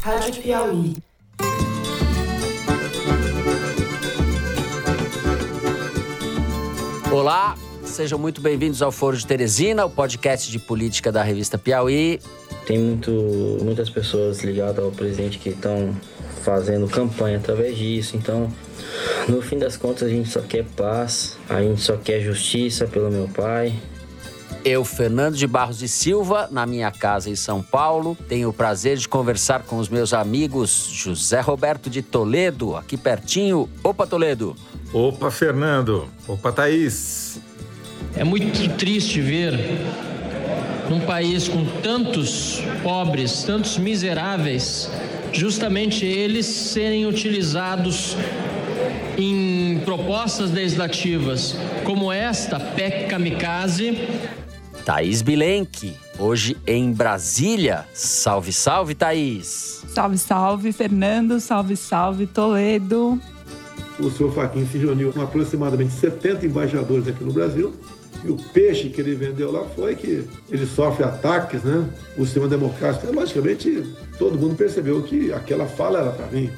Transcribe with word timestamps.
Rádio 0.00 0.42
Piauí. 0.42 0.96
Olá, 7.12 7.56
sejam 7.84 8.18
muito 8.18 8.40
bem-vindos 8.40 8.80
ao 8.80 8.92
Foro 8.92 9.16
de 9.16 9.26
Teresina, 9.26 9.84
o 9.84 9.90
podcast 9.90 10.50
de 10.50 10.58
política 10.58 11.10
da 11.10 11.22
revista 11.22 11.58
Piauí. 11.58 12.20
Tem 12.66 12.78
muito, 12.78 13.10
muitas 13.62 13.90
pessoas 13.90 14.42
ligadas 14.42 14.84
ao 14.84 14.92
presidente 14.92 15.38
que 15.38 15.50
estão 15.50 15.94
fazendo 16.42 16.86
campanha 16.88 17.38
através 17.38 17.76
disso, 17.76 18.16
então 18.16 18.50
no 19.28 19.42
fim 19.42 19.58
das 19.58 19.76
contas 19.76 20.08
a 20.08 20.10
gente 20.10 20.28
só 20.28 20.40
quer 20.40 20.64
paz, 20.64 21.36
a 21.48 21.60
gente 21.60 21.80
só 21.80 21.96
quer 21.96 22.20
justiça 22.20 22.86
pelo 22.86 23.10
meu 23.10 23.28
pai, 23.28 23.74
eu, 24.64 24.84
Fernando 24.84 25.36
de 25.36 25.46
Barros 25.46 25.78
de 25.78 25.88
Silva, 25.88 26.48
na 26.50 26.66
minha 26.66 26.90
casa 26.90 27.30
em 27.30 27.36
São 27.36 27.62
Paulo, 27.62 28.16
tenho 28.28 28.48
o 28.48 28.52
prazer 28.52 28.96
de 28.96 29.08
conversar 29.08 29.62
com 29.62 29.78
os 29.78 29.88
meus 29.88 30.12
amigos 30.12 30.88
José 30.92 31.40
Roberto 31.40 31.88
de 31.88 32.02
Toledo, 32.02 32.76
aqui 32.76 32.96
pertinho. 32.96 33.68
Opa, 33.82 34.06
Toledo! 34.06 34.56
Opa, 34.92 35.30
Fernando! 35.30 36.08
Opa, 36.26 36.52
Thaís! 36.52 37.40
É 38.16 38.24
muito 38.24 38.68
triste 38.76 39.20
ver 39.20 39.54
num 40.88 41.00
país 41.00 41.46
com 41.46 41.64
tantos 41.82 42.62
pobres, 42.82 43.42
tantos 43.42 43.76
miseráveis, 43.76 44.90
justamente 45.32 46.06
eles 46.06 46.46
serem 46.46 47.06
utilizados 47.06 48.16
em 49.18 49.80
propostas 49.84 50.50
legislativas 50.50 51.56
como 51.84 52.12
esta, 52.12 52.58
PEC 52.58 53.08
Kamikaze, 53.08 54.08
Thaís 54.88 55.20
Bilenque, 55.20 55.94
hoje 56.18 56.56
em 56.66 56.90
Brasília. 56.90 57.84
Salve, 57.92 58.54
salve, 58.54 58.94
Thaís! 58.94 59.84
Salve, 59.86 60.16
salve, 60.16 60.72
Fernando. 60.72 61.38
Salve, 61.40 61.76
salve, 61.76 62.26
Toledo. 62.26 63.20
O 64.00 64.10
senhor 64.10 64.32
Faquin 64.32 64.66
se 64.66 64.78
reuniu 64.78 65.12
com 65.12 65.20
aproximadamente 65.20 65.92
70 65.92 66.46
embaixadores 66.46 67.06
aqui 67.06 67.22
no 67.22 67.34
Brasil. 67.34 67.74
E 68.24 68.30
o 68.30 68.36
peixe 68.36 68.88
que 68.88 69.02
ele 69.02 69.14
vendeu 69.14 69.52
lá 69.52 69.66
foi 69.76 69.94
que 69.94 70.26
ele 70.48 70.64
sofre 70.64 71.04
ataques, 71.04 71.62
né? 71.62 71.86
O 72.16 72.24
sistema 72.24 72.48
democrático. 72.48 73.04
Então, 73.06 73.20
logicamente, 73.20 73.94
todo 74.18 74.38
mundo 74.38 74.56
percebeu 74.56 75.02
que 75.02 75.30
aquela 75.34 75.66
fala 75.66 75.98
era 75.98 76.12
para 76.12 76.28
mim. 76.28 76.50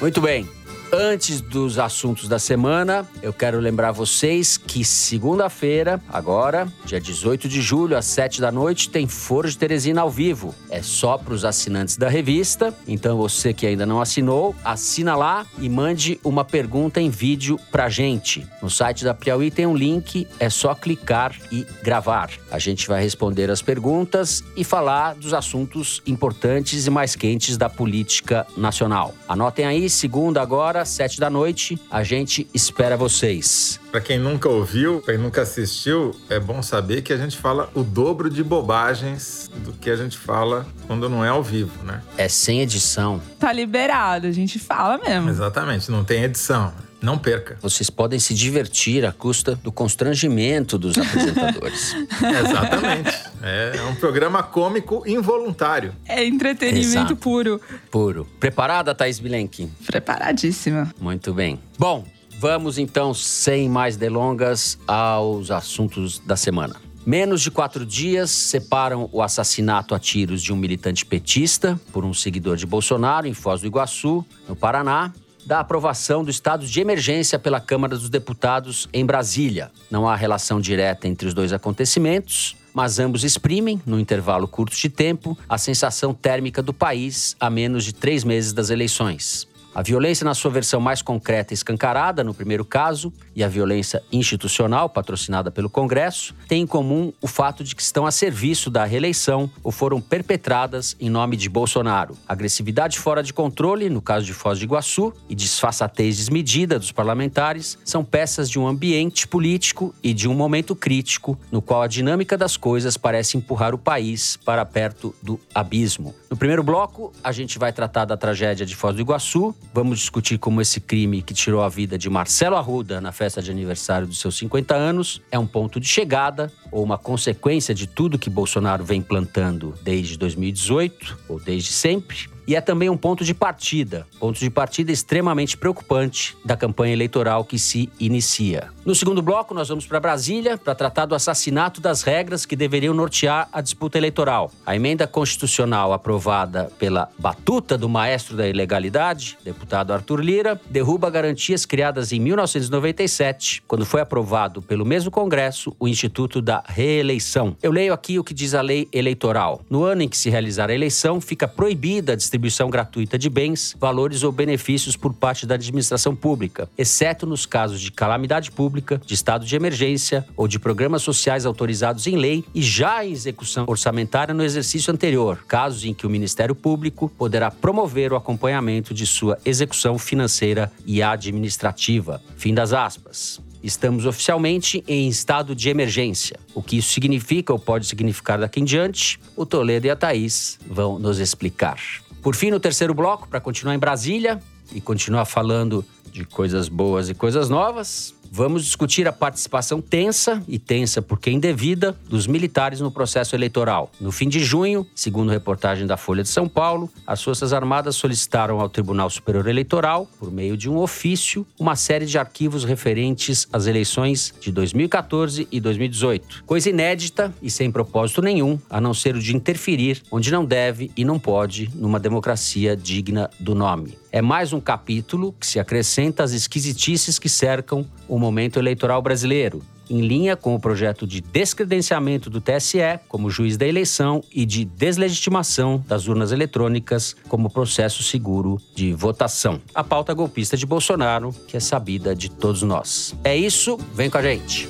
Muito 0.00 0.18
bem. 0.22 0.48
Antes 0.92 1.40
dos 1.40 1.78
assuntos 1.78 2.26
da 2.26 2.40
semana, 2.40 3.08
eu 3.22 3.32
quero 3.32 3.60
lembrar 3.60 3.92
vocês 3.92 4.56
que 4.56 4.84
segunda-feira, 4.84 6.02
agora, 6.08 6.66
dia 6.84 7.00
18 7.00 7.48
de 7.48 7.62
julho, 7.62 7.96
às 7.96 8.06
7 8.06 8.40
da 8.40 8.50
noite, 8.50 8.90
tem 8.90 9.06
Foro 9.06 9.48
de 9.48 9.56
Teresina 9.56 10.00
ao 10.00 10.10
vivo. 10.10 10.52
É 10.68 10.82
só 10.82 11.16
para 11.16 11.32
os 11.32 11.44
assinantes 11.44 11.96
da 11.96 12.08
revista. 12.08 12.74
Então 12.88 13.16
você 13.16 13.54
que 13.54 13.68
ainda 13.68 13.86
não 13.86 14.00
assinou, 14.00 14.52
assina 14.64 15.14
lá 15.14 15.46
e 15.60 15.68
mande 15.68 16.18
uma 16.24 16.44
pergunta 16.44 17.00
em 17.00 17.08
vídeo 17.08 17.56
pra 17.70 17.88
gente. 17.88 18.44
No 18.60 18.68
site 18.68 19.04
da 19.04 19.14
Piauí 19.14 19.48
tem 19.48 19.66
um 19.66 19.76
link, 19.76 20.26
é 20.40 20.50
só 20.50 20.74
clicar 20.74 21.36
e 21.52 21.64
gravar. 21.84 22.30
A 22.50 22.58
gente 22.58 22.88
vai 22.88 23.00
responder 23.00 23.48
as 23.48 23.62
perguntas 23.62 24.42
e 24.56 24.64
falar 24.64 25.14
dos 25.14 25.34
assuntos 25.34 26.02
importantes 26.04 26.84
e 26.84 26.90
mais 26.90 27.14
quentes 27.14 27.56
da 27.56 27.68
política 27.68 28.44
nacional. 28.56 29.14
Anotem 29.28 29.66
aí, 29.66 29.88
segunda 29.88 30.42
agora 30.42 30.79
às 30.80 30.88
sete 30.88 31.20
da 31.20 31.30
noite. 31.30 31.80
A 31.90 32.02
gente 32.02 32.46
espera 32.52 32.96
vocês. 32.96 33.80
Para 33.90 34.00
quem 34.00 34.18
nunca 34.18 34.48
ouviu, 34.48 35.00
quem 35.02 35.18
nunca 35.18 35.42
assistiu, 35.42 36.14
é 36.28 36.38
bom 36.38 36.62
saber 36.62 37.02
que 37.02 37.12
a 37.12 37.16
gente 37.16 37.36
fala 37.36 37.68
o 37.74 37.82
dobro 37.82 38.30
de 38.30 38.42
bobagens 38.42 39.50
do 39.64 39.72
que 39.72 39.90
a 39.90 39.96
gente 39.96 40.16
fala 40.16 40.66
quando 40.86 41.08
não 41.08 41.24
é 41.24 41.28
ao 41.28 41.42
vivo, 41.42 41.84
né? 41.84 42.02
É 42.16 42.28
sem 42.28 42.60
edição. 42.60 43.20
Tá 43.38 43.52
liberado, 43.52 44.26
a 44.26 44.32
gente 44.32 44.58
fala 44.58 44.98
mesmo. 44.98 45.28
Exatamente, 45.28 45.90
não 45.90 46.04
tem 46.04 46.24
edição. 46.24 46.72
Não 47.00 47.16
perca. 47.16 47.56
Vocês 47.62 47.88
podem 47.88 48.18
se 48.18 48.34
divertir 48.34 49.06
à 49.06 49.12
custa 49.12 49.54
do 49.56 49.72
constrangimento 49.72 50.76
dos 50.76 50.98
apresentadores. 50.98 51.96
Exatamente. 52.44 53.29
É 53.42 53.82
um 53.90 53.94
programa 53.94 54.42
cômico 54.42 55.02
involuntário. 55.06 55.94
É 56.06 56.24
entretenimento 56.24 56.88
Exato. 56.88 57.16
puro. 57.16 57.60
Puro. 57.90 58.26
Preparada, 58.38 58.94
Thaís 58.94 59.18
Bilenque? 59.18 59.68
Preparadíssima. 59.86 60.92
Muito 61.00 61.32
bem. 61.32 61.58
Bom, 61.78 62.04
vamos 62.38 62.76
então, 62.78 63.14
sem 63.14 63.68
mais 63.68 63.96
delongas, 63.96 64.78
aos 64.86 65.50
assuntos 65.50 66.18
da 66.18 66.36
semana. 66.36 66.76
Menos 67.06 67.40
de 67.40 67.50
quatro 67.50 67.86
dias 67.86 68.30
separam 68.30 69.08
o 69.10 69.22
assassinato 69.22 69.94
a 69.94 69.98
tiros 69.98 70.42
de 70.42 70.52
um 70.52 70.56
militante 70.56 71.06
petista 71.06 71.80
por 71.92 72.04
um 72.04 72.12
seguidor 72.12 72.56
de 72.56 72.66
Bolsonaro 72.66 73.26
em 73.26 73.32
Foz 73.32 73.62
do 73.62 73.66
Iguaçu, 73.66 74.24
no 74.46 74.54
Paraná, 74.54 75.10
da 75.46 75.60
aprovação 75.60 76.22
do 76.22 76.30
estado 76.30 76.66
de 76.66 76.80
emergência 76.80 77.38
pela 77.38 77.58
Câmara 77.58 77.96
dos 77.96 78.10
Deputados 78.10 78.86
em 78.92 79.04
Brasília. 79.04 79.70
Não 79.90 80.06
há 80.06 80.14
relação 80.14 80.60
direta 80.60 81.08
entre 81.08 81.26
os 81.26 81.32
dois 81.32 81.54
acontecimentos, 81.54 82.54
mas 82.72 82.98
ambos 82.98 83.24
exprimem, 83.24 83.80
no 83.84 83.98
intervalo 83.98 84.46
curto 84.48 84.76
de 84.76 84.88
tempo, 84.88 85.36
a 85.48 85.58
sensação 85.58 86.14
térmica 86.14 86.62
do 86.62 86.72
país 86.72 87.36
a 87.40 87.50
menos 87.50 87.84
de 87.84 87.92
três 87.92 88.24
meses 88.24 88.52
das 88.52 88.70
eleições. 88.70 89.49
A 89.72 89.82
violência, 89.82 90.24
na 90.24 90.34
sua 90.34 90.50
versão 90.50 90.80
mais 90.80 91.00
concreta 91.00 91.52
e 91.52 91.54
escancarada, 91.54 92.24
no 92.24 92.34
primeiro 92.34 92.64
caso, 92.64 93.12
e 93.36 93.44
a 93.44 93.48
violência 93.48 94.02
institucional, 94.10 94.88
patrocinada 94.88 95.48
pelo 95.48 95.70
Congresso, 95.70 96.34
têm 96.48 96.62
em 96.62 96.66
comum 96.66 97.12
o 97.20 97.28
fato 97.28 97.62
de 97.62 97.76
que 97.76 97.82
estão 97.82 98.04
a 98.04 98.10
serviço 98.10 98.68
da 98.68 98.84
reeleição 98.84 99.48
ou 99.62 99.70
foram 99.70 100.00
perpetradas 100.00 100.96
em 100.98 101.08
nome 101.08 101.36
de 101.36 101.48
Bolsonaro. 101.48 102.16
Agressividade 102.26 102.98
fora 102.98 103.22
de 103.22 103.32
controle, 103.32 103.88
no 103.88 104.02
caso 104.02 104.26
de 104.26 104.34
Foz 104.34 104.58
do 104.58 104.64
Iguaçu, 104.64 105.12
e 105.28 105.36
disfarçatez 105.36 106.16
desmedida 106.16 106.76
dos 106.76 106.90
parlamentares 106.90 107.78
são 107.84 108.04
peças 108.04 108.50
de 108.50 108.58
um 108.58 108.66
ambiente 108.66 109.28
político 109.28 109.94
e 110.02 110.12
de 110.12 110.28
um 110.28 110.34
momento 110.34 110.74
crítico 110.74 111.38
no 111.50 111.62
qual 111.62 111.82
a 111.82 111.86
dinâmica 111.86 112.36
das 112.36 112.56
coisas 112.56 112.96
parece 112.96 113.36
empurrar 113.36 113.72
o 113.72 113.78
país 113.78 114.36
para 114.36 114.64
perto 114.64 115.14
do 115.22 115.38
abismo. 115.54 116.14
No 116.30 116.36
primeiro 116.36 116.62
bloco, 116.62 117.12
a 117.24 117.32
gente 117.32 117.58
vai 117.58 117.72
tratar 117.72 118.04
da 118.04 118.16
tragédia 118.16 118.64
de 118.64 118.76
Foz 118.76 118.94
do 118.94 119.00
Iguaçu, 119.00 119.52
Vamos 119.74 119.98
discutir 119.98 120.38
como 120.38 120.60
esse 120.60 120.80
crime 120.80 121.22
que 121.22 121.34
tirou 121.34 121.60
a 121.60 121.68
vida 121.68 121.98
de 121.98 122.08
Marcelo 122.08 122.54
Arruda 122.54 123.00
na 123.00 123.10
festa 123.10 123.42
de 123.42 123.50
aniversário 123.50 124.06
dos 124.06 124.20
seus 124.20 124.38
50 124.38 124.72
anos 124.72 125.20
é 125.32 125.36
um 125.36 125.46
ponto 125.46 125.80
de 125.80 125.88
chegada 125.88 126.52
ou 126.70 126.84
uma 126.84 126.96
consequência 126.96 127.74
de 127.74 127.88
tudo 127.88 128.16
que 128.16 128.30
Bolsonaro 128.30 128.84
vem 128.84 129.02
plantando 129.02 129.74
desde 129.82 130.16
2018 130.16 131.18
ou 131.28 131.40
desde 131.40 131.72
sempre 131.72 132.28
e 132.50 132.56
é 132.56 132.60
também 132.60 132.90
um 132.90 132.96
ponto 132.96 133.24
de 133.24 133.32
partida, 133.32 134.08
ponto 134.18 134.40
de 134.40 134.50
partida 134.50 134.90
extremamente 134.90 135.56
preocupante 135.56 136.36
da 136.44 136.56
campanha 136.56 136.92
eleitoral 136.92 137.44
que 137.44 137.60
se 137.60 137.88
inicia. 138.00 138.70
No 138.84 138.92
segundo 138.92 139.22
bloco, 139.22 139.54
nós 139.54 139.68
vamos 139.68 139.86
para 139.86 140.00
Brasília 140.00 140.58
para 140.58 140.74
tratar 140.74 141.06
do 141.06 141.14
assassinato 141.14 141.80
das 141.80 142.02
regras 142.02 142.44
que 142.44 142.56
deveriam 142.56 142.92
nortear 142.92 143.48
a 143.52 143.60
disputa 143.60 143.98
eleitoral. 143.98 144.50
A 144.66 144.74
emenda 144.74 145.06
constitucional 145.06 145.92
aprovada 145.92 146.72
pela 146.76 147.08
batuta 147.16 147.78
do 147.78 147.88
maestro 147.88 148.36
da 148.36 148.48
ilegalidade, 148.48 149.38
deputado 149.44 149.92
Arthur 149.92 150.18
Lira, 150.18 150.60
derruba 150.68 151.08
garantias 151.08 151.64
criadas 151.64 152.10
em 152.10 152.18
1997, 152.18 153.62
quando 153.68 153.86
foi 153.86 154.00
aprovado 154.00 154.60
pelo 154.60 154.84
mesmo 154.84 155.08
Congresso 155.08 155.72
o 155.78 155.86
Instituto 155.86 156.42
da 156.42 156.64
Reeleição. 156.66 157.56
Eu 157.62 157.70
leio 157.70 157.92
aqui 157.92 158.18
o 158.18 158.24
que 158.24 158.34
diz 158.34 158.54
a 158.54 158.60
lei 158.60 158.88
eleitoral. 158.92 159.60
No 159.70 159.84
ano 159.84 160.02
em 160.02 160.08
que 160.08 160.18
se 160.18 160.28
realizar 160.28 160.68
a 160.68 160.74
eleição, 160.74 161.20
fica 161.20 161.46
proibida 161.46 162.14
a 162.14 162.16
distribuição 162.16 162.39
gratuita 162.70 163.18
de 163.18 163.28
bens, 163.28 163.76
valores 163.78 164.22
ou 164.22 164.32
benefícios 164.32 164.96
por 164.96 165.12
parte 165.12 165.46
da 165.46 165.54
administração 165.54 166.14
pública, 166.14 166.68
exceto 166.76 167.26
nos 167.26 167.46
casos 167.46 167.80
de 167.80 167.90
calamidade 167.90 168.50
pública, 168.50 169.00
de 169.04 169.14
estado 169.14 169.44
de 169.44 169.56
emergência 169.56 170.26
ou 170.36 170.48
de 170.48 170.58
programas 170.58 171.02
sociais 171.02 171.44
autorizados 171.44 172.06
em 172.06 172.16
lei 172.16 172.44
e 172.54 172.62
já 172.62 173.04
em 173.04 173.12
execução 173.12 173.64
orçamentária 173.66 174.34
no 174.34 174.44
exercício 174.44 174.92
anterior, 174.92 175.44
casos 175.46 175.84
em 175.84 175.94
que 175.94 176.06
o 176.06 176.10
Ministério 176.10 176.54
Público 176.54 177.08
poderá 177.18 177.50
promover 177.50 178.12
o 178.12 178.16
acompanhamento 178.16 178.94
de 178.94 179.06
sua 179.06 179.38
execução 179.44 179.98
financeira 179.98 180.70
e 180.86 181.02
administrativa. 181.02 182.22
Fim 182.36 182.54
das 182.54 182.72
aspas. 182.72 183.40
Estamos 183.62 184.06
oficialmente 184.06 184.82
em 184.88 185.06
estado 185.08 185.54
de 185.54 185.68
emergência. 185.68 186.38
O 186.54 186.62
que 186.62 186.78
isso 186.78 186.92
significa 186.92 187.52
ou 187.52 187.58
pode 187.58 187.86
significar 187.86 188.38
daqui 188.38 188.60
em 188.60 188.64
diante, 188.64 189.20
o 189.36 189.44
Toledo 189.44 189.86
e 189.86 189.90
a 189.90 189.96
Thaís 189.96 190.58
vão 190.66 190.98
nos 190.98 191.18
explicar. 191.18 191.78
Por 192.22 192.34
fim, 192.34 192.50
no 192.50 192.60
terceiro 192.60 192.92
bloco, 192.94 193.28
para 193.28 193.40
continuar 193.40 193.74
em 193.74 193.78
Brasília 193.78 194.40
e 194.72 194.80
continuar 194.80 195.24
falando 195.24 195.84
de 196.12 196.24
coisas 196.24 196.68
boas 196.68 197.08
e 197.08 197.14
coisas 197.14 197.48
novas, 197.48 198.14
vamos 198.30 198.64
discutir 198.64 199.08
a 199.08 199.12
participação 199.12 199.80
tensa 199.80 200.42
e 200.46 200.58
tensa 200.58 201.02
porque 201.02 201.30
indevida 201.30 201.96
dos 202.08 202.26
militares 202.26 202.80
no 202.80 202.90
processo 202.90 203.34
eleitoral. 203.34 203.90
No 204.00 204.12
fim 204.12 204.28
de 204.28 204.40
junho, 204.40 204.86
segundo 204.94 205.32
reportagem 205.32 205.86
da 205.86 205.96
Folha 205.96 206.22
de 206.22 206.28
São 206.28 206.48
Paulo, 206.48 206.88
as 207.06 207.22
Forças 207.22 207.52
Armadas 207.52 207.96
solicitaram 207.96 208.60
ao 208.60 208.68
Tribunal 208.68 209.10
Superior 209.10 209.48
Eleitoral, 209.48 210.06
por 210.18 210.30
meio 210.30 210.56
de 210.56 210.70
um 210.70 210.76
ofício, 210.76 211.44
uma 211.58 211.74
série 211.74 212.06
de 212.06 212.18
arquivos 212.18 212.64
referentes 212.64 213.48
às 213.52 213.66
eleições 213.66 214.32
de 214.40 214.52
2014 214.52 215.48
e 215.50 215.60
2018. 215.60 216.44
Coisa 216.44 216.70
inédita 216.70 217.34
e 217.42 217.50
sem 217.50 217.70
propósito 217.70 218.22
nenhum, 218.22 218.58
a 218.68 218.80
não 218.80 218.94
ser 218.94 219.16
o 219.16 219.20
de 219.20 219.34
interferir 219.34 220.02
onde 220.10 220.30
não 220.30 220.44
deve 220.44 220.90
e 220.96 221.04
não 221.04 221.18
pode 221.18 221.70
numa 221.74 221.98
democracia 221.98 222.76
digna 222.76 223.28
do 223.40 223.54
nome. 223.54 223.98
É 224.12 224.20
mais 224.20 224.52
um 224.52 224.60
capítulo 224.60 225.32
que 225.38 225.46
se 225.46 225.60
acrescenta 225.60 226.24
às 226.24 226.32
esquisitices 226.32 227.18
que 227.18 227.28
cercam 227.28 227.86
o 228.08 228.18
momento 228.18 228.58
eleitoral 228.58 229.00
brasileiro, 229.00 229.62
em 229.88 230.00
linha 230.00 230.36
com 230.36 230.52
o 230.52 230.60
projeto 230.60 231.06
de 231.06 231.20
descredenciamento 231.20 232.28
do 232.28 232.40
TSE 232.40 232.98
como 233.08 233.30
juiz 233.30 233.56
da 233.56 233.66
eleição 233.66 234.20
e 234.32 234.44
de 234.44 234.64
deslegitimação 234.64 235.84
das 235.86 236.08
urnas 236.08 236.32
eletrônicas 236.32 237.14
como 237.28 237.50
processo 237.50 238.02
seguro 238.02 238.60
de 238.74 238.92
votação. 238.92 239.60
A 239.72 239.84
pauta 239.84 240.12
golpista 240.12 240.56
de 240.56 240.66
Bolsonaro, 240.66 241.32
que 241.46 241.56
é 241.56 241.60
sabida 241.60 242.12
de 242.12 242.30
todos 242.30 242.62
nós. 242.62 243.14
É 243.22 243.36
isso, 243.36 243.78
vem 243.94 244.10
com 244.10 244.18
a 244.18 244.22
gente. 244.22 244.68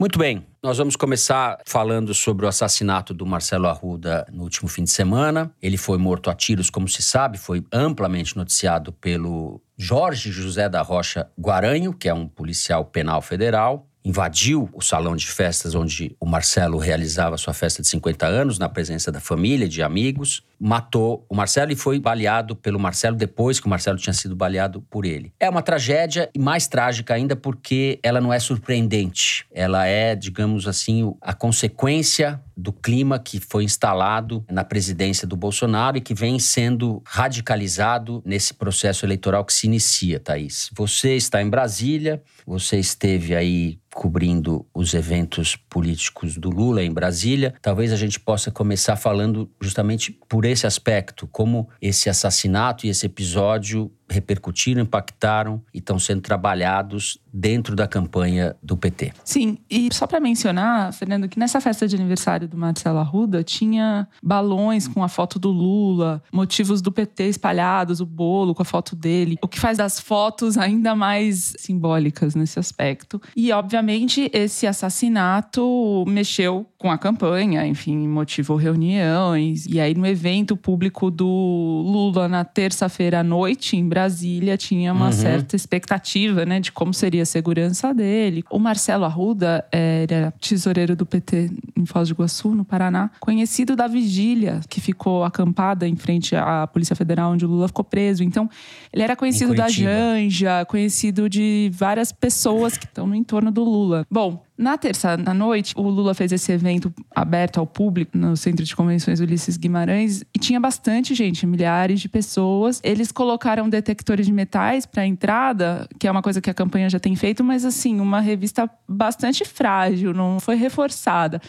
Muito 0.00 0.18
bem, 0.18 0.46
nós 0.62 0.78
vamos 0.78 0.96
começar 0.96 1.58
falando 1.66 2.14
sobre 2.14 2.46
o 2.46 2.48
assassinato 2.48 3.12
do 3.12 3.26
Marcelo 3.26 3.66
Arruda 3.66 4.26
no 4.32 4.44
último 4.44 4.66
fim 4.66 4.82
de 4.82 4.88
semana. 4.88 5.52
Ele 5.60 5.76
foi 5.76 5.98
morto 5.98 6.30
a 6.30 6.34
tiros, 6.34 6.70
como 6.70 6.88
se 6.88 7.02
sabe, 7.02 7.36
foi 7.36 7.62
amplamente 7.70 8.34
noticiado 8.34 8.94
pelo 8.94 9.60
Jorge 9.76 10.32
José 10.32 10.70
da 10.70 10.80
Rocha 10.80 11.28
Guaranho, 11.38 11.92
que 11.92 12.08
é 12.08 12.14
um 12.14 12.26
policial 12.26 12.86
penal 12.86 13.20
federal 13.20 13.89
invadiu 14.04 14.68
o 14.72 14.80
salão 14.80 15.14
de 15.14 15.26
festas 15.26 15.74
onde 15.74 16.16
o 16.18 16.26
Marcelo 16.26 16.78
realizava 16.78 17.36
sua 17.36 17.52
festa 17.52 17.82
de 17.82 17.88
50 17.88 18.26
anos, 18.26 18.58
na 18.58 18.68
presença 18.68 19.12
da 19.12 19.20
família, 19.20 19.68
de 19.68 19.82
amigos, 19.82 20.42
matou 20.58 21.24
o 21.28 21.34
Marcelo 21.34 21.72
e 21.72 21.76
foi 21.76 21.98
baleado 21.98 22.54
pelo 22.54 22.78
Marcelo 22.78 23.16
depois 23.16 23.58
que 23.58 23.66
o 23.66 23.70
Marcelo 23.70 23.98
tinha 23.98 24.12
sido 24.12 24.36
baleado 24.36 24.82
por 24.82 25.04
ele. 25.04 25.32
É 25.40 25.48
uma 25.48 25.62
tragédia 25.62 26.30
e 26.34 26.38
mais 26.38 26.66
trágica 26.66 27.14
ainda 27.14 27.34
porque 27.34 27.98
ela 28.02 28.20
não 28.20 28.32
é 28.32 28.38
surpreendente. 28.38 29.46
Ela 29.52 29.86
é, 29.86 30.14
digamos 30.14 30.66
assim, 30.66 31.14
a 31.20 31.32
consequência 31.32 32.40
do 32.60 32.72
clima 32.72 33.18
que 33.18 33.40
foi 33.40 33.64
instalado 33.64 34.44
na 34.50 34.62
presidência 34.62 35.26
do 35.26 35.36
Bolsonaro 35.36 35.96
e 35.96 36.00
que 36.00 36.14
vem 36.14 36.38
sendo 36.38 37.02
radicalizado 37.06 38.22
nesse 38.24 38.54
processo 38.54 39.04
eleitoral 39.04 39.44
que 39.44 39.52
se 39.52 39.66
inicia, 39.66 40.20
Thaís. 40.20 40.70
Você 40.74 41.16
está 41.16 41.42
em 41.42 41.48
Brasília, 41.48 42.22
você 42.46 42.78
esteve 42.78 43.34
aí 43.34 43.80
cobrindo 43.94 44.66
os 44.72 44.94
eventos 44.94 45.56
políticos 45.56 46.36
do 46.36 46.48
Lula 46.48 46.82
em 46.82 46.92
Brasília. 46.92 47.54
Talvez 47.60 47.92
a 47.92 47.96
gente 47.96 48.20
possa 48.20 48.50
começar 48.50 48.96
falando 48.96 49.50
justamente 49.60 50.16
por 50.28 50.44
esse 50.44 50.66
aspecto, 50.66 51.26
como 51.26 51.68
esse 51.80 52.08
assassinato 52.08 52.86
e 52.86 52.90
esse 52.90 53.06
episódio 53.06 53.90
repercutiram, 54.10 54.82
impactaram 54.82 55.62
e 55.72 55.78
estão 55.78 55.98
sendo 55.98 56.20
trabalhados 56.20 57.18
dentro 57.32 57.76
da 57.76 57.86
campanha 57.86 58.56
do 58.62 58.76
PT. 58.76 59.12
Sim, 59.24 59.58
e 59.70 59.88
só 59.92 60.06
para 60.06 60.20
mencionar, 60.20 60.92
Fernando, 60.92 61.28
que 61.28 61.38
nessa 61.38 61.60
festa 61.60 61.86
de 61.86 61.94
aniversário 61.94 62.48
do 62.48 62.56
Marcelo 62.56 62.98
Arruda 62.98 63.44
tinha 63.44 64.08
balões 64.22 64.88
com 64.88 65.02
a 65.02 65.08
foto 65.08 65.38
do 65.38 65.50
Lula, 65.50 66.22
motivos 66.32 66.82
do 66.82 66.90
PT 66.90 67.28
espalhados, 67.28 68.00
o 68.00 68.06
bolo 68.06 68.54
com 68.54 68.62
a 68.62 68.64
foto 68.64 68.96
dele, 68.96 69.38
o 69.42 69.48
que 69.48 69.60
faz 69.60 69.78
das 69.78 70.00
fotos 70.00 70.58
ainda 70.58 70.94
mais 70.94 71.54
simbólicas 71.56 72.34
nesse 72.34 72.58
aspecto. 72.58 73.20
E, 73.36 73.52
obviamente, 73.52 74.28
esse 74.32 74.66
assassinato 74.66 76.04
mexeu 76.08 76.66
com 76.76 76.90
a 76.90 76.98
campanha, 76.98 77.66
enfim, 77.66 78.08
motivou 78.08 78.56
reuniões. 78.56 79.66
E 79.66 79.78
aí, 79.78 79.94
no 79.94 80.06
evento 80.06 80.56
público 80.56 81.10
do 81.10 81.26
Lula 81.26 82.26
na 82.26 82.44
terça-feira 82.44 83.20
à 83.20 83.22
noite, 83.22 83.76
em 83.76 83.86
Brasília, 83.86 83.99
Brasília 84.00 84.56
tinha 84.56 84.92
uma 84.94 85.06
uhum. 85.06 85.12
certa 85.12 85.54
expectativa, 85.54 86.46
né, 86.46 86.58
de 86.58 86.72
como 86.72 86.94
seria 86.94 87.22
a 87.22 87.26
segurança 87.26 87.92
dele. 87.92 88.42
O 88.50 88.58
Marcelo 88.58 89.04
Arruda 89.04 89.64
era 89.70 90.32
tesoureiro 90.40 90.96
do 90.96 91.04
PT 91.04 91.50
em 91.76 91.84
Foz 91.84 92.08
do 92.08 92.12
Iguaçu, 92.12 92.54
no 92.54 92.64
Paraná, 92.64 93.10
conhecido 93.20 93.76
da 93.76 93.86
vigília 93.86 94.60
que 94.68 94.80
ficou 94.80 95.22
acampada 95.22 95.86
em 95.86 95.96
frente 95.96 96.34
à 96.34 96.66
Polícia 96.66 96.96
Federal, 96.96 97.32
onde 97.32 97.44
o 97.44 97.48
Lula 97.48 97.68
ficou 97.68 97.84
preso. 97.84 98.22
Então, 98.22 98.48
ele 98.90 99.02
era 99.02 99.14
conhecido 99.14 99.54
da 99.54 99.68
Janja, 99.68 100.64
conhecido 100.64 101.28
de 101.28 101.70
várias 101.74 102.10
pessoas 102.10 102.78
que 102.78 102.86
estão 102.86 103.06
no 103.06 103.14
entorno 103.14 103.50
do 103.50 103.62
Lula. 103.62 104.06
Bom, 104.10 104.42
na 104.60 104.76
terça 104.76 105.16
na 105.16 105.32
noite, 105.32 105.72
o 105.74 105.80
Lula 105.80 106.12
fez 106.12 106.30
esse 106.32 106.52
evento 106.52 106.92
aberto 107.16 107.58
ao 107.58 107.66
público 107.66 108.18
no 108.18 108.36
Centro 108.36 108.62
de 108.62 108.76
Convenções 108.76 109.18
Ulisses 109.18 109.56
Guimarães 109.56 110.22
e 110.34 110.38
tinha 110.38 110.60
bastante 110.60 111.14
gente, 111.14 111.46
milhares 111.46 111.98
de 111.98 112.10
pessoas. 112.10 112.78
Eles 112.84 113.10
colocaram 113.10 113.70
detectores 113.70 114.26
de 114.26 114.32
metais 114.32 114.84
para 114.84 115.06
entrada, 115.06 115.88
que 115.98 116.06
é 116.06 116.10
uma 116.10 116.20
coisa 116.20 116.42
que 116.42 116.50
a 116.50 116.54
campanha 116.54 116.90
já 116.90 117.00
tem 117.00 117.16
feito, 117.16 117.42
mas 117.42 117.64
assim, 117.64 118.00
uma 118.00 118.20
revista 118.20 118.68
bastante 118.86 119.46
frágil, 119.46 120.12
não 120.12 120.38
foi 120.38 120.56
reforçada. 120.56 121.40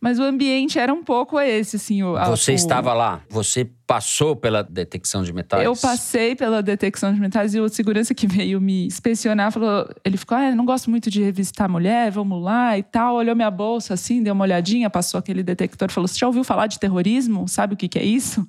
Mas 0.00 0.18
o 0.18 0.22
ambiente 0.22 0.78
era 0.78 0.94
um 0.94 1.04
pouco 1.04 1.38
esse, 1.38 1.76
assim. 1.76 2.02
O, 2.02 2.14
Você 2.26 2.52
o... 2.52 2.54
estava 2.54 2.94
lá? 2.94 3.20
Você 3.28 3.68
passou 3.86 4.34
pela 4.34 4.62
detecção 4.62 5.22
de 5.22 5.30
metais? 5.30 5.62
Eu 5.62 5.76
passei 5.76 6.34
pela 6.34 6.62
detecção 6.62 7.12
de 7.12 7.20
metais 7.20 7.54
e 7.54 7.60
o 7.60 7.68
segurança 7.68 8.14
que 8.14 8.26
veio 8.26 8.60
me 8.60 8.86
inspecionar 8.86 9.52
falou: 9.52 9.86
ele 10.02 10.16
ficou, 10.16 10.38
ah, 10.38 10.54
não 10.54 10.64
gosto 10.64 10.88
muito 10.88 11.10
de 11.10 11.22
revistar 11.22 11.68
mulher, 11.68 12.10
vamos 12.10 12.42
lá 12.42 12.78
e 12.78 12.82
tal. 12.82 13.16
Olhou 13.16 13.36
minha 13.36 13.50
bolsa 13.50 13.92
assim, 13.92 14.22
deu 14.22 14.32
uma 14.32 14.44
olhadinha, 14.44 14.88
passou 14.88 15.18
aquele 15.18 15.42
detector 15.42 15.90
falou: 15.90 16.08
Você 16.08 16.18
já 16.18 16.26
ouviu 16.26 16.44
falar 16.44 16.66
de 16.66 16.78
terrorismo? 16.78 17.46
Sabe 17.46 17.74
o 17.74 17.76
que, 17.76 17.86
que 17.86 17.98
é 17.98 18.04
isso? 18.04 18.48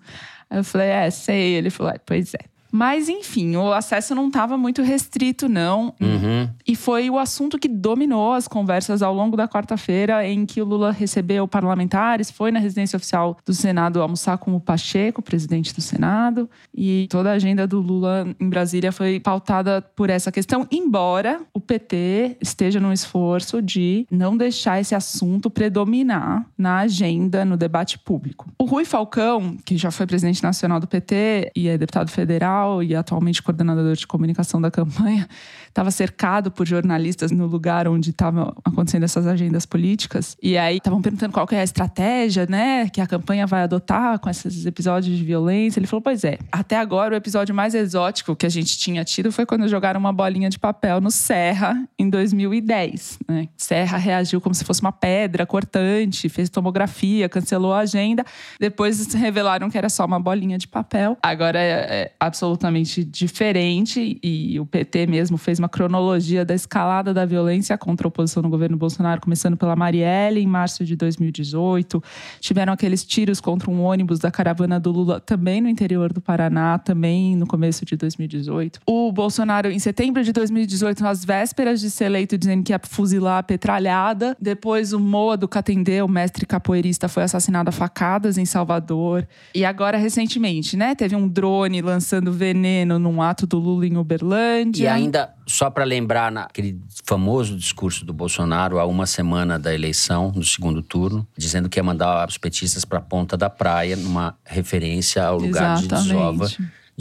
Aí 0.50 0.60
eu 0.60 0.64
falei: 0.64 0.88
É, 0.88 1.10
sei. 1.10 1.56
Ele 1.56 1.70
falou: 1.70 1.92
é, 1.92 1.98
Pois 2.06 2.34
é. 2.34 2.51
Mas, 2.72 3.10
enfim, 3.10 3.56
o 3.56 3.74
acesso 3.74 4.16
não 4.16 4.28
estava 4.28 4.58
muito 4.58 4.82
restrito, 4.82 5.50
não. 5.50 5.94
Uhum. 6.00 6.50
E 6.66 6.76
foi 6.76 7.10
o 7.10 7.20
assunto 7.20 7.60
que 7.60 7.68
dominou 7.68 8.34
as 8.34 8.48
conversas 8.48 9.02
ao 9.02 9.14
longo 9.14 9.36
da 9.36 9.48
quarta-feira, 9.48 10.26
em 10.26 10.46
que 10.46 10.62
o 10.62 10.66
Lula 10.66 10.92
recebeu 10.92 11.48
parlamentares, 11.48 12.32
foi 12.32 12.52
na 12.52 12.60
residência 12.60 12.96
oficial 12.96 13.38
do 13.46 13.54
Senado 13.54 14.02
almoçar 14.02 14.38
com 14.38 14.56
o 14.56 14.60
Pacheco, 14.60 15.22
presidente 15.22 15.74
do 15.74 15.82
Senado. 15.82 16.50
E 16.74 17.08
toda 17.10 17.32
a 17.32 17.34
agenda 17.34 17.68
do 17.68 17.82
Lula 17.82 18.28
em 18.40 18.50
Brasília 18.50 18.92
foi 18.92 19.20
pautada 19.20 19.82
por 19.96 20.10
essa 20.10 20.32
questão, 20.32 20.66
embora 20.72 21.42
o 21.54 21.60
PT 21.60 22.38
esteja 22.40 22.80
num 22.80 22.94
esforço 22.94 23.62
de 23.62 24.06
não 24.10 24.38
deixar 24.38 24.80
esse 24.80 24.96
assunto 24.96 25.50
predominar 25.50 26.46
na 26.58 26.80
agenda, 26.80 27.44
no 27.44 27.58
debate 27.58 28.00
público. 28.00 28.48
O 28.58 28.66
Rui 28.66 28.86
Falcão, 28.86 29.58
que 29.66 29.78
já 29.78 29.92
foi 29.92 30.06
presidente 30.06 30.42
nacional 30.42 30.80
do 30.80 30.88
PT 30.88 31.52
e 31.56 31.68
é 31.68 31.78
deputado 31.78 32.10
federal, 32.10 32.61
e 32.84 32.96
atualmente 32.96 33.42
coordenador 33.42 33.96
de 33.96 34.06
comunicação 34.06 34.62
da 34.62 34.70
campanha, 34.70 35.28
estava 35.72 35.90
cercado 35.90 36.52
por 36.52 36.68
jornalistas 36.68 37.32
no 37.32 37.46
lugar 37.48 37.88
onde 37.88 38.12
estavam 38.12 38.54
acontecendo 38.64 39.04
essas 39.04 39.26
agendas 39.26 39.66
políticas. 39.66 40.38
E 40.42 40.58
aí 40.58 40.78
estavam 40.78 41.02
perguntando 41.02 41.34
qual 41.34 41.48
que 41.48 41.56
é 41.56 41.62
a 41.62 41.64
estratégia, 41.64 42.46
né, 42.46 42.90
que 42.90 43.02
a 43.02 43.08
campanha 43.08 43.48
vai 43.48 43.64
adotar 43.64 44.20
com 44.20 44.30
esses 44.30 44.66
episódios 44.66 45.18
de 45.18 45.24
violência. 45.24 45.80
Ele 45.80 45.88
falou: 45.88 46.02
"Pois 46.02 46.24
é, 46.24 46.38
até 46.52 46.78
agora 46.78 47.14
o 47.14 47.18
episódio 47.18 47.56
mais 47.56 47.74
exótico 47.74 48.36
que 48.36 48.46
a 48.46 48.50
gente 48.50 48.78
tinha 48.78 49.04
tido 49.04 49.32
foi 49.32 49.46
quando 49.46 49.68
jogaram 49.68 50.00
uma 50.00 50.14
bolinha 50.14 50.50
de 50.50 50.60
papel 50.60 51.00
no 51.00 51.10
Serra 51.10 51.88
em 51.98 52.10
2010, 52.10 53.20
né? 53.28 53.48
Serra 53.56 53.98
reagiu 53.98 54.42
como 54.42 54.54
se 54.54 54.66
fosse 54.66 54.82
uma 54.82 54.92
pedra 54.92 55.46
cortante, 55.46 56.28
fez 56.28 56.50
tomografia, 56.50 57.30
cancelou 57.30 57.74
a 57.74 57.80
agenda. 57.80 58.26
Depois 58.60 59.14
revelaram 59.14 59.70
que 59.70 59.78
era 59.78 59.90
só 59.90 60.06
uma 60.06 60.20
bolinha 60.20 60.58
de 60.58 60.68
papel. 60.68 61.18
Agora 61.24 61.60
é, 61.60 61.72
é 61.72 62.12
absolutamente 62.20 63.04
diferente 63.04 64.20
e 64.22 64.60
o 64.60 64.66
PT 64.66 65.08
mesmo 65.08 65.38
fez 65.38 65.61
uma 65.62 65.70
cronologia 65.70 66.44
da 66.44 66.56
escalada 66.56 67.14
da 67.14 67.26
violência 67.26 67.78
contra 67.78 68.08
a 68.08 68.10
oposição 68.10 68.42
no 68.42 68.50
governo 68.50 68.76
Bolsonaro, 68.76 69.22
começando 69.22 69.56
pela 69.56 69.76
Marielle 69.76 70.42
em 70.42 70.48
março 70.48 70.84
de 70.84 70.96
2018. 70.96 72.04
Tiveram 72.40 72.74
aqueles 72.74 73.06
tiros 73.06 73.40
contra 73.40 73.70
um 73.70 73.82
ônibus 73.82 74.20
da 74.20 74.32
caravana 74.32 74.80
do 74.80 74.92
Lula 74.92 75.20
também 75.20 75.62
no 75.62 75.70
interior 75.70 76.12
do 76.12 76.20
Paraná, 76.20 76.80
também 76.80 77.36
no 77.36 77.46
começo 77.46 77.86
de 77.86 77.96
2018. 77.96 78.80
O 78.88 79.12
Bolsonaro, 79.12 79.70
em 79.70 79.78
setembro 79.78 80.24
de 80.24 80.34
2018, 80.34 81.04
nas 81.04 81.24
vésperas 81.24 81.80
de 81.80 81.92
ser 81.92 82.06
eleito, 82.06 82.38
dizendo 82.38 82.64
que 82.64 82.74
ia 82.74 82.82
fuzilar 82.84 83.38
a 83.40 83.44
petralhada. 83.44 84.36
Depois, 84.42 84.94
o 84.94 85.00
Moa 85.00 85.38
do 85.38 85.48
Catendê, 85.48 86.02
o 86.02 86.08
mestre 86.08 86.46
capoeirista, 86.46 87.08
foi 87.08 87.24
assassinado 87.24 87.70
a 87.70 87.72
facadas 87.72 88.38
em 88.38 88.46
Salvador. 88.46 89.28
E 89.54 89.64
agora, 89.64 89.98
recentemente, 89.98 90.76
né, 90.76 90.96
teve 90.96 91.16
um 91.16 91.28
drone 91.28 91.82
lançando 91.82 92.32
veneno 92.32 92.98
num 92.98 93.22
ato 93.22 93.46
do 93.46 93.60
Lula 93.60 93.86
em 93.86 93.98
Uberlândia. 93.98 94.86
E 94.86 94.88
ainda, 94.88 95.34
só 95.52 95.70
para 95.70 95.84
lembrar, 95.84 96.32
naquele 96.32 96.80
famoso 97.06 97.56
discurso 97.58 98.06
do 98.06 98.14
Bolsonaro, 98.14 98.80
há 98.80 98.86
uma 98.86 99.06
semana 99.06 99.60
da 99.60 99.74
eleição, 99.74 100.32
no 100.36 100.44
segundo 100.44 100.82
turno, 100.82 101.28
dizendo 101.38 101.70
que 101.70 101.80
ia 101.80 101.84
mandar 101.84 102.28
os 102.28 102.38
petistas 102.38 102.86
para 102.86 103.00
a 103.00 103.02
ponta 103.02 103.38
da 103.38 103.50
praia, 103.50 103.96
numa 103.96 104.36
referência 104.46 105.24
ao 105.24 105.38
lugar 105.38 105.78
Exatamente. 105.78 106.04
de 106.04 106.10
desova 106.10 106.50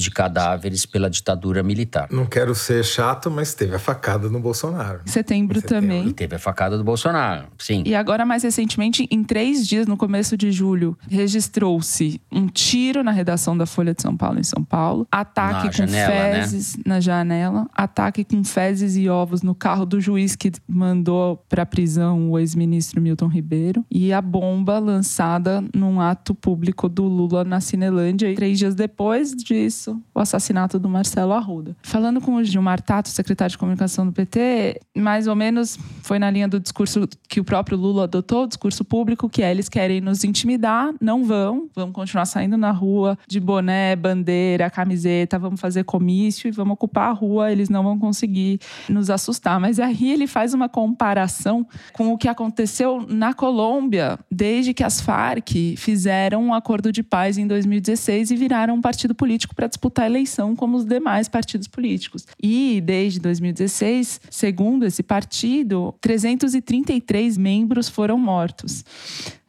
de 0.00 0.10
cadáveres 0.10 0.84
pela 0.86 1.08
ditadura 1.10 1.62
militar. 1.62 2.08
Não 2.10 2.26
quero 2.26 2.54
ser 2.54 2.84
chato, 2.84 3.30
mas 3.30 3.54
teve 3.54 3.74
a 3.74 3.78
facada 3.78 4.28
no 4.28 4.40
Bolsonaro. 4.40 5.00
Em 5.06 5.10
setembro, 5.10 5.58
Em 5.58 5.60
setembro. 5.60 5.82
também. 5.88 6.08
E 6.08 6.12
teve 6.12 6.36
a 6.36 6.38
facada 6.38 6.76
do 6.78 6.84
Bolsonaro, 6.84 7.46
sim. 7.58 7.82
E 7.86 7.94
agora, 7.94 8.24
mais 8.26 8.42
recentemente, 8.42 9.06
em 9.10 9.22
três 9.24 9.66
dias, 9.66 9.86
no 9.86 9.96
começo 9.96 10.36
de 10.36 10.50
julho, 10.52 10.96
registrou-se 11.08 12.20
um 12.30 12.46
tiro 12.46 13.02
na 13.02 13.10
redação 13.10 13.56
da 13.56 13.66
Folha 13.66 13.94
de 13.94 14.02
São 14.02 14.16
Paulo, 14.16 14.38
em 14.38 14.42
São 14.44 14.62
Paulo. 14.62 15.06
Ataque 15.10 15.64
Na 15.64 15.66
com 15.66 15.72
janela, 15.72 16.12
né? 16.14 16.42
fezes 16.42 16.76
na 16.84 17.00
janela. 17.00 17.66
Ataque 17.74 18.24
com 18.24 18.44
fezes 18.44 18.96
e 18.96 19.08
ovos 19.08 19.42
no 19.42 19.54
carro 19.54 19.86
do 19.86 20.00
juiz 20.00 20.36
que 20.36 20.52
mandou 20.68 21.36
para 21.48 21.64
prisão 21.64 22.30
o 22.30 22.38
ex-ministro 22.38 23.00
Milton 23.00 23.28
Ribeiro. 23.28 23.84
E 23.90 24.12
a 24.12 24.20
bomba 24.20 24.78
lançada 24.78 25.62
num 25.74 26.00
ato 26.00 26.34
público 26.34 26.88
do 26.88 27.04
Lula 27.04 27.44
na 27.44 27.60
Cinelândia. 27.60 28.30
E 28.30 28.34
três 28.34 28.58
dias 28.58 28.74
depois 28.74 29.32
disso, 29.34 29.89
o 30.14 30.20
assassinato 30.20 30.78
do 30.78 30.88
Marcelo 30.88 31.32
Arruda. 31.32 31.76
Falando 31.82 32.20
com 32.20 32.34
o 32.34 32.44
Gilmar 32.44 32.80
Tato, 32.80 33.08
secretário 33.08 33.52
de 33.52 33.58
comunicação 33.58 34.06
do 34.06 34.12
PT, 34.12 34.80
mais 34.96 35.26
ou 35.26 35.36
menos 35.36 35.78
foi 36.02 36.18
na 36.18 36.30
linha 36.30 36.48
do 36.48 36.60
discurso 36.60 37.08
que 37.28 37.40
o 37.40 37.44
próprio 37.44 37.78
Lula 37.78 38.04
adotou, 38.04 38.44
o 38.44 38.46
discurso 38.46 38.84
público, 38.84 39.28
que 39.28 39.42
é 39.42 39.50
eles 39.50 39.68
querem 39.68 40.00
nos 40.00 40.24
intimidar, 40.24 40.92
não 41.00 41.24
vão, 41.24 41.68
vamos 41.74 41.94
continuar 41.94 42.26
saindo 42.26 42.56
na 42.56 42.70
rua 42.70 43.18
de 43.28 43.40
boné, 43.40 43.96
bandeira, 43.96 44.70
camiseta, 44.70 45.38
vamos 45.38 45.60
fazer 45.60 45.84
comício 45.84 46.48
e 46.48 46.50
vamos 46.50 46.74
ocupar 46.74 47.10
a 47.10 47.12
rua, 47.12 47.50
eles 47.50 47.68
não 47.68 47.82
vão 47.82 47.98
conseguir 47.98 48.60
nos 48.88 49.10
assustar. 49.10 49.60
Mas 49.60 49.78
aí 49.78 50.12
ele 50.12 50.26
faz 50.26 50.54
uma 50.54 50.68
comparação 50.68 51.66
com 51.92 52.12
o 52.12 52.18
que 52.18 52.28
aconteceu 52.28 53.04
na 53.08 53.32
Colômbia, 53.32 54.18
desde 54.30 54.74
que 54.74 54.84
as 54.84 55.00
Farc 55.00 55.76
fizeram 55.76 56.44
um 56.44 56.54
acordo 56.54 56.92
de 56.92 57.02
paz 57.02 57.38
em 57.38 57.46
2016 57.46 58.30
e 58.30 58.36
viraram 58.36 58.74
um 58.74 58.80
partido 58.80 59.14
político 59.14 59.54
para 59.54 59.68
disputar 59.70 60.04
a 60.04 60.08
eleição 60.08 60.54
como 60.54 60.76
os 60.76 60.84
demais 60.84 61.28
partidos 61.28 61.66
políticos. 61.66 62.26
E 62.42 62.82
desde 62.84 63.18
2016, 63.20 64.20
segundo 64.30 64.84
esse 64.84 65.02
partido, 65.02 65.94
333 66.00 67.38
membros 67.38 67.88
foram 67.88 68.18
mortos. 68.18 68.84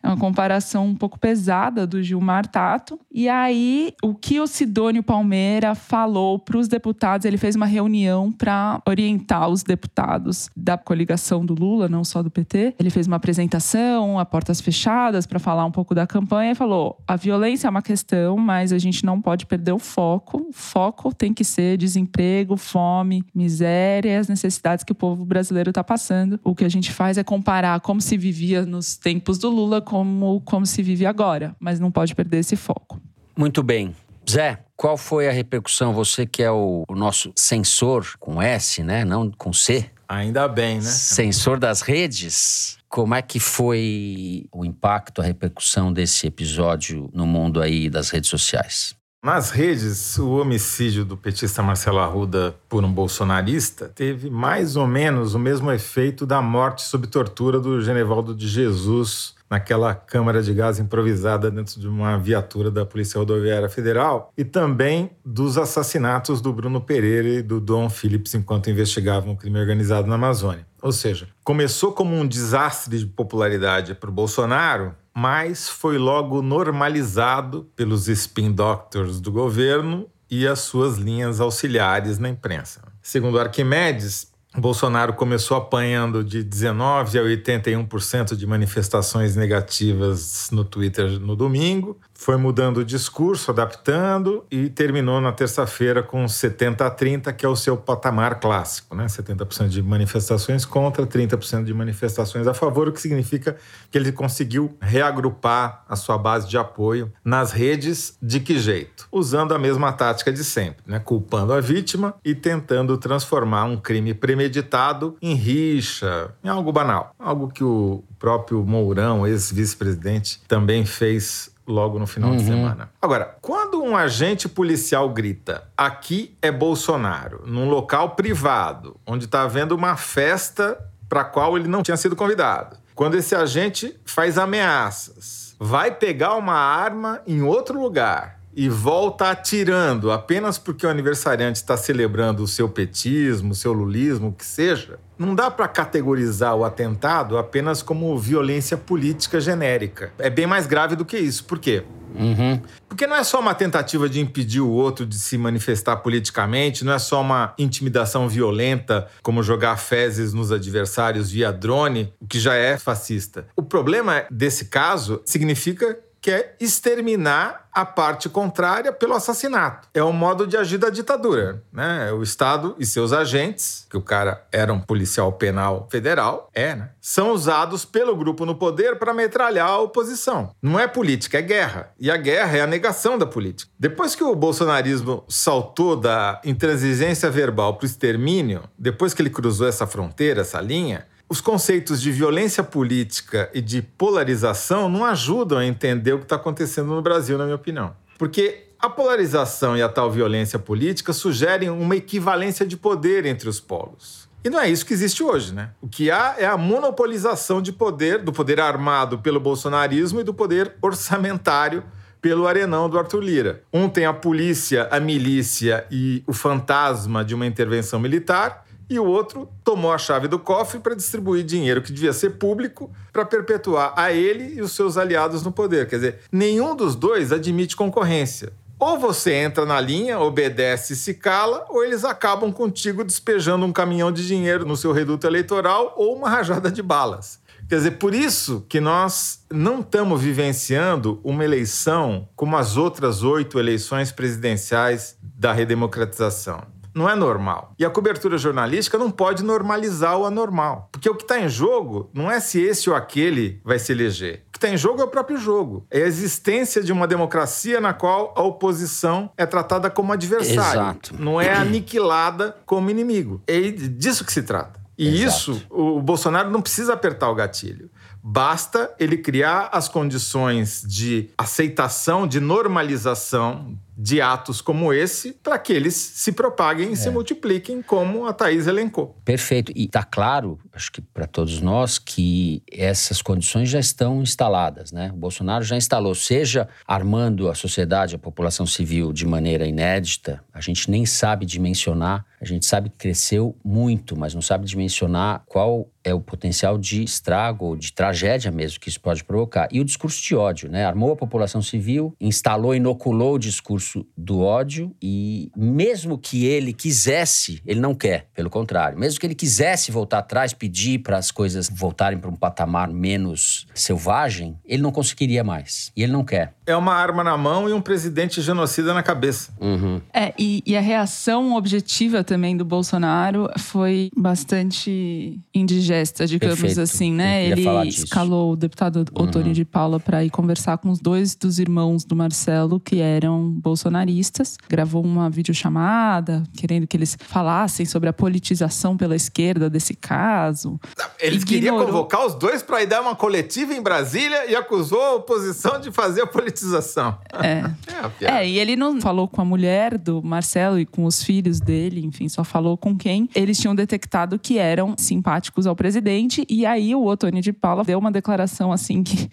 É 0.03 0.07
uma 0.07 0.17
comparação 0.17 0.87
um 0.87 0.95
pouco 0.95 1.19
pesada 1.19 1.85
do 1.85 2.01
Gilmar 2.01 2.47
Tato. 2.47 2.99
E 3.11 3.27
aí, 3.27 3.93
o 4.01 4.15
que 4.15 4.39
o 4.39 4.47
Sidônio 4.47 5.03
Palmeira 5.03 5.75
falou 5.75 6.39
para 6.39 6.57
os 6.57 6.67
deputados, 6.67 7.25
ele 7.25 7.37
fez 7.37 7.55
uma 7.55 7.65
reunião 7.65 8.31
para 8.31 8.81
orientar 8.87 9.49
os 9.49 9.63
deputados 9.63 10.49
da 10.55 10.77
coligação 10.77 11.45
do 11.45 11.53
Lula, 11.53 11.89
não 11.89 12.03
só 12.03 12.23
do 12.23 12.31
PT. 12.31 12.75
Ele 12.79 12.89
fez 12.89 13.07
uma 13.07 13.17
apresentação 13.17 14.17
a 14.17 14.25
portas 14.25 14.61
fechadas 14.61 15.25
para 15.25 15.39
falar 15.39 15.65
um 15.65 15.71
pouco 15.71 15.93
da 15.93 16.07
campanha 16.07 16.51
e 16.51 16.55
falou: 16.55 16.97
a 17.07 17.15
violência 17.15 17.67
é 17.67 17.69
uma 17.69 17.81
questão, 17.81 18.37
mas 18.37 18.71
a 18.71 18.77
gente 18.77 19.05
não 19.05 19.21
pode 19.21 19.45
perder 19.45 19.73
o 19.73 19.79
foco. 19.79 20.47
O 20.49 20.53
foco 20.53 21.13
tem 21.13 21.33
que 21.33 21.43
ser 21.43 21.77
desemprego, 21.77 22.55
fome, 22.55 23.23
miséria 23.33 24.21
as 24.21 24.27
necessidades 24.27 24.83
que 24.83 24.91
o 24.91 24.95
povo 24.95 25.25
brasileiro 25.25 25.71
está 25.71 25.83
passando. 25.83 26.39
O 26.43 26.55
que 26.55 26.63
a 26.63 26.69
gente 26.69 26.91
faz 26.91 27.17
é 27.17 27.23
comparar 27.23 27.79
como 27.81 28.01
se 28.01 28.17
vivia 28.17 28.65
nos 28.65 28.95
tempos 28.95 29.37
do 29.37 29.49
Lula 29.49 29.81
como, 29.91 30.39
como 30.45 30.65
se 30.65 30.81
vive 30.81 31.05
agora, 31.05 31.53
mas 31.59 31.77
não 31.77 31.91
pode 31.91 32.15
perder 32.15 32.37
esse 32.37 32.55
foco. 32.55 32.97
Muito 33.37 33.61
bem. 33.61 33.93
Zé, 34.29 34.63
qual 34.77 34.95
foi 34.95 35.27
a 35.27 35.33
repercussão? 35.33 35.91
Você 35.91 36.25
que 36.25 36.41
é 36.41 36.49
o, 36.49 36.85
o 36.87 36.95
nosso 36.95 37.33
sensor 37.35 38.07
com 38.17 38.41
S, 38.41 38.81
né? 38.81 39.03
Não 39.03 39.29
com 39.29 39.51
C. 39.51 39.91
Ainda 40.07 40.47
bem, 40.47 40.75
né? 40.77 40.83
Sensor 40.83 41.59
das 41.59 41.81
redes. 41.81 42.77
Como 42.87 43.13
é 43.13 43.21
que 43.21 43.37
foi 43.37 44.45
o 44.49 44.63
impacto, 44.63 45.19
a 45.21 45.25
repercussão 45.25 45.91
desse 45.91 46.25
episódio 46.25 47.09
no 47.13 47.27
mundo 47.27 47.61
aí 47.61 47.89
das 47.89 48.11
redes 48.11 48.29
sociais? 48.29 48.95
Nas 49.21 49.51
redes, 49.51 50.17
o 50.17 50.37
homicídio 50.37 51.03
do 51.03 51.17
petista 51.17 51.61
Marcelo 51.61 51.99
Arruda 51.99 52.55
por 52.69 52.85
um 52.85 52.91
bolsonarista 52.91 53.89
teve 53.89 54.29
mais 54.29 54.77
ou 54.77 54.87
menos 54.87 55.35
o 55.35 55.39
mesmo 55.39 55.69
efeito 55.69 56.25
da 56.25 56.41
morte 56.41 56.81
sob 56.81 57.07
tortura 57.07 57.59
do 57.59 57.81
Genevaldo 57.81 58.33
de 58.33 58.47
Jesus 58.47 59.35
naquela 59.51 59.93
câmara 59.93 60.41
de 60.41 60.53
gás 60.53 60.79
improvisada 60.79 61.51
dentro 61.51 61.77
de 61.77 61.85
uma 61.85 62.17
viatura 62.17 62.71
da 62.71 62.85
Polícia 62.85 63.19
Rodoviária 63.19 63.67
Federal 63.67 64.31
e 64.37 64.45
também 64.45 65.11
dos 65.25 65.57
assassinatos 65.57 66.39
do 66.39 66.53
Bruno 66.53 66.79
Pereira 66.79 67.27
e 67.27 67.41
do 67.41 67.59
Dom 67.59 67.89
Phillips 67.89 68.33
enquanto 68.33 68.69
investigavam 68.69 69.33
o 69.33 69.37
crime 69.37 69.59
organizado 69.59 70.07
na 70.07 70.15
Amazônia. 70.15 70.65
Ou 70.81 70.93
seja, 70.93 71.27
começou 71.43 71.91
como 71.91 72.15
um 72.15 72.25
desastre 72.25 72.97
de 72.97 73.05
popularidade 73.05 73.93
para 73.93 74.09
o 74.09 74.13
Bolsonaro, 74.13 74.95
mas 75.13 75.67
foi 75.67 75.97
logo 75.97 76.41
normalizado 76.41 77.69
pelos 77.75 78.07
spin 78.07 78.53
doctors 78.53 79.19
do 79.19 79.33
governo 79.33 80.07
e 80.29 80.47
as 80.47 80.59
suas 80.59 80.97
linhas 80.97 81.41
auxiliares 81.41 82.17
na 82.17 82.29
imprensa. 82.29 82.81
Segundo 83.01 83.37
Arquimedes, 83.37 84.30
Bolsonaro 84.59 85.13
começou 85.13 85.55
apanhando 85.55 86.23
de 86.23 86.43
19% 86.43 87.15
a 87.17 87.23
81% 87.23 88.35
de 88.35 88.45
manifestações 88.45 89.35
negativas 89.35 90.49
no 90.51 90.65
Twitter 90.65 91.19
no 91.19 91.37
domingo, 91.37 91.97
foi 92.21 92.37
mudando 92.37 92.77
o 92.77 92.85
discurso, 92.85 93.49
adaptando 93.49 94.45
e 94.51 94.69
terminou 94.69 95.19
na 95.19 95.31
terça-feira 95.31 96.03
com 96.03 96.27
70 96.27 96.85
a 96.85 96.89
30, 96.91 97.33
que 97.33 97.43
é 97.43 97.49
o 97.49 97.55
seu 97.55 97.75
patamar 97.75 98.39
clássico, 98.39 98.95
né? 98.95 99.07
70% 99.07 99.69
de 99.69 99.81
manifestações 99.81 100.63
contra, 100.63 101.07
30% 101.07 101.63
de 101.63 101.73
manifestações 101.73 102.45
a 102.45 102.53
favor, 102.53 102.87
o 102.87 102.91
que 102.91 103.01
significa 103.01 103.57
que 103.89 103.97
ele 103.97 104.11
conseguiu 104.11 104.77
reagrupar 104.79 105.83
a 105.89 105.95
sua 105.95 106.15
base 106.15 106.47
de 106.47 106.59
apoio 106.59 107.11
nas 107.25 107.51
redes 107.51 108.15
de 108.21 108.39
que 108.39 108.59
jeito? 108.59 109.07
Usando 109.11 109.55
a 109.55 109.59
mesma 109.59 109.91
tática 109.91 110.31
de 110.31 110.43
sempre, 110.43 110.83
né? 110.85 110.99
Culpando 110.99 111.53
a 111.53 111.59
vítima 111.59 112.13
e 112.23 112.35
tentando 112.35 112.99
transformar 112.99 113.63
um 113.63 113.77
crime 113.77 114.13
premeditado 114.13 115.17
em 115.23 115.33
rixa, 115.33 116.35
em 116.43 116.49
algo 116.49 116.71
banal, 116.71 117.15
algo 117.17 117.47
que 117.47 117.63
o 117.63 118.03
próprio 118.19 118.63
Mourão, 118.63 119.25
ex-vice-presidente, 119.25 120.39
também 120.47 120.85
fez 120.85 121.50
logo 121.71 121.97
no 121.97 122.05
final 122.05 122.35
de 122.35 122.43
semana. 122.43 122.89
Agora, 123.01 123.37
quando 123.41 123.81
um 123.81 123.95
agente 123.95 124.47
policial 124.47 125.09
grita: 125.09 125.63
aqui 125.75 126.37
é 126.41 126.51
Bolsonaro, 126.51 127.43
num 127.45 127.69
local 127.69 128.11
privado, 128.11 128.97
onde 129.07 129.25
está 129.25 129.43
havendo 129.43 129.75
uma 129.75 129.95
festa 129.95 130.77
para 131.09 131.21
a 131.21 131.25
qual 131.25 131.57
ele 131.57 131.67
não 131.67 131.81
tinha 131.81 131.97
sido 131.97 132.15
convidado, 132.15 132.77
quando 132.93 133.15
esse 133.15 133.35
agente 133.35 133.99
faz 134.05 134.37
ameaças, 134.37 135.55
vai 135.59 135.91
pegar 135.91 136.35
uma 136.35 136.53
arma 136.53 137.21
em 137.25 137.41
outro 137.41 137.81
lugar 137.81 138.39
e 138.53 138.67
volta 138.67 139.29
atirando 139.29 140.11
apenas 140.11 140.57
porque 140.57 140.85
o 140.85 140.89
aniversariante 140.89 141.59
está 141.59 141.77
celebrando 141.77 142.43
o 142.43 142.47
seu 142.47 142.67
petismo, 142.67 143.51
o 143.51 143.55
seu 143.55 143.71
lulismo, 143.71 144.29
o 144.29 144.33
que 144.33 144.45
seja, 144.45 144.99
não 145.21 145.35
dá 145.35 145.51
para 145.51 145.67
categorizar 145.67 146.55
o 146.55 146.65
atentado 146.65 147.37
apenas 147.37 147.81
como 147.83 148.17
violência 148.17 148.75
política 148.75 149.39
genérica. 149.39 150.11
É 150.17 150.29
bem 150.29 150.47
mais 150.47 150.65
grave 150.65 150.95
do 150.95 151.05
que 151.05 151.17
isso. 151.17 151.45
Por 151.45 151.59
quê? 151.59 151.83
Uhum. 152.15 152.61
Porque 152.89 153.07
não 153.07 153.15
é 153.15 153.23
só 153.23 153.39
uma 153.39 153.53
tentativa 153.53 154.09
de 154.09 154.19
impedir 154.19 154.59
o 154.59 154.69
outro 154.69 155.05
de 155.05 155.17
se 155.17 155.37
manifestar 155.37 155.97
politicamente, 155.97 156.83
não 156.83 156.91
é 156.91 156.99
só 156.99 157.21
uma 157.21 157.53
intimidação 157.57 158.27
violenta, 158.27 159.07
como 159.21 159.41
jogar 159.41 159.77
fezes 159.77 160.33
nos 160.33 160.51
adversários 160.51 161.31
via 161.31 161.51
drone, 161.51 162.13
o 162.19 162.27
que 162.27 162.39
já 162.39 162.55
é 162.55 162.77
fascista. 162.77 163.47
O 163.55 163.63
problema 163.63 164.25
desse 164.29 164.65
caso 164.65 165.21
significa 165.25 165.97
que 166.21 166.29
é 166.29 166.55
exterminar 166.59 167.67
a 167.73 167.85
parte 167.85 168.29
contrária 168.29 168.91
pelo 168.91 169.13
assassinato. 169.13 169.87
É 169.93 170.03
um 170.03 170.11
modo 170.11 170.45
de 170.45 170.55
agir 170.55 170.77
da 170.77 170.89
ditadura, 170.89 171.63
né? 171.71 172.11
O 172.11 172.21
Estado 172.21 172.75
e 172.77 172.85
seus 172.85 173.11
agentes, 173.11 173.87
que 173.89 173.97
o 173.97 174.01
cara 174.01 174.45
era 174.51 174.71
um 174.71 174.79
policial 174.79 175.31
penal 175.33 175.87
federal, 175.89 176.49
é, 176.53 176.75
né? 176.75 176.89
São 176.99 177.31
usados 177.31 177.85
pelo 177.85 178.15
grupo 178.15 178.45
no 178.45 178.55
poder 178.55 178.99
para 178.99 179.13
metralhar 179.13 179.69
a 179.69 179.79
oposição. 179.79 180.51
Não 180.61 180.79
é 180.79 180.87
política, 180.87 181.39
é 181.39 181.41
guerra. 181.41 181.91
E 181.99 182.11
a 182.11 182.17
guerra 182.17 182.57
é 182.57 182.61
a 182.61 182.67
negação 182.67 183.17
da 183.17 183.25
política. 183.25 183.71
Depois 183.79 184.13
que 184.13 184.23
o 184.23 184.35
bolsonarismo 184.35 185.23
saltou 185.27 185.95
da 185.95 186.39
intransigência 186.43 187.31
verbal 187.31 187.75
para 187.75 187.85
o 187.85 187.87
extermínio, 187.87 188.63
depois 188.77 189.13
que 189.13 189.21
ele 189.21 189.29
cruzou 189.29 189.67
essa 189.67 189.87
fronteira, 189.87 190.41
essa 190.41 190.59
linha, 190.61 191.07
os 191.31 191.39
conceitos 191.39 192.01
de 192.01 192.11
violência 192.11 192.61
política 192.61 193.49
e 193.53 193.61
de 193.61 193.81
polarização 193.81 194.89
não 194.89 195.05
ajudam 195.05 195.59
a 195.59 195.65
entender 195.65 196.11
o 196.11 196.17
que 196.17 196.25
está 196.25 196.35
acontecendo 196.35 196.87
no 196.87 197.01
Brasil, 197.01 197.37
na 197.37 197.45
minha 197.45 197.55
opinião. 197.55 197.95
Porque 198.17 198.65
a 198.77 198.89
polarização 198.89 199.77
e 199.77 199.81
a 199.81 199.87
tal 199.87 200.11
violência 200.11 200.59
política 200.59 201.13
sugerem 201.13 201.69
uma 201.69 201.95
equivalência 201.95 202.65
de 202.65 202.75
poder 202.75 203.25
entre 203.25 203.47
os 203.47 203.61
polos. 203.61 204.27
E 204.43 204.49
não 204.49 204.59
é 204.59 204.69
isso 204.69 204.85
que 204.85 204.93
existe 204.93 205.23
hoje, 205.23 205.53
né? 205.53 205.69
O 205.79 205.87
que 205.87 206.11
há 206.11 206.35
é 206.37 206.45
a 206.45 206.57
monopolização 206.57 207.61
de 207.61 207.71
poder, 207.71 208.21
do 208.21 208.33
poder 208.33 208.59
armado 208.59 209.19
pelo 209.19 209.39
bolsonarismo 209.39 210.19
e 210.19 210.25
do 210.25 210.33
poder 210.33 210.73
orçamentário 210.81 211.81
pelo 212.21 212.45
arenão 212.45 212.89
do 212.89 212.99
Arthur 212.99 213.21
Lira. 213.21 213.63
Um 213.71 213.87
tem 213.87 214.05
a 214.05 214.11
polícia, 214.11 214.89
a 214.91 214.99
milícia 214.99 215.87
e 215.89 216.23
o 216.27 216.33
fantasma 216.33 217.23
de 217.23 217.33
uma 217.33 217.45
intervenção 217.45 218.01
militar, 218.01 218.65
e 218.91 218.99
o 218.99 219.05
outro 219.05 219.47
tomou 219.63 219.93
a 219.93 219.97
chave 219.97 220.27
do 220.27 220.37
cofre 220.37 220.77
para 220.77 220.93
distribuir 220.93 221.45
dinheiro 221.45 221.81
que 221.81 221.93
devia 221.93 222.11
ser 222.11 222.31
público 222.31 222.91
para 223.13 223.23
perpetuar 223.23 223.93
a 223.95 224.11
ele 224.11 224.55
e 224.55 224.61
os 224.61 224.73
seus 224.73 224.97
aliados 224.97 225.43
no 225.43 225.51
poder. 225.51 225.87
Quer 225.87 225.95
dizer, 225.95 226.19
nenhum 226.29 226.75
dos 226.75 226.93
dois 226.93 227.31
admite 227.31 227.73
concorrência. 227.73 228.51
Ou 228.77 228.99
você 228.99 229.31
entra 229.31 229.65
na 229.65 229.79
linha, 229.79 230.19
obedece 230.19 230.91
e 230.91 230.95
se 230.97 231.13
cala, 231.13 231.65
ou 231.69 231.85
eles 231.85 232.03
acabam 232.03 232.51
contigo 232.51 233.01
despejando 233.01 233.65
um 233.65 233.71
caminhão 233.71 234.11
de 234.11 234.27
dinheiro 234.27 234.65
no 234.65 234.75
seu 234.75 234.91
reduto 234.91 235.25
eleitoral 235.25 235.93
ou 235.95 236.13
uma 236.13 236.29
rajada 236.29 236.69
de 236.69 236.83
balas. 236.83 237.39
Quer 237.69 237.75
dizer, 237.75 237.91
por 237.91 238.13
isso 238.13 238.65
que 238.67 238.81
nós 238.81 239.45
não 239.49 239.79
estamos 239.79 240.19
vivenciando 240.19 241.21
uma 241.23 241.45
eleição 241.45 242.27
como 242.35 242.57
as 242.57 242.75
outras 242.75 243.23
oito 243.23 243.57
eleições 243.57 244.11
presidenciais 244.11 245.15
da 245.21 245.53
redemocratização 245.53 246.80
não 246.93 247.09
é 247.09 247.15
normal. 247.15 247.73
E 247.77 247.85
a 247.85 247.89
cobertura 247.89 248.37
jornalística 248.37 248.97
não 248.97 249.09
pode 249.09 249.43
normalizar 249.43 250.17
o 250.17 250.25
anormal. 250.25 250.89
Porque 250.91 251.09
o 251.09 251.15
que 251.15 251.23
está 251.23 251.39
em 251.39 251.49
jogo 251.49 252.09
não 252.13 252.29
é 252.29 252.39
se 252.39 252.61
esse 252.61 252.89
ou 252.89 252.95
aquele 252.95 253.61
vai 253.63 253.79
se 253.79 253.91
eleger. 253.91 254.43
O 254.47 254.51
que 254.51 254.57
está 254.57 254.69
em 254.69 254.77
jogo 254.77 255.01
é 255.01 255.05
o 255.05 255.07
próprio 255.07 255.37
jogo. 255.37 255.85
É 255.89 256.03
a 256.03 256.07
existência 256.07 256.83
de 256.83 256.91
uma 256.91 257.07
democracia 257.07 257.79
na 257.79 257.93
qual 257.93 258.33
a 258.35 258.41
oposição 258.41 259.31
é 259.37 259.45
tratada 259.45 259.89
como 259.89 260.13
adversário. 260.13 260.81
Exato. 260.81 261.15
Não 261.17 261.39
é 261.39 261.53
aniquilada 261.53 262.57
como 262.65 262.89
inimigo. 262.89 263.41
É 263.47 263.59
disso 263.71 264.25
que 264.25 264.33
se 264.33 264.43
trata. 264.43 264.81
E 264.97 265.23
Exato. 265.23 265.51
isso, 265.51 265.65
o 265.69 266.01
Bolsonaro 266.01 266.51
não 266.51 266.61
precisa 266.61 266.93
apertar 266.93 267.29
o 267.29 267.35
gatilho. 267.35 267.89
Basta 268.23 268.93
ele 268.99 269.17
criar 269.17 269.69
as 269.71 269.87
condições 269.87 270.83
de 270.87 271.31
aceitação, 271.35 272.27
de 272.27 272.39
normalização 272.39 273.75
de 273.97 274.21
atos 274.21 274.61
como 274.61 274.93
esse 274.93 275.33
para 275.33 275.59
que 275.59 275.73
eles 275.73 275.95
se 275.95 276.31
propaguem 276.31 276.89
e 276.89 276.93
É. 276.93 276.95
se 276.95 277.09
multipliquem, 277.09 277.81
como 277.81 278.25
a 278.25 278.33
Thaís 278.33 278.67
elencou. 278.67 279.17
Perfeito. 279.25 279.71
E 279.75 279.85
está 279.85 280.03
claro, 280.03 280.59
acho 280.73 280.91
que 280.91 281.01
para 281.01 281.27
todos 281.27 281.61
nós, 281.61 281.99
que 281.99 282.63
essas 282.71 283.21
condições 283.21 283.69
já 283.69 283.79
estão 283.79 284.21
instaladas, 284.21 284.91
né? 284.91 285.11
O 285.13 285.17
Bolsonaro 285.17 285.63
já 285.63 285.75
instalou, 285.75 286.15
seja 286.15 286.67
armando 286.87 287.49
a 287.49 287.55
sociedade, 287.55 288.15
a 288.15 288.19
população 288.19 288.65
civil 288.65 289.11
de 289.11 289.25
maneira 289.25 289.65
inédita, 289.65 290.43
a 290.53 290.61
gente 290.61 290.89
nem 290.89 291.05
sabe 291.05 291.45
dimensionar, 291.45 292.25
a 292.39 292.45
gente 292.45 292.65
sabe 292.65 292.89
que 292.89 292.95
cresceu 292.97 293.55
muito, 293.63 294.17
mas 294.17 294.33
não 294.33 294.41
sabe 294.41 294.65
dimensionar 294.65 295.43
qual 295.45 295.89
é 296.03 296.13
o 296.13 296.19
potencial 296.19 296.77
de 296.79 297.03
estrago, 297.03 297.65
ou 297.65 297.75
de 297.75 297.93
tragédia 297.93 298.49
mesmo 298.51 298.79
que 298.79 298.89
isso 298.89 298.99
pode 298.99 299.23
provocar. 299.23 299.67
E 299.71 299.79
o 299.79 299.85
discurso 299.85 300.19
de 300.23 300.35
ódio, 300.35 300.69
né? 300.69 300.83
Armou 300.83 301.11
a 301.11 301.15
população 301.15 301.61
civil, 301.61 302.15
instalou, 302.19 302.73
inoculou 302.73 303.35
o 303.35 303.39
discurso 303.39 303.80
do 304.17 304.39
ódio 304.39 304.95
e 305.01 305.51
mesmo 305.55 306.17
que 306.17 306.45
ele 306.45 306.73
quisesse, 306.73 307.61
ele 307.65 307.79
não 307.79 307.93
quer, 307.93 308.27
pelo 308.33 308.49
contrário. 308.49 308.97
Mesmo 308.97 309.19
que 309.19 309.25
ele 309.25 309.35
quisesse 309.35 309.91
voltar 309.91 310.19
atrás, 310.19 310.53
pedir 310.53 310.99
para 310.99 311.17
as 311.17 311.31
coisas 311.31 311.69
voltarem 311.69 312.19
para 312.19 312.29
um 312.29 312.35
patamar 312.35 312.89
menos 312.89 313.67
selvagem, 313.73 314.57
ele 314.65 314.81
não 314.81 314.91
conseguiria 314.91 315.43
mais. 315.43 315.91
E 315.95 316.03
ele 316.03 316.11
não 316.11 316.23
quer. 316.23 316.53
É 316.65 316.75
uma 316.75 316.93
arma 316.93 317.23
na 317.23 317.37
mão 317.37 317.69
e 317.69 317.73
um 317.73 317.81
presidente 317.81 318.41
genocida 318.41 318.93
na 318.93 319.03
cabeça. 319.03 319.51
Uhum. 319.59 320.01
É, 320.13 320.33
e, 320.37 320.63
e 320.65 320.77
a 320.77 320.81
reação 320.81 321.55
objetiva 321.55 322.23
também 322.23 322.55
do 322.55 322.63
Bolsonaro 322.63 323.49
foi 323.57 324.09
bastante 324.15 325.39
indigesta, 325.53 326.25
digamos 326.25 326.59
Perfeito. 326.59 326.81
assim, 326.81 327.11
né? 327.11 327.45
Ele. 327.45 327.67
Uhum. 327.67 327.83
escalou 327.83 328.53
o 328.53 328.55
deputado 328.55 329.05
Otônio 329.13 329.53
de 329.53 329.65
Paula 329.65 329.99
para 329.99 330.23
ir 330.23 330.29
conversar 330.29 330.77
com 330.77 330.89
os 330.89 330.99
dois 330.99 331.35
dos 331.35 331.59
irmãos 331.59 332.03
do 332.03 332.15
Marcelo, 332.15 332.79
que 332.79 332.99
eram 332.99 333.51
bolsonaristas. 333.71 334.57
Gravou 334.69 335.03
uma 335.03 335.29
videochamada, 335.29 336.43
querendo 336.57 336.85
que 336.85 336.97
eles 336.97 337.17
falassem 337.19 337.85
sobre 337.85 338.09
a 338.09 338.13
politização 338.13 338.97
pela 338.97 339.15
esquerda 339.15 339.69
desse 339.69 339.93
caso. 339.93 340.79
Eles 341.19 341.43
queriam 341.43 341.75
Ignorou. 341.75 341.93
convocar 341.93 342.25
os 342.25 342.35
dois 342.35 342.61
para 342.61 342.83
ir 342.83 342.87
dar 342.87 343.01
uma 343.01 343.15
coletiva 343.15 343.73
em 343.73 343.81
Brasília 343.81 344.49
e 344.49 344.55
acusou 344.55 345.01
a 345.01 345.15
oposição 345.15 345.79
de 345.79 345.91
fazer 345.91 346.21
a 346.21 346.27
politização. 346.27 347.17
É. 347.41 347.61
É. 348.21 348.41
É, 348.41 348.47
e 348.47 348.57
ele 348.57 348.75
não 348.75 348.99
falou 348.99 349.27
com 349.27 349.41
a 349.41 349.45
mulher 349.45 349.97
do 349.97 350.23
Marcelo 350.23 350.79
e 350.79 350.85
com 350.85 351.05
os 351.05 351.23
filhos 351.23 351.59
dele, 351.59 352.03
enfim, 352.03 352.27
só 352.27 352.43
falou 352.43 352.75
com 352.75 352.97
quem 352.97 353.29
eles 353.35 353.59
tinham 353.59 353.75
detectado 353.75 354.39
que 354.39 354.57
eram 354.57 354.95
simpáticos 354.97 355.67
ao 355.67 355.75
presidente. 355.75 356.45
E 356.49 356.65
aí 356.65 356.95
o 356.95 357.05
Otônio 357.05 357.41
de 357.41 357.53
Paula 357.53 357.83
deu 357.83 357.99
uma 357.99 358.11
declaração 358.11 358.71
assim 358.71 359.03
que. 359.03 359.29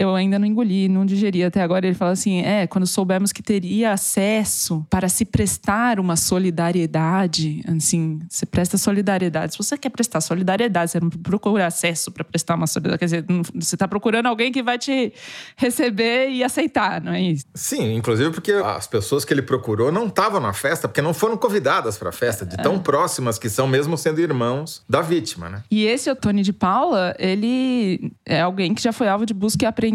Eu 0.00 0.14
ainda 0.14 0.38
não 0.38 0.46
engoli, 0.46 0.88
não 0.88 1.04
digeri 1.04 1.42
até 1.42 1.60
agora. 1.60 1.84
Ele 1.84 1.94
fala 1.96 2.12
assim: 2.12 2.40
é, 2.42 2.68
quando 2.68 2.86
soubemos 2.86 3.32
que 3.32 3.42
teria 3.42 3.92
acesso 3.92 4.86
para 4.88 5.08
se 5.08 5.24
prestar 5.24 5.98
uma 5.98 6.14
solidariedade, 6.14 7.62
assim, 7.66 8.20
você 8.30 8.46
presta 8.46 8.78
solidariedade. 8.78 9.52
Se 9.52 9.58
você 9.58 9.76
quer 9.76 9.88
prestar 9.90 10.20
solidariedade, 10.20 10.92
você 10.92 11.00
não 11.00 11.10
procura 11.10 11.66
acesso 11.66 12.12
para 12.12 12.22
prestar 12.22 12.54
uma 12.54 12.68
solidariedade. 12.68 12.98
Quer 13.00 13.04
dizer, 13.06 13.24
não- 13.28 13.42
você 13.60 13.74
está 13.74 13.88
procurando 13.88 14.26
alguém 14.26 14.52
que 14.52 14.62
vai 14.62 14.78
te 14.78 15.12
receber 15.56 16.30
e 16.30 16.44
aceitar, 16.44 17.00
não 17.00 17.12
é 17.12 17.20
isso? 17.20 17.44
Sim, 17.54 17.94
inclusive 17.96 18.30
porque 18.30 18.52
as 18.52 18.86
pessoas 18.86 19.24
que 19.24 19.34
ele 19.34 19.42
procurou 19.42 19.90
não 19.90 20.06
estavam 20.06 20.40
na 20.40 20.52
festa, 20.52 20.86
porque 20.86 21.02
não 21.02 21.12
foram 21.12 21.36
convidadas 21.36 21.98
para 21.98 22.10
a 22.10 22.12
festa, 22.12 22.46
de 22.46 22.56
tão 22.56 22.78
próximas 22.78 23.36
que 23.36 23.50
são, 23.50 23.66
mesmo 23.66 23.96
sendo 23.98 24.20
irmãos 24.20 24.84
da 24.88 25.00
vítima, 25.02 25.48
né? 25.48 25.62
E 25.68 25.84
esse 25.84 26.08
Otônio 26.08 26.44
de 26.44 26.52
Paula, 26.52 27.16
ele 27.18 28.12
é 28.24 28.40
alguém 28.40 28.72
que 28.74 28.82
já 28.82 28.92
foi 28.92 29.08
alvo 29.08 29.26
de 29.26 29.34
busca 29.34 29.64
e 29.64 29.66
apreensão 29.66 29.87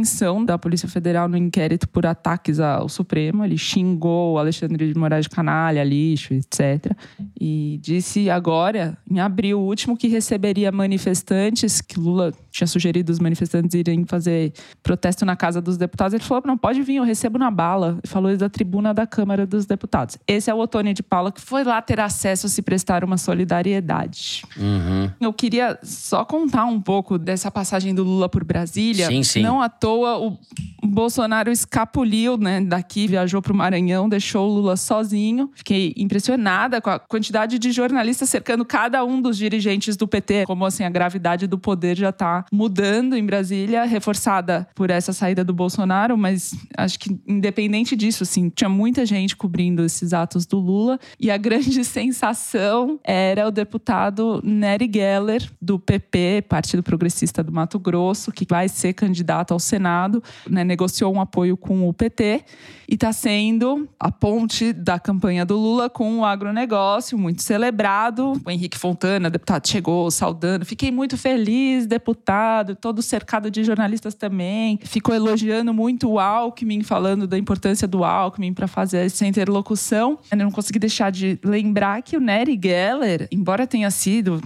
da 0.46 0.58
Polícia 0.58 0.88
Federal 0.88 1.28
no 1.28 1.38
inquérito 1.38 1.88
por 1.88 2.06
ataques 2.06 2.60
ao 2.60 2.90
Supremo. 2.90 3.44
Ele 3.44 3.58
xingou 3.58 4.34
o 4.34 4.38
Alexandre 4.38 4.92
de 4.92 4.98
Moraes 4.98 5.26
de 5.26 5.30
canalha, 5.30 5.84
lixo, 5.84 6.34
etc. 6.34 6.92
E 7.40 7.80
disse 7.82 8.30
agora, 8.30 8.98
em 9.10 9.20
abril 9.20 9.60
último, 9.60 9.98
que 9.98 10.08
receberia 10.08 10.72
manifestantes, 10.72 11.82
que 11.82 12.00
Lula 12.00 12.34
tinha 12.52 12.68
sugerido 12.68 13.12
os 13.12 13.20
manifestantes 13.20 13.74
irem 13.74 14.06
fazer 14.06 14.54
protesto 14.82 15.26
na 15.26 15.36
Casa 15.36 15.62
dos 15.62 15.78
Deputados. 15.78 16.14
Ele 16.14 16.24
falou: 16.24 16.44
não, 16.46 16.58
pode 16.58 16.82
vir, 16.82 16.96
eu 16.96 17.04
recebo 17.04 17.38
na 17.38 17.50
bala. 17.50 18.00
Ele 18.04 18.12
falou 18.12 18.30
isso 18.30 18.40
da 18.40 18.50
tribuna 18.50 18.94
da 18.94 19.08
Câmara 19.08 19.46
dos 19.46 19.66
Deputados. 19.66 20.18
Esse 20.28 20.50
é 20.50 20.54
o 20.54 20.60
Otônio 20.60 20.94
de 20.94 21.04
Paula 21.04 21.32
que 21.32 21.42
foi 21.42 21.64
lá 21.64 21.82
ter 21.82 22.00
acesso 22.00 22.46
a 22.46 22.50
se 22.50 22.62
prestar 22.62 23.04
uma 23.04 23.18
solidariedade. 23.18 24.44
Uhum. 24.58 25.10
Eu 25.20 25.34
queria 25.34 25.80
só 25.84 26.24
contar 26.24 26.66
um 26.66 26.80
pouco 26.80 27.18
dessa 27.18 27.50
passagem 27.50 27.94
do 27.94 28.04
Lula 28.04 28.30
por 28.30 28.44
Brasília. 28.44 29.08
Sim, 29.08 29.24
sim. 29.24 29.42
Não 29.42 29.62
à 29.62 29.70
toa 29.84 30.18
o 30.18 30.38
Bolsonaro 30.86 31.52
escapuliu, 31.52 32.38
né, 32.38 32.62
daqui, 32.62 33.08
viajou 33.08 33.42
para 33.42 33.54
o 33.54 33.56
Maranhão, 33.56 34.08
deixou 34.08 34.50
o 34.50 34.54
Lula 34.54 34.78
sozinho. 34.78 35.50
Fiquei 35.56 35.94
impressionada 35.98 36.82
com 36.82 36.90
a 36.90 37.00
quantidade 37.00 37.58
de 37.58 37.72
jornalistas 37.72 38.30
cercando 38.30 38.66
cada 38.66 39.04
um 39.04 39.22
dos 39.22 39.38
dirigentes 39.38 39.96
do 39.98 40.08
PT, 40.08 40.46
como 40.46 40.66
assim 40.66 40.84
a 40.84 40.90
gravidade 40.90 41.48
do 41.48 41.58
poder 41.58 41.98
já 41.98 42.10
está 42.10 42.46
mudando 42.52 43.16
em 43.16 43.26
Brasília, 43.26 43.86
reforçada 43.86 44.68
por 44.76 44.90
essa 44.90 45.14
saída 45.14 45.44
do 45.44 45.54
Bolsonaro, 45.54 46.18
mas 46.18 46.54
acho 46.78 47.00
que 47.00 47.18
independente 47.28 47.96
disso, 47.96 48.24
assim, 48.24 48.50
tinha 48.50 48.70
muita 48.70 49.06
gente 49.06 49.36
cobrindo 49.36 49.84
esses 49.84 50.14
atos 50.14 50.46
do 50.46 50.60
Lula 50.60 51.00
e 51.20 51.32
a 51.32 51.38
grande 51.38 51.84
sensação 51.86 53.00
era 53.04 53.48
o 53.48 53.52
deputado 53.52 54.42
Nery 54.44 54.90
Geller, 54.94 55.50
do 55.62 55.80
PP, 55.80 56.46
Partido 56.48 56.84
Progressista 56.84 57.42
do 57.42 57.52
Mato 57.52 57.80
Grosso, 57.80 58.32
que 58.32 58.46
vai 58.48 58.68
ser 58.68 58.94
candidato 58.94 59.54
ao 59.54 59.60
Senado, 59.64 60.22
né, 60.50 60.64
negociou 60.64 61.14
um 61.14 61.22
apoio 61.22 61.58
com 61.58 61.88
o 61.88 61.94
PT 61.94 62.44
e 62.88 62.96
está 62.96 63.12
sendo 63.12 63.88
a 64.00 64.12
ponte 64.12 64.74
da 64.74 65.00
campanha 65.00 65.46
do 65.46 65.58
Lula 65.58 65.90
com 65.90 66.20
o 66.20 66.26
agronegócio, 66.26 67.18
muito 67.18 67.42
celebrado. 67.42 68.34
O 68.46 68.52
Henrique 68.52 68.78
Fontana, 68.78 69.30
deputado, 69.30 69.68
chegou 69.68 70.12
saudando. 70.12 70.66
Fiquei 70.66 70.92
muito 70.92 71.18
feliz, 71.18 71.86
deputado, 71.86 72.76
todo 72.76 73.02
cercado 73.02 73.50
de 73.50 73.64
jornalistas 73.64 74.14
também. 74.14 74.80
Ficou 74.84 75.16
elogiando 75.16 75.74
muito 75.74 76.10
o 76.10 76.20
Alckmin, 76.20 76.84
falando 76.84 77.26
da 77.26 77.38
importância 77.38 77.88
do 77.88 78.04
Alckmin 78.04 78.54
para 78.54 78.68
fazer 78.68 79.06
essa 79.06 79.26
interlocução. 79.26 80.20
Eu 80.30 80.38
não 80.38 80.52
consegui 80.52 80.80
deixar 80.80 81.12
de 81.12 81.40
lembrar 81.44 82.02
que 82.02 82.18
o 82.18 82.20
Nery 82.20 82.60
Geller, 82.62 83.28
embora 83.32 83.66
tenha 83.66 83.90
sido 83.90 84.42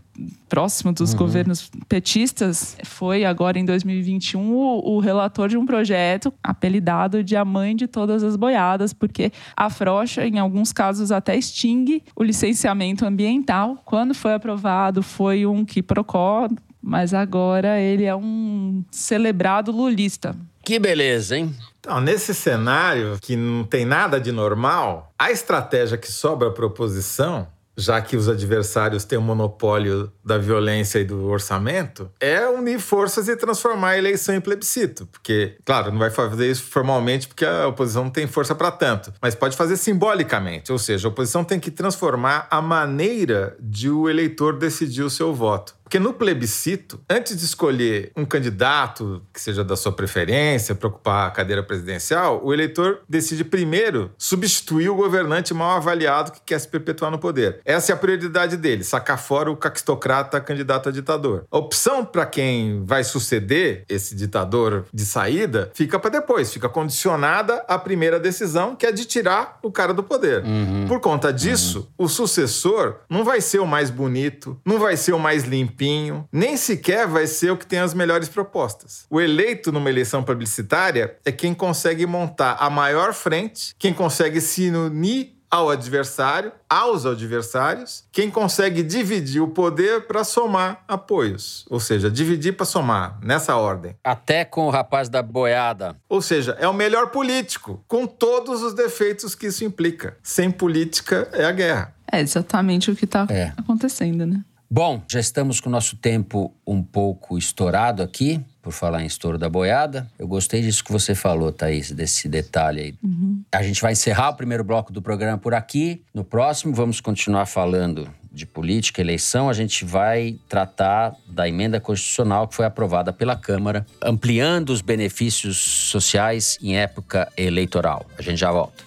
próximo 0.50 0.94
dos 0.94 1.14
governos 1.14 1.70
petistas, 1.88 2.78
foi 2.84 3.26
agora 3.26 3.60
em 3.60 3.66
2021 3.66 4.40
o, 4.40 4.96
o 4.96 5.00
relator 5.08 5.48
de 5.48 5.58
um 5.58 5.66
projeto 5.66 6.34
apelidado 6.44 7.24
de 7.24 7.36
a 7.36 7.46
mãe 7.46 7.76
de 7.76 7.88
todas 7.88 8.24
as 8.24 8.36
boiadas, 8.36 8.94
porque 8.94 9.32
afrouxa, 9.56 10.26
em 10.26 10.38
alguns 10.38 10.74
casos 10.74 11.12
até 11.12 11.36
extingue 11.36 12.04
o 12.16 12.24
licenciamento 12.24 13.06
ambiental. 13.06 13.82
Quando 13.86 14.14
foi 14.14 14.34
aprovado, 14.34 15.02
foi 15.02 15.46
um 15.46 15.64
que 15.64 15.82
procó, 15.82 16.48
mas 16.82 17.14
agora 17.14 17.80
ele 17.80 18.04
é 18.04 18.16
um 18.16 18.84
celebrado 18.92 19.72
lulista. 19.72 20.36
Que 20.64 20.78
beleza, 20.78 21.38
hein? 21.38 21.56
Então, 21.80 22.02
nesse 22.02 22.34
cenário 22.34 23.18
que 23.22 23.38
não 23.38 23.64
tem 23.64 23.86
nada 23.86 24.20
de 24.20 24.34
normal, 24.34 25.14
a 25.18 25.32
estratégia 25.32 25.98
que 25.98 26.12
sobra 26.12 26.50
a 26.50 26.66
oposição 26.66 27.48
já 27.78 28.02
que 28.02 28.18
os 28.18 28.28
adversários 28.28 29.06
têm 29.06 29.20
o 29.20 29.22
monopólio 29.22 30.12
da 30.26 30.38
violência 30.38 31.00
e 31.00 31.06
do 31.06 31.26
orçamento, 31.28 32.10
é 32.20 32.48
unir 32.48 32.80
forças 32.80 33.28
e 33.28 33.36
transformar 33.36 33.92
a 33.92 33.98
eleição 33.98 34.34
em 34.34 34.42
plebiscito. 34.42 35.06
Porque, 35.12 35.56
claro, 35.64 35.92
não 35.92 36.00
vai 36.00 36.10
fazer 36.10 36.50
isso 36.50 36.64
formalmente 36.64 37.28
porque 37.28 37.46
a 37.46 37.68
oposição 37.68 38.06
não 38.06 38.12
tem 38.12 38.26
força 38.26 38.56
para 38.56 38.72
tanto, 38.72 39.14
mas 39.22 39.36
pode 39.36 39.56
fazer 39.56 39.78
simbolicamente, 39.78 40.72
ou 40.72 40.80
seja, 40.80 41.08
a 41.08 41.12
oposição 41.12 41.44
tem 41.44 41.60
que 41.60 41.70
transformar 41.70 42.48
a 42.50 42.62
maneira 42.62 43.56
de 43.60 43.90
o 43.90 44.10
eleitor 44.10 44.58
decidir 44.58 45.04
o 45.04 45.10
seu 45.10 45.34
voto. 45.34 45.76
Porque 45.88 46.00
no 46.00 46.12
plebiscito, 46.12 47.00
antes 47.10 47.38
de 47.38 47.46
escolher 47.46 48.12
um 48.14 48.26
candidato 48.26 49.24
que 49.34 49.40
seja 49.40 49.64
da 49.64 49.78
sua 49.78 49.94
preferência 49.94 50.76
para 50.76 50.90
ocupar 50.90 51.30
a 51.30 51.32
cadeira 51.32 51.64
presidencial, 51.64 52.42
o 52.44 52.54
eleitor 52.54 53.00
decide 53.08 53.46
primeiro 53.46 54.12
substituir 54.18 54.90
o 54.90 54.96
governante 54.96 55.54
mal 55.54 55.78
avaliado 55.78 56.34
que 56.34 56.42
quer 56.46 56.60
se 56.60 56.68
perpetuar 56.68 57.10
no 57.10 57.18
poder. 57.18 57.62
Essa 57.64 57.94
é 57.94 57.96
a 57.96 57.98
prioridade 57.98 58.58
dele, 58.58 58.84
sacar 58.84 59.18
fora 59.18 59.50
o 59.50 59.56
caquistocrata 59.56 60.42
candidato 60.42 60.90
a 60.90 60.92
ditador. 60.92 61.46
A 61.50 61.58
opção 61.58 62.04
para 62.04 62.26
quem 62.26 62.84
vai 62.84 63.06
suceder 63.06 63.86
esse 63.88 64.14
ditador 64.14 64.88
de 64.94 65.06
saída 65.06 65.72
fica 65.74 65.98
para 65.98 66.10
depois, 66.10 66.52
fica 66.52 66.68
condicionada 66.68 67.64
à 67.66 67.80
primeira 67.80 68.20
decisão, 68.20 68.76
que 68.76 68.86
é 68.86 68.92
de 68.92 69.06
tirar 69.06 69.58
o 69.64 69.72
cara 69.72 69.94
do 69.94 70.04
poder. 70.04 70.44
Uhum. 70.44 70.86
Por 70.86 71.00
conta 71.00 71.32
disso, 71.32 71.88
uhum. 71.98 72.08
o 72.08 72.10
sucessor 72.10 72.96
não 73.10 73.24
vai 73.24 73.40
ser 73.40 73.60
o 73.60 73.66
mais 73.66 73.90
bonito, 73.90 74.60
não 74.66 74.80
vai 74.80 74.98
ser 74.98 75.14
o 75.14 75.20
mais 75.20 75.46
limpo 75.46 75.77
limpinho, 75.78 76.28
nem 76.32 76.58
sequer 76.58 77.08
vai 77.08 77.28
ser 77.28 77.52
o 77.52 77.58
que 77.58 77.66
tem 77.66 77.80
as 77.80 77.94
melhores 77.94 78.28
propostas. 78.28 79.06
O 79.10 79.22
eleito 79.22 79.72
numa 79.72 79.90
eleição 79.90 80.24
publicitária 80.24 81.18
é 81.24 81.32
quem 81.32 81.54
consegue 81.54 82.06
montar 82.06 82.58
a 82.60 82.70
maior 82.70 83.14
frente, 83.14 83.76
quem 83.78 83.94
consegue 83.94 84.42
se 84.42 84.70
unir 84.70 85.38
ao 85.50 85.70
adversário, 85.70 86.52
aos 86.70 87.06
adversários, 87.06 88.04
quem 88.12 88.30
consegue 88.30 88.84
dividir 88.84 89.42
o 89.42 89.48
poder 89.48 90.06
para 90.06 90.26
somar 90.26 90.84
apoios. 90.86 91.66
Ou 91.70 91.80
seja, 91.80 92.12
dividir 92.12 92.58
para 92.58 92.66
somar, 92.66 93.18
nessa 93.24 93.56
ordem. 93.56 93.96
Até 94.04 94.44
com 94.44 94.68
o 94.68 94.70
rapaz 94.70 95.08
da 95.08 95.24
boiada. 95.24 95.96
Ou 96.10 96.22
seja, 96.22 96.58
é 96.60 96.68
o 96.68 96.74
melhor 96.74 97.12
político, 97.12 97.82
com 97.88 98.06
todos 98.06 98.62
os 98.62 98.74
defeitos 98.74 99.36
que 99.36 99.48
isso 99.48 99.64
implica. 99.64 100.18
Sem 100.22 100.52
política 100.52 101.30
é 101.32 101.46
a 101.46 101.52
guerra. 101.54 101.96
É 102.12 102.20
exatamente 102.20 102.92
o 102.92 102.96
que 102.96 103.06
está 103.06 103.26
é. 103.30 103.54
acontecendo, 103.58 104.26
né? 104.26 104.44
Bom, 104.70 105.02
já 105.08 105.20
estamos 105.20 105.62
com 105.62 105.70
o 105.70 105.72
nosso 105.72 105.96
tempo 105.96 106.54
um 106.66 106.84
pouco 106.84 107.38
estourado 107.38 108.04
aqui, 108.04 108.44
por 108.62 108.74
falar 108.74 109.02
em 109.02 109.06
estouro 109.06 109.38
da 109.38 109.50
boiada. 109.50 110.12
Eu 110.20 110.28
gostei 110.28 110.62
disso 110.62 110.84
que 110.84 110.92
você 110.92 111.16
falou, 111.16 111.54
Thaís, 111.54 111.90
desse 111.92 112.28
detalhe 112.28 112.82
aí. 112.82 112.96
Uhum. 113.02 113.42
A 113.50 113.64
gente 113.64 113.82
vai 113.82 113.94
encerrar 113.94 114.32
o 114.32 114.34
primeiro 114.36 114.66
bloco 114.66 114.92
do 114.92 115.02
programa 115.02 115.38
por 115.38 115.54
aqui. 115.54 116.02
No 116.14 116.26
próximo, 116.26 116.74
vamos 116.74 117.00
continuar 117.00 117.46
falando 117.46 118.10
de 118.30 118.46
política, 118.46 119.00
eleição. 119.00 119.50
A 119.50 119.54
gente 119.54 119.86
vai 119.86 120.38
tratar 120.50 121.16
da 121.28 121.48
emenda 121.48 121.80
constitucional 121.80 122.46
que 122.46 122.56
foi 122.56 122.66
aprovada 122.66 123.14
pela 123.14 123.38
Câmara, 123.38 123.86
ampliando 124.04 124.72
os 124.72 124.82
benefícios 124.82 125.58
sociais 125.58 126.58
em 126.62 126.78
época 126.78 127.32
eleitoral. 127.38 128.06
A 128.18 128.22
gente 128.22 128.38
já 128.38 128.52
volta. 128.52 128.87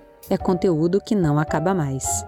é 0.33 0.37
conteúdo 0.37 1.01
que 1.01 1.15
não 1.15 1.37
acaba 1.37 1.73
mais. 1.73 2.25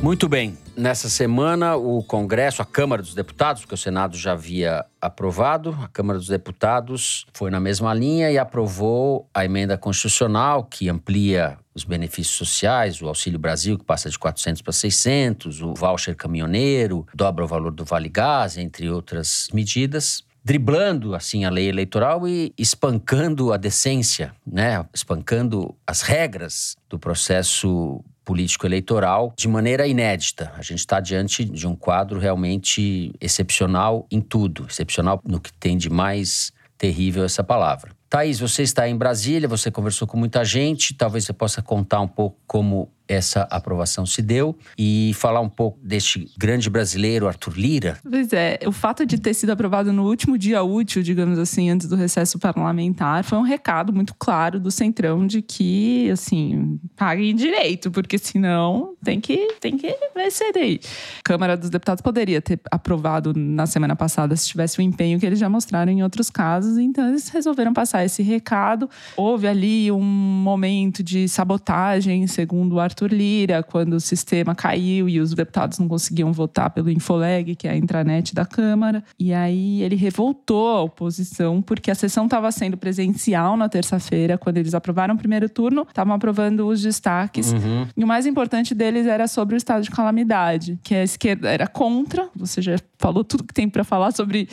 Muito 0.00 0.28
bem. 0.28 0.56
Nessa 0.76 1.08
semana, 1.08 1.74
o 1.74 2.04
Congresso, 2.04 2.62
a 2.62 2.64
Câmara 2.64 3.02
dos 3.02 3.14
Deputados, 3.14 3.62
porque 3.62 3.74
o 3.74 3.78
Senado 3.78 4.16
já 4.16 4.30
havia 4.30 4.84
aprovado, 5.00 5.76
a 5.82 5.88
Câmara 5.88 6.20
dos 6.20 6.28
Deputados 6.28 7.26
foi 7.34 7.50
na 7.50 7.58
mesma 7.58 7.92
linha 7.92 8.30
e 8.30 8.38
aprovou 8.38 9.28
a 9.34 9.44
emenda 9.44 9.76
constitucional 9.76 10.62
que 10.62 10.88
amplia 10.88 11.58
os 11.78 11.84
benefícios 11.84 12.36
sociais, 12.36 13.00
o 13.00 13.08
Auxílio 13.08 13.38
Brasil, 13.38 13.78
que 13.78 13.84
passa 13.84 14.10
de 14.10 14.18
400 14.18 14.62
para 14.62 14.72
600, 14.72 15.62
o 15.62 15.74
voucher 15.74 16.14
caminhoneiro, 16.14 17.06
dobra 17.14 17.44
o 17.44 17.48
valor 17.48 17.72
do 17.72 17.84
Vale 17.84 18.08
Gás, 18.08 18.58
entre 18.58 18.90
outras 18.90 19.48
medidas 19.52 20.26
driblando 20.44 21.14
assim 21.14 21.44
a 21.44 21.50
lei 21.50 21.68
eleitoral 21.68 22.26
e 22.26 22.54
espancando 22.56 23.52
a 23.52 23.58
decência, 23.58 24.32
né? 24.46 24.82
Espancando 24.94 25.74
as 25.86 26.00
regras 26.00 26.74
do 26.88 26.98
processo 26.98 28.02
político-eleitoral 28.24 29.34
de 29.36 29.46
maneira 29.46 29.86
inédita. 29.86 30.50
A 30.56 30.62
gente 30.62 30.78
está 30.78 31.00
diante 31.00 31.44
de 31.44 31.66
um 31.66 31.76
quadro 31.76 32.18
realmente 32.18 33.12
excepcional 33.20 34.06
em 34.10 34.22
tudo, 34.22 34.64
excepcional 34.66 35.20
no 35.22 35.38
que 35.38 35.52
tem 35.52 35.76
de 35.76 35.90
mais 35.90 36.50
terrível 36.78 37.24
essa 37.24 37.44
palavra. 37.44 37.97
Thaís, 38.08 38.40
você 38.40 38.62
está 38.62 38.88
em 38.88 38.96
Brasília, 38.96 39.46
você 39.46 39.70
conversou 39.70 40.08
com 40.08 40.16
muita 40.16 40.44
gente, 40.44 40.94
talvez 40.94 41.24
você 41.24 41.32
possa 41.32 41.60
contar 41.60 42.00
um 42.00 42.08
pouco 42.08 42.38
como 42.46 42.90
essa 43.08 43.42
aprovação 43.50 44.04
se 44.04 44.20
deu 44.20 44.56
e 44.76 45.12
falar 45.14 45.40
um 45.40 45.48
pouco 45.48 45.78
deste 45.82 46.30
grande 46.38 46.68
brasileiro, 46.68 47.26
Arthur 47.26 47.54
Lira. 47.56 47.98
Pois 48.08 48.32
é, 48.32 48.58
o 48.66 48.72
fato 48.72 49.06
de 49.06 49.18
ter 49.18 49.34
sido 49.34 49.50
aprovado 49.50 49.92
no 49.92 50.06
último 50.06 50.36
dia 50.36 50.62
útil, 50.62 51.02
digamos 51.02 51.38
assim, 51.38 51.70
antes 51.70 51.88
do 51.88 51.96
recesso 51.96 52.38
parlamentar, 52.38 53.24
foi 53.24 53.38
um 53.38 53.42
recado 53.42 53.92
muito 53.92 54.14
claro 54.14 54.60
do 54.60 54.70
Centrão 54.70 55.26
de 55.26 55.40
que, 55.40 56.10
assim, 56.10 56.78
paguem 56.94 57.34
direito, 57.34 57.90
porque 57.90 58.18
senão 58.18 58.94
tem 59.02 59.20
que, 59.20 59.54
tem 59.60 59.76
que 59.76 59.96
vencer 60.14 60.52
daí. 60.52 60.78
A 61.20 61.22
Câmara 61.24 61.56
dos 61.56 61.70
Deputados 61.70 62.02
poderia 62.02 62.42
ter 62.42 62.60
aprovado 62.70 63.32
na 63.34 63.66
semana 63.66 63.96
passada 63.96 64.36
se 64.36 64.46
tivesse 64.46 64.78
o 64.78 64.82
empenho 64.82 65.18
que 65.18 65.24
eles 65.24 65.38
já 65.38 65.48
mostraram 65.48 65.90
em 65.90 66.02
outros 66.02 66.28
casos, 66.28 66.76
então 66.76 67.08
eles 67.08 67.28
resolveram 67.28 67.72
passar 67.72 68.04
esse 68.04 68.22
recado. 68.22 68.88
Houve 69.16 69.46
ali 69.46 69.90
um 69.90 70.02
momento 70.02 71.02
de 71.02 71.28
sabotagem, 71.28 72.26
segundo 72.26 72.74
o 72.74 72.80
Arthur 72.80 72.97
Arthur 72.98 73.12
Lira, 73.12 73.62
quando 73.62 73.92
o 73.92 74.00
sistema 74.00 74.56
caiu 74.56 75.08
e 75.08 75.20
os 75.20 75.32
deputados 75.32 75.78
não 75.78 75.86
conseguiam 75.86 76.32
votar 76.32 76.70
pelo 76.70 76.90
Infoleg, 76.90 77.54
que 77.54 77.68
é 77.68 77.70
a 77.70 77.76
intranet 77.76 78.34
da 78.34 78.44
Câmara. 78.44 79.04
E 79.16 79.32
aí 79.32 79.80
ele 79.82 79.94
revoltou 79.94 80.68
a 80.68 80.82
oposição, 80.82 81.62
porque 81.62 81.92
a 81.92 81.94
sessão 81.94 82.24
estava 82.24 82.50
sendo 82.50 82.76
presencial 82.76 83.56
na 83.56 83.68
terça-feira, 83.68 84.36
quando 84.36 84.56
eles 84.56 84.74
aprovaram 84.74 85.14
o 85.14 85.18
primeiro 85.18 85.48
turno, 85.48 85.86
estavam 85.88 86.12
aprovando 86.12 86.66
os 86.66 86.82
destaques. 86.82 87.52
Uhum. 87.52 87.86
E 87.96 88.02
o 88.02 88.06
mais 88.06 88.26
importante 88.26 88.74
deles 88.74 89.06
era 89.06 89.28
sobre 89.28 89.54
o 89.54 89.58
estado 89.58 89.84
de 89.84 89.90
calamidade, 89.90 90.78
que 90.82 90.94
a 90.94 91.04
esquerda 91.04 91.48
era 91.48 91.68
contra, 91.68 92.28
você 92.34 92.60
já 92.60 92.76
falou 92.98 93.22
tudo 93.22 93.44
que 93.44 93.54
tem 93.54 93.68
para 93.68 93.84
falar 93.84 94.10
sobre 94.10 94.48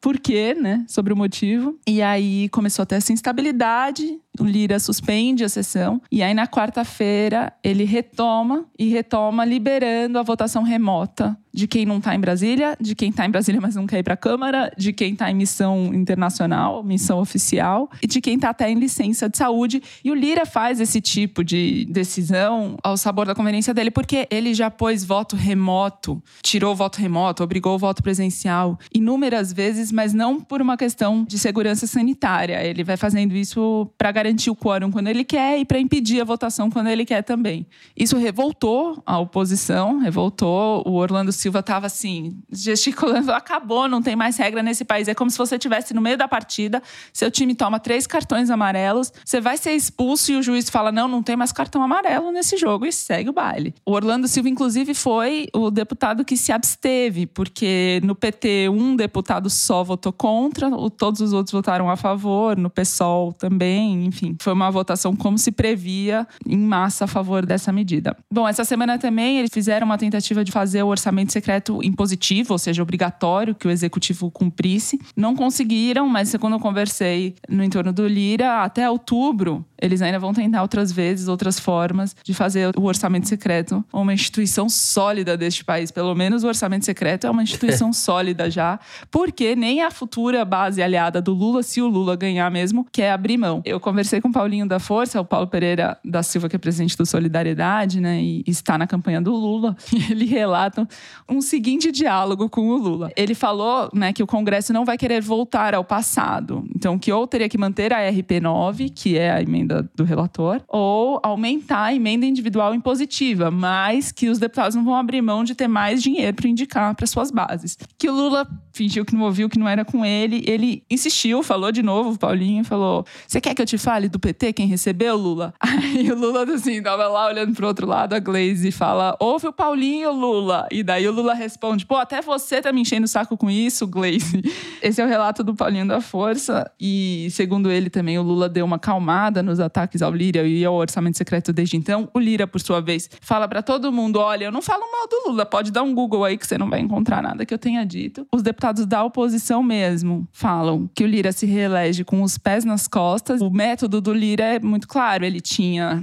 por 0.00 0.18
quê, 0.18 0.54
né? 0.54 0.84
Sobre 0.86 1.12
o 1.12 1.16
motivo. 1.16 1.76
E 1.86 2.00
aí 2.00 2.48
começou 2.50 2.84
a 2.84 2.86
ter 2.86 2.96
essa 2.96 3.12
instabilidade 3.12 4.18
o 4.42 4.46
Lira 4.46 4.78
suspende 4.78 5.44
a 5.44 5.48
sessão 5.48 6.00
e 6.10 6.22
aí 6.22 6.34
na 6.34 6.46
quarta-feira 6.46 7.52
ele 7.62 7.84
retoma 7.84 8.66
e 8.78 8.88
retoma 8.88 9.44
liberando 9.44 10.18
a 10.18 10.22
votação 10.22 10.62
remota 10.62 11.36
de 11.52 11.66
quem 11.66 11.84
não 11.84 11.98
está 11.98 12.14
em 12.14 12.20
Brasília, 12.20 12.76
de 12.80 12.94
quem 12.94 13.10
está 13.10 13.26
em 13.26 13.30
Brasília 13.30 13.60
mas 13.60 13.74
não 13.74 13.86
quer 13.86 13.98
ir 13.98 14.02
para 14.02 14.14
a 14.14 14.16
Câmara, 14.16 14.72
de 14.76 14.92
quem 14.92 15.12
está 15.12 15.30
em 15.30 15.34
missão 15.34 15.92
internacional, 15.92 16.84
missão 16.84 17.18
oficial 17.18 17.90
e 18.02 18.06
de 18.06 18.20
quem 18.20 18.36
está 18.36 18.50
até 18.50 18.70
em 18.70 18.78
licença 18.78 19.28
de 19.28 19.36
saúde. 19.36 19.82
E 20.04 20.10
o 20.10 20.14
Lira 20.14 20.46
faz 20.46 20.80
esse 20.80 21.00
tipo 21.00 21.42
de 21.42 21.84
decisão 21.86 22.76
ao 22.82 22.96
sabor 22.96 23.26
da 23.26 23.34
conveniência 23.34 23.74
dele 23.74 23.90
porque 23.90 24.28
ele 24.30 24.54
já 24.54 24.70
pôs 24.70 25.04
voto 25.04 25.34
remoto, 25.34 26.22
tirou 26.42 26.72
o 26.72 26.76
voto 26.76 27.00
remoto, 27.00 27.42
obrigou 27.42 27.74
o 27.74 27.78
voto 27.78 28.02
presencial 28.02 28.78
inúmeras 28.94 29.52
vezes, 29.52 29.90
mas 29.90 30.14
não 30.14 30.40
por 30.40 30.62
uma 30.62 30.76
questão 30.76 31.24
de 31.24 31.38
segurança 31.38 31.86
sanitária. 31.86 32.62
Ele 32.64 32.84
vai 32.84 32.96
fazendo 32.96 33.34
isso 33.34 33.90
para 33.98 34.12
garantir 34.12 34.27
garantir 34.28 34.50
o 34.50 34.56
quórum 34.56 34.90
quando 34.90 35.08
ele 35.08 35.24
quer 35.24 35.58
e 35.58 35.64
para 35.64 35.78
impedir 35.78 36.20
a 36.20 36.24
votação 36.24 36.70
quando 36.70 36.88
ele 36.88 37.04
quer 37.04 37.22
também. 37.22 37.66
Isso 37.96 38.16
revoltou 38.16 39.02
a 39.06 39.18
oposição, 39.18 39.98
revoltou. 39.98 40.82
O 40.86 40.92
Orlando 40.92 41.32
Silva 41.32 41.60
estava 41.60 41.86
assim, 41.86 42.36
gesticulando, 42.50 43.32
acabou, 43.32 43.88
não 43.88 44.02
tem 44.02 44.14
mais 44.14 44.36
regra 44.36 44.62
nesse 44.62 44.84
país. 44.84 45.08
É 45.08 45.14
como 45.14 45.30
se 45.30 45.38
você 45.38 45.56
estivesse 45.56 45.94
no 45.94 46.00
meio 46.00 46.18
da 46.18 46.28
partida, 46.28 46.82
seu 47.12 47.30
time 47.30 47.54
toma 47.54 47.80
três 47.80 48.06
cartões 48.06 48.50
amarelos, 48.50 49.12
você 49.24 49.40
vai 49.40 49.56
ser 49.56 49.72
expulso 49.72 50.32
e 50.32 50.36
o 50.36 50.42
juiz 50.42 50.68
fala: 50.68 50.92
não, 50.92 51.08
não 51.08 51.22
tem 51.22 51.36
mais 51.36 51.52
cartão 51.52 51.82
amarelo 51.82 52.30
nesse 52.30 52.56
jogo 52.56 52.84
e 52.86 52.92
segue 52.92 53.30
o 53.30 53.32
baile. 53.32 53.74
O 53.86 53.92
Orlando 53.92 54.28
Silva, 54.28 54.48
inclusive, 54.48 54.92
foi 54.94 55.48
o 55.54 55.70
deputado 55.70 56.24
que 56.24 56.36
se 56.36 56.52
absteve, 56.52 57.26
porque 57.26 58.00
no 58.04 58.14
PT 58.14 58.68
um 58.68 58.94
deputado 58.94 59.48
só 59.48 59.82
votou 59.82 60.12
contra, 60.12 60.70
todos 60.90 61.20
os 61.20 61.32
outros 61.32 61.52
votaram 61.52 61.88
a 61.88 61.96
favor, 61.96 62.56
no 62.56 62.68
PSOL 62.68 63.32
também, 63.32 64.07
enfim. 64.08 64.36
Foi 64.40 64.52
uma 64.52 64.70
votação 64.70 65.14
como 65.14 65.38
se 65.38 65.52
previa 65.52 66.26
em 66.46 66.58
massa 66.58 67.04
a 67.04 67.08
favor 67.08 67.46
dessa 67.46 67.72
medida. 67.72 68.16
Bom, 68.32 68.48
essa 68.48 68.64
semana 68.64 68.98
também 68.98 69.38
eles 69.38 69.50
fizeram 69.52 69.86
uma 69.86 69.98
tentativa 69.98 70.44
de 70.44 70.50
fazer 70.50 70.82
o 70.82 70.88
orçamento 70.88 71.32
secreto 71.32 71.80
impositivo, 71.82 72.52
ou 72.54 72.58
seja, 72.58 72.82
obrigatório 72.82 73.54
que 73.54 73.66
o 73.66 73.70
executivo 73.70 74.30
cumprisse. 74.30 74.98
Não 75.16 75.36
conseguiram, 75.36 76.08
mas 76.08 76.34
quando 76.36 76.54
eu 76.54 76.60
conversei 76.60 77.34
no 77.48 77.62
entorno 77.62 77.92
do 77.92 78.06
Lira, 78.06 78.62
até 78.62 78.88
outubro 78.90 79.64
eles 79.80 80.02
ainda 80.02 80.18
vão 80.18 80.32
tentar 80.32 80.62
outras 80.62 80.90
vezes, 80.90 81.28
outras 81.28 81.58
formas 81.58 82.14
de 82.22 82.34
fazer 82.34 82.76
o 82.76 82.84
orçamento 82.84 83.28
secreto 83.28 83.84
uma 83.92 84.12
instituição 84.12 84.68
sólida 84.68 85.36
deste 85.36 85.64
país. 85.64 85.90
Pelo 85.90 86.14
menos 86.14 86.44
o 86.44 86.48
orçamento 86.48 86.84
secreto 86.84 87.26
é 87.26 87.30
uma 87.30 87.42
instituição 87.42 87.92
sólida 87.94 88.50
já, 88.50 88.78
porque 89.10 89.54
nem 89.54 89.82
a 89.82 89.90
futura 89.90 90.44
base 90.44 90.82
aliada 90.82 91.20
do 91.22 91.32
Lula, 91.32 91.62
se 91.62 91.80
o 91.80 91.88
Lula 91.88 92.16
ganhar 92.16 92.50
mesmo, 92.50 92.86
quer 92.90 93.12
abrir 93.12 93.36
mão. 93.36 93.62
Eu 93.64 93.78
conversei 93.78 94.20
com 94.20 94.28
o 94.28 94.32
Paulinho 94.32 94.66
da 94.66 94.78
Força, 94.78 95.20
o 95.20 95.24
Paulo 95.24 95.46
Pereira 95.46 95.96
da 96.04 96.22
Silva, 96.22 96.48
que 96.48 96.56
é 96.56 96.58
presidente 96.58 96.96
do 96.96 97.06
Solidariedade, 97.06 98.00
né, 98.00 98.20
e 98.20 98.44
está 98.46 98.76
na 98.76 98.86
campanha 98.86 99.20
do 99.20 99.32
Lula, 99.32 99.76
e 99.92 100.10
ele 100.12 100.24
relata 100.24 100.86
um 101.28 101.40
seguinte 101.40 101.92
diálogo 101.92 102.48
com 102.48 102.68
o 102.68 102.76
Lula. 102.76 103.10
Ele 103.16 103.34
falou, 103.34 103.88
né, 103.94 104.12
que 104.12 104.22
o 104.22 104.26
Congresso 104.26 104.72
não 104.72 104.84
vai 104.84 104.98
querer 104.98 105.20
voltar 105.20 105.74
ao 105.74 105.84
passado, 105.84 106.66
então 106.74 106.98
que 106.98 107.12
ou 107.12 107.26
teria 107.26 107.48
que 107.48 107.58
manter 107.58 107.92
a 107.92 108.00
RP9, 108.10 108.92
que 108.94 109.16
é 109.16 109.30
a 109.30 109.42
emenda 109.42 109.67
emenda 109.68 109.90
do 109.94 110.04
relator, 110.04 110.60
ou 110.66 111.20
aumentar 111.22 111.84
a 111.84 111.94
emenda 111.94 112.24
individual 112.24 112.74
impositiva, 112.74 113.50
mas 113.50 114.10
que 114.10 114.28
os 114.28 114.38
deputados 114.38 114.74
não 114.74 114.84
vão 114.84 114.96
abrir 114.96 115.20
mão 115.20 115.44
de 115.44 115.54
ter 115.54 115.68
mais 115.68 116.02
dinheiro 116.02 116.34
para 116.34 116.48
indicar 116.48 116.94
para 116.94 117.06
suas 117.06 117.30
bases. 117.30 117.76
Que 117.98 118.08
o 118.08 118.12
Lula 118.12 118.48
fingiu 118.72 119.04
que 119.04 119.14
não 119.14 119.22
ouviu, 119.22 119.48
que 119.48 119.58
não 119.58 119.68
era 119.68 119.84
com 119.84 120.04
ele, 120.04 120.44
ele 120.46 120.84
insistiu, 120.90 121.42
falou 121.42 121.70
de 121.70 121.82
novo, 121.82 122.10
o 122.12 122.18
Paulinho 122.18 122.64
falou: 122.64 123.04
Você 123.26 123.40
quer 123.40 123.54
que 123.54 123.60
eu 123.60 123.66
te 123.66 123.76
fale 123.76 124.08
do 124.08 124.18
PT, 124.18 124.52
quem 124.52 124.66
recebeu, 124.66 125.16
Lula? 125.16 125.52
Aí 125.60 126.10
o 126.10 126.18
Lula, 126.18 126.44
assim, 126.54 126.82
tava 126.82 127.08
lá 127.08 127.26
olhando 127.26 127.54
pro 127.54 127.66
outro 127.66 127.86
lado, 127.86 128.14
a 128.14 128.18
Glaze 128.18 128.70
fala: 128.70 129.16
Ouve 129.20 129.48
o 129.48 129.52
Paulinho, 129.52 130.12
Lula. 130.12 130.66
E 130.70 130.82
daí 130.82 131.06
o 131.08 131.12
Lula 131.12 131.34
responde: 131.34 131.84
Pô, 131.84 131.96
até 131.96 132.22
você 132.22 132.62
tá 132.62 132.72
me 132.72 132.80
enchendo 132.80 133.04
o 133.04 133.08
saco 133.08 133.36
com 133.36 133.50
isso, 133.50 133.86
Glaze. 133.86 134.42
Esse 134.80 135.02
é 135.02 135.04
o 135.04 135.08
relato 135.08 135.42
do 135.42 135.54
Paulinho 135.54 135.86
da 135.86 136.00
Força. 136.00 136.70
E 136.80 137.28
segundo 137.32 137.70
ele 137.70 137.90
também, 137.90 138.18
o 138.18 138.22
Lula 138.22 138.48
deu 138.48 138.64
uma 138.64 138.76
acalmada 138.76 139.42
nos 139.42 139.57
ataques 139.60 140.02
ao 140.02 140.12
Lira 140.12 140.46
e 140.46 140.64
ao 140.64 140.74
orçamento 140.74 141.16
secreto 141.16 141.52
desde 141.52 141.76
então. 141.76 142.08
O 142.14 142.18
Lira, 142.18 142.46
por 142.46 142.60
sua 142.60 142.80
vez, 142.80 143.08
fala 143.20 143.48
para 143.48 143.62
todo 143.62 143.92
mundo: 143.92 144.18
olha, 144.18 144.46
eu 144.46 144.52
não 144.52 144.62
falo 144.62 144.82
mal 144.90 145.08
do 145.08 145.30
Lula, 145.30 145.46
pode 145.46 145.70
dar 145.70 145.82
um 145.82 145.94
Google 145.94 146.24
aí 146.24 146.36
que 146.36 146.46
você 146.46 146.58
não 146.58 146.68
vai 146.68 146.80
encontrar 146.80 147.22
nada 147.22 147.44
que 147.44 147.52
eu 147.52 147.58
tenha 147.58 147.84
dito. 147.84 148.26
Os 148.32 148.42
deputados 148.42 148.86
da 148.86 149.02
oposição 149.04 149.62
mesmo 149.62 150.28
falam 150.32 150.88
que 150.94 151.04
o 151.04 151.06
Lira 151.06 151.32
se 151.32 151.46
reelege 151.46 152.04
com 152.04 152.22
os 152.22 152.38
pés 152.38 152.64
nas 152.64 152.86
costas. 152.86 153.40
O 153.40 153.50
método 153.50 154.00
do 154.00 154.12
Lira 154.12 154.44
é 154.44 154.60
muito 154.60 154.86
claro, 154.88 155.24
ele 155.24 155.40
tinha 155.40 156.02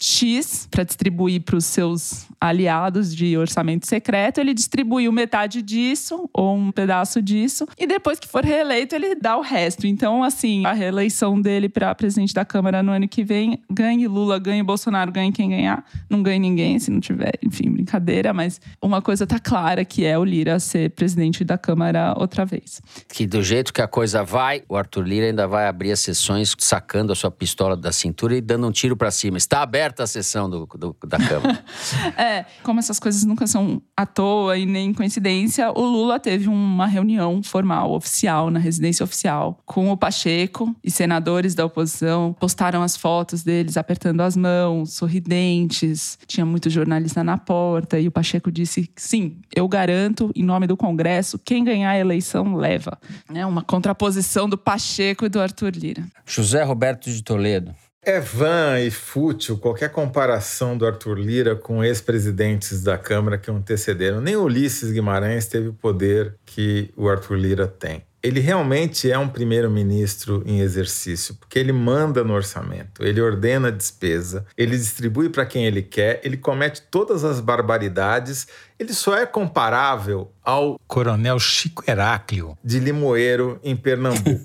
X 0.00 0.66
para 0.70 0.84
distribuir 0.84 1.42
para 1.42 1.56
os 1.56 1.64
seus 1.64 2.26
aliados 2.40 3.14
de 3.14 3.36
orçamento 3.38 3.86
secreto, 3.86 4.38
ele 4.38 4.52
distribuiu 4.52 5.10
metade 5.10 5.62
disso 5.62 6.28
ou 6.32 6.56
um 6.56 6.70
pedaço 6.70 7.22
disso 7.22 7.66
e 7.78 7.86
depois 7.86 8.18
que 8.18 8.28
for 8.28 8.44
reeleito 8.44 8.94
ele 8.94 9.14
dá 9.14 9.36
o 9.36 9.40
resto. 9.40 9.86
Então, 9.86 10.22
assim, 10.22 10.66
a 10.66 10.72
reeleição 10.72 11.40
dele 11.40 11.68
para 11.68 11.94
presidente 11.94 12.34
da 12.34 12.44
Câmara 12.44 12.82
no 12.82 12.92
ano 12.92 13.08
que 13.08 13.24
vem, 13.24 13.62
ganhe 13.70 14.06
Lula, 14.06 14.38
ganhe 14.38 14.62
Bolsonaro, 14.62 15.10
ganhe 15.10 15.32
quem 15.32 15.48
ganhar, 15.48 15.84
não 16.10 16.22
ganhe 16.22 16.38
ninguém 16.38 16.78
se 16.78 16.90
não 16.90 17.00
tiver, 17.00 17.32
enfim, 17.42 17.70
brincadeira, 17.70 18.32
mas 18.32 18.60
uma 18.82 19.00
coisa 19.00 19.26
tá 19.26 19.38
clara 19.38 19.84
que 19.84 20.04
é 20.04 20.18
o 20.18 20.24
Lira 20.24 20.58
ser 20.58 20.90
presidente 20.90 21.44
da 21.44 21.56
Câmara 21.56 22.14
outra 22.18 22.44
vez. 22.44 22.82
Que 23.08 23.26
do 23.26 23.42
jeito 23.42 23.72
que 23.72 23.80
a 23.80 23.88
coisa 23.88 24.22
vai, 24.22 24.62
o 24.68 24.76
Arthur 24.76 25.06
Lira 25.06 25.26
ainda 25.26 25.46
vai 25.46 25.66
abrir 25.66 25.92
as 25.92 26.00
sessões 26.00 26.54
sacando 26.58 27.12
a 27.12 27.16
sua 27.16 27.30
pistola 27.30 27.76
da 27.76 27.92
cintura 27.92 28.36
e 28.36 28.40
dando 28.40 28.66
um 28.66 28.72
tiro 28.72 28.96
para 28.96 29.10
cima. 29.10 29.38
Está 29.38 29.62
aberta 29.62 29.93
a 30.02 30.06
sessão 30.06 30.48
do, 30.48 30.66
do 30.66 30.96
da 31.06 31.18
Câmara. 31.18 31.64
é, 32.18 32.44
como 32.62 32.80
essas 32.80 32.98
coisas 32.98 33.24
nunca 33.24 33.46
são 33.46 33.80
à 33.96 34.04
toa 34.04 34.58
e 34.58 34.66
nem 34.66 34.92
coincidência, 34.92 35.70
o 35.70 35.80
Lula 35.80 36.18
teve 36.18 36.48
uma 36.48 36.86
reunião 36.86 37.42
formal, 37.42 37.92
oficial, 37.92 38.50
na 38.50 38.58
residência 38.58 39.04
oficial, 39.04 39.60
com 39.64 39.90
o 39.90 39.96
Pacheco 39.96 40.74
e 40.82 40.90
senadores 40.90 41.54
da 41.54 41.64
oposição. 41.64 42.34
Postaram 42.38 42.82
as 42.82 42.96
fotos 42.96 43.42
deles 43.42 43.76
apertando 43.76 44.20
as 44.20 44.36
mãos, 44.36 44.94
sorridentes. 44.94 46.18
Tinha 46.26 46.44
muito 46.44 46.68
jornalista 46.68 47.22
na 47.22 47.38
porta 47.38 47.98
e 47.98 48.08
o 48.08 48.10
Pacheco 48.10 48.50
disse: 48.50 48.90
sim, 48.96 49.38
eu 49.54 49.68
garanto, 49.68 50.30
em 50.34 50.42
nome 50.42 50.66
do 50.66 50.76
Congresso, 50.76 51.38
quem 51.38 51.64
ganhar 51.64 51.90
a 51.90 51.98
eleição 51.98 52.56
leva. 52.56 52.98
É 53.32 53.44
uma 53.46 53.62
contraposição 53.62 54.48
do 54.48 54.58
Pacheco 54.58 55.24
e 55.24 55.28
do 55.28 55.40
Arthur 55.40 55.72
Lira. 55.76 56.04
José 56.26 56.62
Roberto 56.62 57.10
de 57.10 57.22
Toledo. 57.22 57.74
É 58.06 58.20
vã 58.20 58.78
e 58.80 58.90
fútil 58.90 59.56
qualquer 59.56 59.90
comparação 59.90 60.76
do 60.76 60.86
Arthur 60.86 61.18
Lira 61.18 61.56
com 61.56 61.82
ex-presidentes 61.82 62.82
da 62.82 62.98
Câmara 62.98 63.38
que 63.38 63.50
o 63.50 63.56
antecederam. 63.56 64.20
Nem 64.20 64.36
Ulisses 64.36 64.92
Guimarães 64.92 65.46
teve 65.46 65.68
o 65.68 65.72
poder 65.72 66.34
que 66.44 66.90
o 66.96 67.08
Arthur 67.08 67.36
Lira 67.36 67.66
tem 67.66 68.02
ele 68.24 68.40
realmente 68.40 69.10
é 69.10 69.18
um 69.18 69.28
primeiro-ministro 69.28 70.42
em 70.46 70.60
exercício, 70.60 71.34
porque 71.34 71.58
ele 71.58 71.74
manda 71.74 72.24
no 72.24 72.32
orçamento, 72.32 73.04
ele 73.04 73.20
ordena 73.20 73.68
a 73.68 73.70
despesa, 73.70 74.46
ele 74.56 74.78
distribui 74.78 75.28
para 75.28 75.44
quem 75.44 75.66
ele 75.66 75.82
quer, 75.82 76.22
ele 76.24 76.38
comete 76.38 76.80
todas 76.90 77.22
as 77.22 77.38
barbaridades. 77.38 78.48
Ele 78.78 78.94
só 78.94 79.16
é 79.16 79.26
comparável 79.26 80.32
ao 80.42 80.80
Coronel 80.86 81.38
Chico 81.38 81.84
Heráclio 81.86 82.56
de 82.64 82.80
Limoeiro, 82.80 83.60
em 83.62 83.76
Pernambuco. 83.76 84.40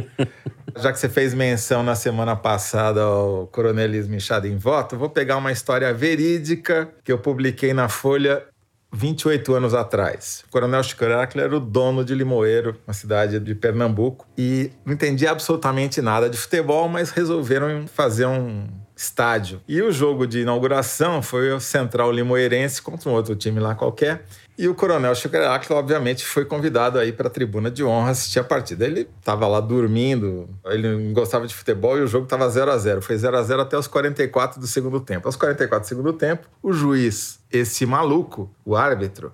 Já 0.78 0.92
que 0.92 0.98
você 0.98 1.08
fez 1.08 1.34
menção 1.34 1.82
na 1.82 1.94
semana 1.94 2.36
passada 2.36 3.02
ao 3.02 3.46
coronelismo 3.48 4.14
inchado 4.14 4.46
em 4.46 4.56
voto, 4.56 4.96
vou 4.96 5.10
pegar 5.10 5.36
uma 5.36 5.52
história 5.52 5.92
verídica 5.92 6.88
que 7.04 7.10
eu 7.10 7.18
publiquei 7.18 7.72
na 7.72 7.88
Folha 7.88 8.44
28 8.92 9.54
anos 9.54 9.74
atrás. 9.74 10.44
O 10.48 10.52
Coronel 10.52 10.82
Chico 10.82 11.04
era 11.04 11.56
o 11.56 11.60
dono 11.60 12.04
de 12.04 12.14
Limoeiro, 12.14 12.76
uma 12.86 12.92
cidade 12.92 13.38
de 13.38 13.54
Pernambuco, 13.54 14.26
e 14.36 14.70
não 14.84 14.94
entendia 14.94 15.30
absolutamente 15.30 16.02
nada 16.02 16.28
de 16.28 16.36
futebol, 16.36 16.88
mas 16.88 17.10
resolveram 17.10 17.86
fazer 17.86 18.26
um 18.26 18.66
estádio. 18.96 19.62
E 19.66 19.80
o 19.80 19.90
jogo 19.90 20.26
de 20.26 20.40
inauguração 20.40 21.22
foi 21.22 21.52
o 21.52 21.60
Central 21.60 22.12
Limoeirense 22.12 22.82
contra 22.82 23.08
um 23.08 23.12
outro 23.12 23.34
time 23.34 23.58
lá 23.58 23.74
qualquer. 23.74 24.24
E 24.58 24.68
o 24.68 24.74
Coronel 24.74 25.14
Heráclito, 25.32 25.74
obviamente, 25.74 26.24
foi 26.24 26.44
convidado 26.44 26.98
aí 26.98 27.12
para 27.12 27.28
a 27.28 27.30
tribuna 27.30 27.70
de 27.70 27.82
honra 27.82 28.10
assistir 28.10 28.38
a 28.38 28.44
partida. 28.44 28.84
Ele 28.84 29.08
estava 29.18 29.46
lá 29.46 29.58
dormindo, 29.58 30.48
ele 30.66 30.86
não 30.86 31.12
gostava 31.14 31.46
de 31.46 31.54
futebol 31.54 31.96
e 31.96 32.02
o 32.02 32.06
jogo 32.06 32.24
estava 32.24 32.48
0 32.48 32.70
a 32.70 32.76
0 32.76 33.00
Foi 33.00 33.16
0 33.16 33.38
a 33.38 33.42
0 33.42 33.62
até 33.62 33.78
os 33.78 33.86
44 33.86 34.60
do 34.60 34.66
segundo 34.66 35.00
tempo. 35.00 35.26
Aos 35.26 35.36
44 35.36 35.86
do 35.86 35.88
segundo 35.88 36.12
tempo, 36.12 36.46
o 36.62 36.72
juiz, 36.72 37.40
esse 37.50 37.86
maluco, 37.86 38.54
o 38.64 38.76
árbitro, 38.76 39.32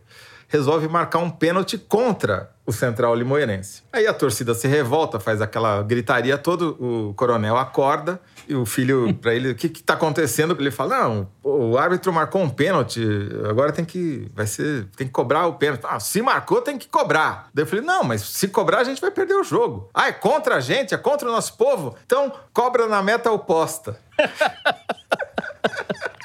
resolve 0.48 0.88
marcar 0.88 1.18
um 1.18 1.30
pênalti 1.30 1.78
contra 1.78 2.50
o 2.66 2.72
Central 2.72 3.14
Limoeirense. 3.14 3.82
Aí 3.92 4.06
a 4.06 4.12
torcida 4.12 4.52
se 4.54 4.66
revolta, 4.66 5.20
faz 5.20 5.40
aquela 5.40 5.82
gritaria 5.82 6.37
toda, 6.37 6.66
o 6.66 7.14
coronel 7.14 7.56
acorda 7.56 8.20
e 8.48 8.54
o 8.54 8.66
filho, 8.66 9.14
para 9.22 9.35
ele, 9.35 9.52
o 9.52 9.54
que 9.54 9.66
está 9.66 9.94
acontecendo? 9.94 10.56
Ele 10.59 10.70
fala: 10.70 10.98
Não, 10.98 11.28
o 11.42 11.78
árbitro 11.78 12.12
marcou 12.12 12.42
um 12.42 12.50
pênalti, 12.50 13.00
agora 13.48 13.72
tem 13.72 13.85
que. 13.85 14.28
Vai 14.35 14.46
ser. 14.46 14.87
Tem 14.96 15.06
que 15.06 15.12
cobrar 15.12 15.46
o 15.46 15.54
pênalti. 15.54 15.85
Ah, 15.85 16.00
se 16.00 16.20
marcou, 16.20 16.61
tem 16.61 16.76
que 16.76 16.88
cobrar. 16.88 17.48
Daí 17.54 17.62
eu 17.62 17.66
falei: 17.68 17.85
Não, 17.85 18.02
mas 18.02 18.22
se 18.22 18.48
cobrar, 18.48 18.80
a 18.80 18.85
gente 18.85 19.00
vai 19.00 19.11
perder 19.11 19.35
o 19.35 19.44
jogo. 19.44 19.88
Ah, 19.94 20.09
é 20.09 20.12
contra 20.12 20.56
a 20.56 20.61
gente, 20.61 20.94
é 20.94 20.98
contra 20.98 21.28
o 21.28 21.32
nosso 21.32 21.56
povo. 21.56 21.94
Então, 22.04 22.32
cobra 22.52 22.88
na 22.88 23.02
meta 23.02 23.30
oposta. 23.30 23.98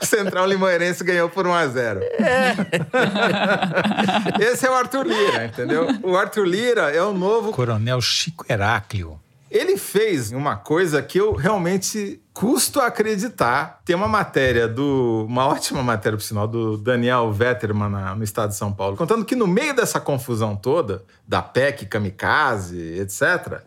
o 0.00 0.04
Central 0.06 0.46
Limoeirense 0.46 1.02
ganhou 1.04 1.28
por 1.28 1.46
1 1.46 1.52
a 1.52 1.66
0 1.66 2.00
é. 2.02 2.56
Esse 4.40 4.66
é 4.66 4.70
o 4.70 4.74
Arthur 4.74 5.06
Lira, 5.06 5.46
entendeu? 5.46 5.86
O 6.02 6.16
Arthur 6.16 6.46
Lira 6.46 6.90
é 6.90 7.02
o 7.02 7.12
novo. 7.12 7.52
Coronel 7.52 8.00
Chico 8.00 8.44
Heráclio. 8.48 9.20
Ele 9.50 9.76
fez 9.76 10.32
uma 10.32 10.56
coisa 10.56 11.00
que 11.00 11.18
eu 11.18 11.32
realmente 11.32 12.20
custo 12.34 12.80
acreditar. 12.80 13.80
Tem 13.84 13.94
uma 13.94 14.08
matéria 14.08 14.66
do. 14.66 15.24
Uma 15.28 15.46
ótima 15.46 15.82
matéria, 15.82 16.18
por 16.18 16.24
sinal, 16.24 16.48
do 16.48 16.76
Daniel 16.76 17.32
Vetterman 17.32 17.88
na, 17.88 18.14
no 18.14 18.24
estado 18.24 18.50
de 18.50 18.56
São 18.56 18.72
Paulo, 18.72 18.96
contando 18.96 19.24
que 19.24 19.36
no 19.36 19.46
meio 19.46 19.74
dessa 19.74 20.00
confusão 20.00 20.56
toda, 20.56 21.02
da 21.26 21.40
PEC, 21.40 21.86
kamikaze, 21.86 22.98
etc., 22.98 23.62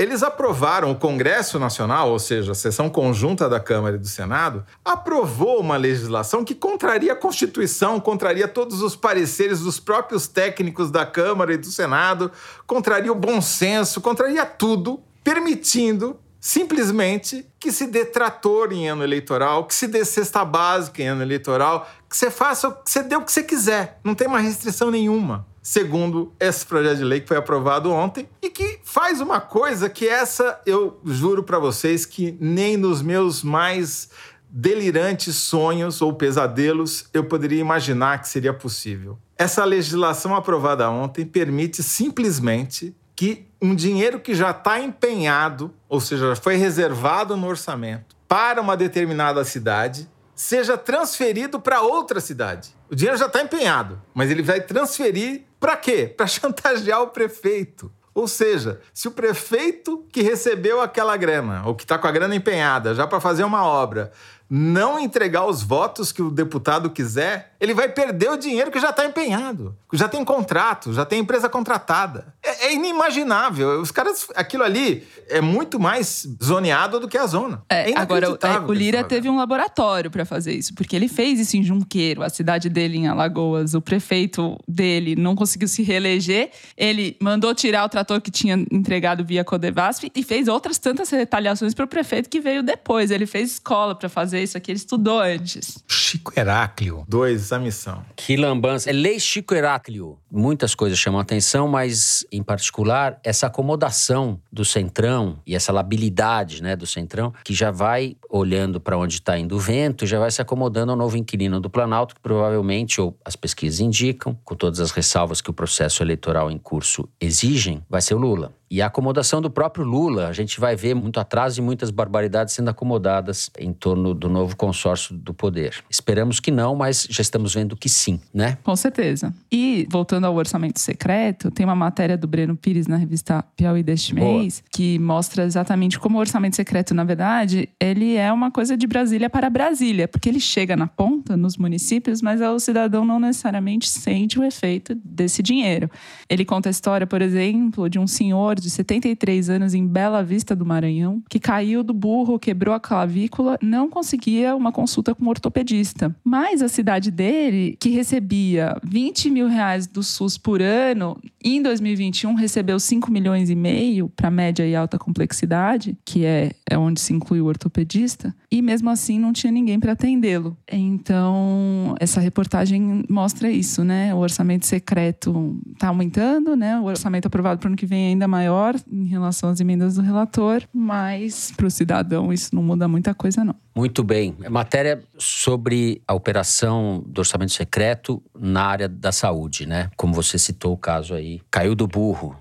eles 0.00 0.22
aprovaram, 0.22 0.90
o 0.90 0.96
Congresso 0.96 1.58
Nacional, 1.58 2.10
ou 2.10 2.18
seja, 2.18 2.52
a 2.52 2.54
sessão 2.54 2.88
conjunta 2.88 3.50
da 3.50 3.60
Câmara 3.60 3.96
e 3.96 3.98
do 3.98 4.08
Senado, 4.08 4.64
aprovou 4.82 5.60
uma 5.60 5.76
legislação 5.76 6.42
que 6.42 6.54
contraria 6.54 7.12
a 7.12 7.16
Constituição, 7.16 8.00
contraria 8.00 8.48
todos 8.48 8.80
os 8.80 8.96
pareceres 8.96 9.60
dos 9.60 9.78
próprios 9.78 10.26
técnicos 10.26 10.90
da 10.90 11.04
Câmara 11.04 11.52
e 11.52 11.58
do 11.58 11.66
Senado, 11.66 12.32
contraria 12.66 13.12
o 13.12 13.14
bom 13.14 13.42
senso, 13.42 14.00
contraria 14.00 14.46
tudo, 14.46 15.02
permitindo 15.22 16.18
simplesmente 16.40 17.46
que 17.60 17.70
se 17.70 17.86
dê 17.86 18.06
trator 18.06 18.72
em 18.72 18.88
ano 18.88 19.04
eleitoral, 19.04 19.66
que 19.66 19.74
se 19.74 19.86
dê 19.86 20.02
cesta 20.02 20.42
básica 20.46 21.02
em 21.02 21.08
ano 21.08 21.20
eleitoral, 21.20 21.86
que 22.08 22.16
você 22.16 22.30
faça, 22.30 22.70
que 22.70 22.90
você 22.90 23.02
dê 23.02 23.16
o 23.16 23.22
que 23.22 23.30
você 23.30 23.42
quiser. 23.42 24.00
Não 24.02 24.14
tem 24.14 24.26
uma 24.26 24.40
restrição 24.40 24.90
nenhuma 24.90 25.49
segundo 25.62 26.32
esse 26.40 26.64
projeto 26.64 26.98
de 26.98 27.04
lei 27.04 27.20
que 27.20 27.28
foi 27.28 27.36
aprovado 27.36 27.90
ontem 27.90 28.28
e 28.42 28.50
que 28.50 28.80
faz 28.82 29.20
uma 29.20 29.40
coisa 29.40 29.90
que 29.90 30.08
essa 30.08 30.60
eu 30.64 31.00
juro 31.04 31.42
para 31.42 31.58
vocês 31.58 32.06
que 32.06 32.36
nem 32.40 32.76
nos 32.76 33.02
meus 33.02 33.42
mais 33.42 34.10
delirantes 34.48 35.36
sonhos 35.36 36.02
ou 36.02 36.12
pesadelos 36.12 37.06
eu 37.12 37.24
poderia 37.24 37.60
imaginar 37.60 38.20
que 38.20 38.28
seria 38.28 38.52
possível. 38.52 39.18
Essa 39.38 39.64
legislação 39.64 40.34
aprovada 40.34 40.90
ontem 40.90 41.24
permite 41.24 41.82
simplesmente 41.82 42.94
que 43.14 43.46
um 43.60 43.74
dinheiro 43.74 44.18
que 44.18 44.34
já 44.34 44.50
está 44.50 44.80
empenhado, 44.80 45.72
ou 45.88 46.00
seja, 46.00 46.34
foi 46.34 46.56
reservado 46.56 47.36
no 47.36 47.46
orçamento 47.46 48.16
para 48.26 48.60
uma 48.60 48.76
determinada 48.76 49.44
cidade, 49.44 50.08
seja 50.40 50.78
transferido 50.78 51.60
para 51.60 51.82
outra 51.82 52.18
cidade. 52.18 52.74
O 52.90 52.96
dinheiro 52.96 53.18
já 53.18 53.26
está 53.26 53.42
empenhado, 53.42 54.00
mas 54.14 54.30
ele 54.30 54.42
vai 54.42 54.58
transferir 54.58 55.42
para 55.60 55.76
quê? 55.76 56.06
Para 56.16 56.26
chantagear 56.26 57.02
o 57.02 57.08
prefeito. 57.08 57.92
Ou 58.14 58.26
seja, 58.26 58.80
se 58.92 59.06
o 59.06 59.10
prefeito 59.10 60.02
que 60.10 60.22
recebeu 60.22 60.80
aquela 60.80 61.14
grana, 61.16 61.62
ou 61.66 61.74
que 61.74 61.84
está 61.84 61.98
com 61.98 62.06
a 62.06 62.10
grana 62.10 62.34
empenhada 62.34 62.94
já 62.94 63.06
para 63.06 63.20
fazer 63.20 63.44
uma 63.44 63.64
obra, 63.64 64.12
não 64.50 64.98
entregar 64.98 65.46
os 65.46 65.62
votos 65.62 66.10
que 66.10 66.20
o 66.20 66.28
deputado 66.28 66.90
quiser, 66.90 67.54
ele 67.60 67.72
vai 67.72 67.88
perder 67.88 68.32
o 68.32 68.36
dinheiro 68.36 68.68
que 68.68 68.80
já 68.80 68.90
está 68.90 69.06
empenhado, 69.06 69.76
já 69.92 70.08
tem 70.08 70.24
contrato, 70.24 70.92
já 70.92 71.04
tem 71.04 71.20
empresa 71.20 71.48
contratada. 71.48 72.34
É, 72.42 72.66
é, 72.66 72.74
inimaginável. 72.74 73.80
Os 73.80 73.92
caras, 73.92 74.26
aquilo 74.34 74.64
ali 74.64 75.06
é 75.28 75.40
muito 75.40 75.78
mais 75.78 76.26
zoneado 76.42 76.98
do 76.98 77.06
que 77.06 77.16
a 77.16 77.26
zona. 77.26 77.62
É, 77.70 77.92
é 77.92 77.98
agora 77.98 78.26
é, 78.26 78.58
o 78.58 78.72
Lira 78.72 79.04
teve 79.04 79.28
um 79.28 79.36
laboratório 79.36 80.10
para 80.10 80.24
fazer 80.24 80.54
isso, 80.54 80.74
porque 80.74 80.96
ele 80.96 81.06
fez 81.06 81.38
isso 81.38 81.56
em 81.56 81.62
Junqueiro, 81.62 82.22
a 82.24 82.28
cidade 82.28 82.68
dele 82.68 82.96
em 82.96 83.06
Alagoas. 83.06 83.74
O 83.74 83.80
prefeito 83.80 84.58
dele 84.66 85.14
não 85.14 85.36
conseguiu 85.36 85.68
se 85.68 85.82
reeleger, 85.84 86.50
ele 86.76 87.16
mandou 87.20 87.54
tirar 87.54 87.84
o 87.84 87.88
trator 87.88 88.20
que 88.20 88.32
tinha 88.32 88.54
entregado 88.70 89.24
via 89.24 89.44
Codevasf 89.44 90.10
e 90.12 90.22
fez 90.24 90.48
outras 90.48 90.76
tantas 90.78 91.10
retaliações 91.10 91.72
para 91.72 91.84
o 91.84 91.88
prefeito 91.88 92.28
que 92.28 92.40
veio 92.40 92.64
depois. 92.64 93.12
Ele 93.12 93.26
fez 93.26 93.52
escola 93.52 93.94
para 93.94 94.08
fazer 94.08 94.39
isso 94.42 94.56
aqui, 94.56 94.70
ele 94.70 94.78
estudou 94.78 95.20
antes. 95.20 95.82
Chico 95.88 96.32
Heráclio. 96.36 97.04
Dois, 97.08 97.52
a 97.52 97.58
missão. 97.58 98.04
Que 98.16 98.36
lambança. 98.36 98.90
É 98.90 98.92
lei 98.92 99.20
Chico 99.20 99.54
Heráclio. 99.54 100.18
Muitas 100.30 100.74
coisas 100.74 100.98
chamam 100.98 101.20
atenção, 101.20 101.68
mas 101.68 102.24
em 102.32 102.42
particular 102.42 103.18
essa 103.22 103.46
acomodação 103.46 104.40
do 104.52 104.64
Centrão 104.64 105.38
e 105.46 105.54
essa 105.54 105.72
labilidade 105.72 106.62
né, 106.62 106.76
do 106.76 106.86
Centrão, 106.86 107.32
que 107.44 107.54
já 107.54 107.70
vai 107.70 108.16
olhando 108.28 108.80
para 108.80 108.96
onde 108.96 109.14
está 109.14 109.38
indo 109.38 109.56
o 109.56 109.58
vento, 109.58 110.06
já 110.06 110.18
vai 110.18 110.30
se 110.30 110.40
acomodando 110.40 110.92
ao 110.92 110.98
novo 110.98 111.16
inquilino 111.16 111.60
do 111.60 111.70
Planalto, 111.70 112.14
que 112.14 112.20
provavelmente, 112.20 113.00
ou 113.00 113.16
as 113.24 113.36
pesquisas 113.36 113.80
indicam, 113.80 114.38
com 114.44 114.54
todas 114.54 114.80
as 114.80 114.90
ressalvas 114.90 115.40
que 115.40 115.50
o 115.50 115.54
processo 115.54 116.02
eleitoral 116.02 116.50
em 116.50 116.58
curso 116.58 117.08
exigem, 117.20 117.82
vai 117.88 118.00
ser 118.00 118.14
o 118.14 118.18
Lula. 118.18 118.52
E 118.70 118.80
a 118.80 118.86
acomodação 118.86 119.42
do 119.42 119.50
próprio 119.50 119.84
Lula, 119.84 120.28
a 120.28 120.32
gente 120.32 120.60
vai 120.60 120.76
ver 120.76 120.94
muito 120.94 121.18
atraso 121.18 121.58
e 121.58 121.62
muitas 121.62 121.90
barbaridades 121.90 122.54
sendo 122.54 122.70
acomodadas 122.70 123.50
em 123.58 123.72
torno 123.72 124.14
do 124.14 124.28
novo 124.28 124.54
consórcio 124.54 125.12
do 125.12 125.34
poder. 125.34 125.82
Esperamos 125.90 126.38
que 126.38 126.52
não, 126.52 126.76
mas 126.76 127.04
já 127.10 127.20
estamos 127.20 127.52
vendo 127.52 127.76
que 127.76 127.88
sim, 127.88 128.20
né? 128.32 128.58
Com 128.62 128.76
certeza. 128.76 129.34
E 129.50 129.88
voltando 129.90 130.26
ao 130.26 130.36
orçamento 130.36 130.78
secreto, 130.78 131.50
tem 131.50 131.66
uma 131.66 131.74
matéria 131.74 132.16
do 132.16 132.28
Breno 132.28 132.56
Pires 132.56 132.86
na 132.86 132.96
revista 132.96 133.44
Piauí 133.56 133.82
deste 133.82 134.14
Boa. 134.14 134.38
mês 134.38 134.62
que 134.70 135.00
mostra 135.00 135.42
exatamente 135.42 135.98
como 135.98 136.18
o 136.18 136.20
orçamento 136.20 136.54
secreto, 136.54 136.94
na 136.94 137.02
verdade, 137.02 137.68
ele 137.80 138.14
é 138.14 138.32
uma 138.32 138.52
coisa 138.52 138.76
de 138.76 138.86
Brasília 138.86 139.28
para 139.28 139.50
Brasília, 139.50 140.06
porque 140.06 140.28
ele 140.28 140.38
chega 140.38 140.76
na 140.76 140.86
ponta, 140.86 141.36
nos 141.36 141.56
municípios, 141.56 142.22
mas 142.22 142.40
o 142.40 142.60
cidadão 142.60 143.04
não 143.04 143.18
necessariamente 143.18 143.88
sente 143.88 144.38
o 144.38 144.44
efeito 144.44 144.94
desse 144.94 145.42
dinheiro. 145.42 145.90
Ele 146.28 146.44
conta 146.44 146.68
a 146.68 146.70
história, 146.70 147.04
por 147.04 147.20
exemplo, 147.20 147.90
de 147.90 147.98
um 147.98 148.06
senhor 148.06 148.59
de 148.60 148.70
73 148.70 149.50
anos 149.50 149.74
em 149.74 149.86
Bela 149.86 150.22
Vista 150.22 150.54
do 150.54 150.66
Maranhão, 150.66 151.22
que 151.28 151.38
caiu 151.38 151.82
do 151.82 151.92
burro, 151.92 152.38
quebrou 152.38 152.74
a 152.74 152.80
clavícula, 152.80 153.58
não 153.62 153.88
conseguia 153.88 154.54
uma 154.54 154.72
consulta 154.72 155.14
com 155.14 155.24
um 155.24 155.28
ortopedista. 155.28 156.14
Mas 156.22 156.62
a 156.62 156.68
cidade 156.68 157.10
dele, 157.10 157.76
que 157.80 157.90
recebia 157.90 158.76
20 158.84 159.30
mil 159.30 159.48
reais 159.48 159.86
do 159.86 160.02
SUS 160.02 160.36
por 160.36 160.62
ano, 160.62 161.16
em 161.42 161.62
2021 161.62 162.34
recebeu 162.34 162.78
5 162.78 163.10
milhões 163.10 163.50
e 163.50 163.54
meio 163.54 164.08
para 164.08 164.30
média 164.30 164.66
e 164.66 164.76
alta 164.76 164.98
complexidade, 164.98 165.96
que 166.04 166.24
é, 166.24 166.52
é 166.68 166.76
onde 166.76 167.00
se 167.00 167.12
inclui 167.12 167.40
o 167.40 167.46
ortopedista, 167.46 168.34
e 168.50 168.60
mesmo 168.60 168.90
assim 168.90 169.18
não 169.18 169.32
tinha 169.32 169.52
ninguém 169.52 169.78
para 169.80 169.92
atendê-lo. 169.92 170.56
Então, 170.70 171.94
essa 171.98 172.20
reportagem 172.20 173.04
mostra 173.08 173.50
isso, 173.50 173.84
né? 173.84 174.14
O 174.14 174.18
orçamento 174.18 174.66
secreto 174.66 175.58
está 175.72 175.88
aumentando, 175.88 176.54
né? 176.56 176.78
O 176.78 176.84
orçamento 176.84 177.26
aprovado 177.26 177.58
para 177.58 177.68
o 177.68 177.70
ano 177.70 177.76
que 177.76 177.86
vem 177.86 178.06
é 178.06 178.08
ainda 178.08 178.28
maior 178.28 178.49
maior 178.50 178.74
em 178.90 179.06
relação 179.06 179.48
às 179.48 179.60
emendas 179.60 179.94
do 179.94 180.02
relator, 180.02 180.62
mas 180.72 181.52
para 181.56 181.66
o 181.66 181.70
cidadão 181.70 182.32
isso 182.32 182.54
não 182.54 182.62
muda 182.62 182.88
muita 182.88 183.14
coisa, 183.14 183.44
não. 183.44 183.54
Muito 183.74 184.02
bem. 184.02 184.36
Matéria 184.50 185.02
sobre 185.16 186.02
a 186.06 186.12
operação 186.12 187.02
do 187.06 187.20
orçamento 187.20 187.52
secreto 187.52 188.22
na 188.38 188.64
área 188.64 188.88
da 188.88 189.12
saúde, 189.12 189.66
né? 189.66 189.90
Como 189.96 190.12
você 190.12 190.36
citou 190.36 190.72
o 190.72 190.76
caso 190.76 191.14
aí. 191.14 191.40
Caiu 191.50 191.74
do 191.74 191.86
burro. 191.86 192.36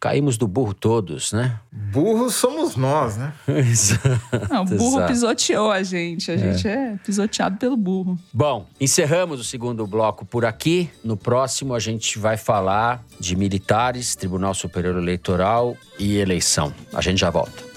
Caímos 0.00 0.36
do 0.36 0.46
burro 0.46 0.74
todos, 0.74 1.32
né? 1.32 1.58
Burros 1.70 2.34
somos 2.34 2.76
nós, 2.76 3.16
né? 3.16 3.32
Não, 4.50 4.62
o 4.62 4.64
burro 4.64 4.96
Exato. 4.96 5.12
pisoteou 5.12 5.70
a 5.70 5.82
gente. 5.82 6.30
A 6.30 6.34
é. 6.34 6.38
gente 6.38 6.68
é 6.68 6.96
pisoteado 7.04 7.56
pelo 7.56 7.76
burro. 7.76 8.18
Bom, 8.32 8.66
encerramos 8.80 9.40
o 9.40 9.44
segundo 9.44 9.86
bloco 9.86 10.24
por 10.24 10.44
aqui. 10.44 10.90
No 11.04 11.16
próximo, 11.16 11.74
a 11.74 11.78
gente 11.78 12.18
vai 12.18 12.36
falar 12.36 13.04
de 13.18 13.36
militares, 13.36 14.14
Tribunal 14.14 14.54
Superior 14.54 14.96
Eleitoral 14.96 15.76
e 15.98 16.16
eleição. 16.16 16.72
A 16.92 17.00
gente 17.00 17.18
já 17.18 17.30
volta. 17.30 17.67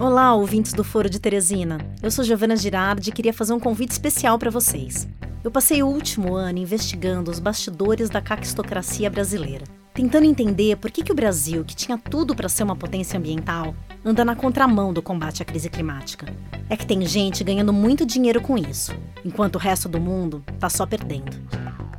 Olá, 0.00 0.32
ouvintes 0.32 0.72
do 0.72 0.84
Foro 0.84 1.10
de 1.10 1.18
Teresina. 1.18 1.78
Eu 2.00 2.08
sou 2.08 2.24
Giovana 2.24 2.54
Girardi 2.54 3.10
e 3.10 3.12
queria 3.12 3.32
fazer 3.32 3.52
um 3.52 3.58
convite 3.58 3.90
especial 3.90 4.38
para 4.38 4.48
vocês. 4.48 5.08
Eu 5.42 5.50
passei 5.50 5.82
o 5.82 5.88
último 5.88 6.36
ano 6.36 6.60
investigando 6.60 7.32
os 7.32 7.40
bastidores 7.40 8.08
da 8.08 8.20
caquistocracia 8.20 9.10
brasileira, 9.10 9.64
tentando 9.92 10.24
entender 10.24 10.76
por 10.76 10.92
que, 10.92 11.02
que 11.02 11.10
o 11.10 11.16
Brasil, 11.16 11.64
que 11.64 11.74
tinha 11.74 11.98
tudo 11.98 12.32
para 12.32 12.48
ser 12.48 12.62
uma 12.62 12.76
potência 12.76 13.18
ambiental, 13.18 13.74
anda 14.04 14.24
na 14.24 14.36
contramão 14.36 14.92
do 14.92 15.02
combate 15.02 15.42
à 15.42 15.44
crise 15.44 15.68
climática. 15.68 16.32
É 16.70 16.76
que 16.76 16.86
tem 16.86 17.04
gente 17.04 17.42
ganhando 17.42 17.72
muito 17.72 18.06
dinheiro 18.06 18.40
com 18.40 18.56
isso, 18.56 18.94
enquanto 19.24 19.56
o 19.56 19.58
resto 19.58 19.88
do 19.88 19.98
mundo 19.98 20.44
tá 20.60 20.70
só 20.70 20.86
perdendo. 20.86 21.36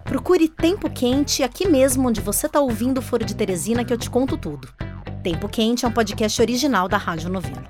Procure 0.05 0.47
Tempo 0.47 0.89
Quente 0.89 1.43
aqui 1.43 1.67
mesmo 1.67 2.07
onde 2.07 2.21
você 2.21 2.45
está 2.45 2.62
ouvindo 2.62 2.99
o 2.99 3.01
Foro 3.01 3.25
de 3.25 3.35
Teresina 3.35 3.83
que 3.83 3.91
eu 3.91 3.97
te 3.97 4.09
conto 4.09 4.38
tudo. 4.38 4.69
Tempo 5.23 5.49
Quente 5.49 5.84
é 5.84 5.88
um 5.88 5.91
podcast 5.91 6.41
original 6.41 6.88
da 6.88 6.97
Rádio 6.97 7.29
Novelo. 7.29 7.62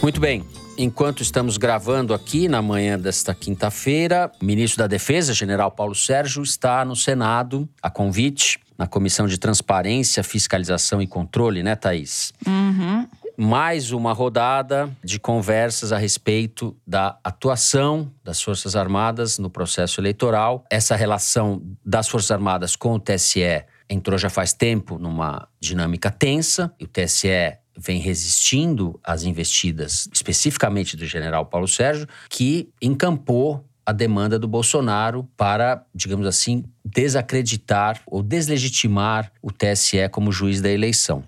Muito 0.00 0.20
bem. 0.20 0.44
Enquanto 0.78 1.20
estamos 1.24 1.56
gravando 1.56 2.14
aqui 2.14 2.46
na 2.46 2.62
manhã 2.62 2.96
desta 2.96 3.34
quinta-feira, 3.34 4.30
o 4.40 4.44
ministro 4.44 4.78
da 4.78 4.86
Defesa, 4.86 5.34
general 5.34 5.72
Paulo 5.72 5.96
Sérgio, 5.96 6.44
está 6.44 6.84
no 6.84 6.94
Senado 6.94 7.68
a 7.82 7.90
convite, 7.90 8.60
na 8.78 8.86
Comissão 8.86 9.26
de 9.26 9.36
Transparência, 9.36 10.22
Fiscalização 10.22 11.02
e 11.02 11.06
Controle, 11.08 11.64
né, 11.64 11.74
Thaís? 11.74 12.32
Uhum. 12.46 13.08
Mais 13.40 13.92
uma 13.92 14.12
rodada 14.12 14.90
de 15.04 15.20
conversas 15.20 15.92
a 15.92 15.96
respeito 15.96 16.76
da 16.84 17.16
atuação 17.22 18.10
das 18.24 18.42
Forças 18.42 18.74
Armadas 18.74 19.38
no 19.38 19.48
processo 19.48 20.00
eleitoral. 20.00 20.64
Essa 20.68 20.96
relação 20.96 21.62
das 21.86 22.08
Forças 22.08 22.32
Armadas 22.32 22.74
com 22.74 22.94
o 22.94 22.98
TSE 22.98 23.64
entrou 23.88 24.18
já 24.18 24.28
faz 24.28 24.52
tempo 24.52 24.98
numa 24.98 25.46
dinâmica 25.60 26.10
tensa. 26.10 26.74
O 26.82 26.86
TSE 26.88 27.28
vem 27.76 28.00
resistindo 28.00 28.98
às 29.04 29.22
investidas, 29.22 30.08
especificamente 30.12 30.96
do 30.96 31.06
general 31.06 31.46
Paulo 31.46 31.68
Sérgio, 31.68 32.08
que 32.28 32.68
encampou 32.82 33.64
a 33.86 33.92
demanda 33.92 34.36
do 34.36 34.48
Bolsonaro 34.48 35.28
para, 35.36 35.86
digamos 35.94 36.26
assim, 36.26 36.64
desacreditar 36.84 38.00
ou 38.04 38.20
deslegitimar 38.20 39.30
o 39.40 39.52
TSE 39.52 40.08
como 40.10 40.32
juiz 40.32 40.60
da 40.60 40.68
eleição. 40.68 41.22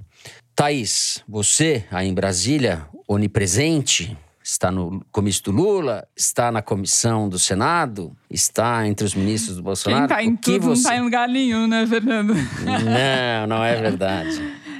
Thaís, 0.60 1.24
você 1.26 1.86
aí 1.90 2.06
em 2.06 2.12
Brasília, 2.12 2.86
onipresente, 3.08 4.14
está 4.44 4.70
no 4.70 5.02
comício 5.10 5.44
do 5.44 5.52
Lula, 5.52 6.06
está 6.14 6.52
na 6.52 6.60
comissão 6.60 7.30
do 7.30 7.38
Senado, 7.38 8.14
está 8.28 8.86
entre 8.86 9.06
os 9.06 9.14
ministros 9.14 9.56
do 9.56 9.62
Bolsonaro. 9.62 10.06
Quem 10.06 10.16
está 10.16 10.22
em 10.22 10.36
tudo 10.36 10.60
você... 10.60 10.66
não 10.66 10.74
está 10.74 10.96
em 10.96 11.00
lugar 11.00 11.26
nenhum, 11.26 11.66
né, 11.66 11.86
Fernando? 11.86 12.34
Não, 12.34 13.46
não 13.46 13.64
é 13.64 13.74
verdade. 13.80 14.38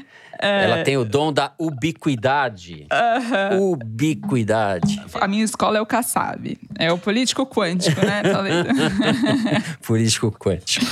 É... 0.42 0.64
Ela 0.64 0.82
tem 0.82 0.96
o 0.96 1.04
dom 1.04 1.30
da 1.30 1.52
ubiquidade. 1.58 2.86
Uhum. 2.90 3.72
Ubiquidade. 3.72 4.98
A 5.20 5.28
minha 5.28 5.44
escola 5.44 5.76
é 5.76 5.82
o 5.82 5.84
Kassab. 5.84 6.58
É 6.78 6.90
o 6.90 6.96
político 6.96 7.44
quântico, 7.44 8.00
né, 8.00 8.22
político 9.86 10.32
quântico. 10.32 10.86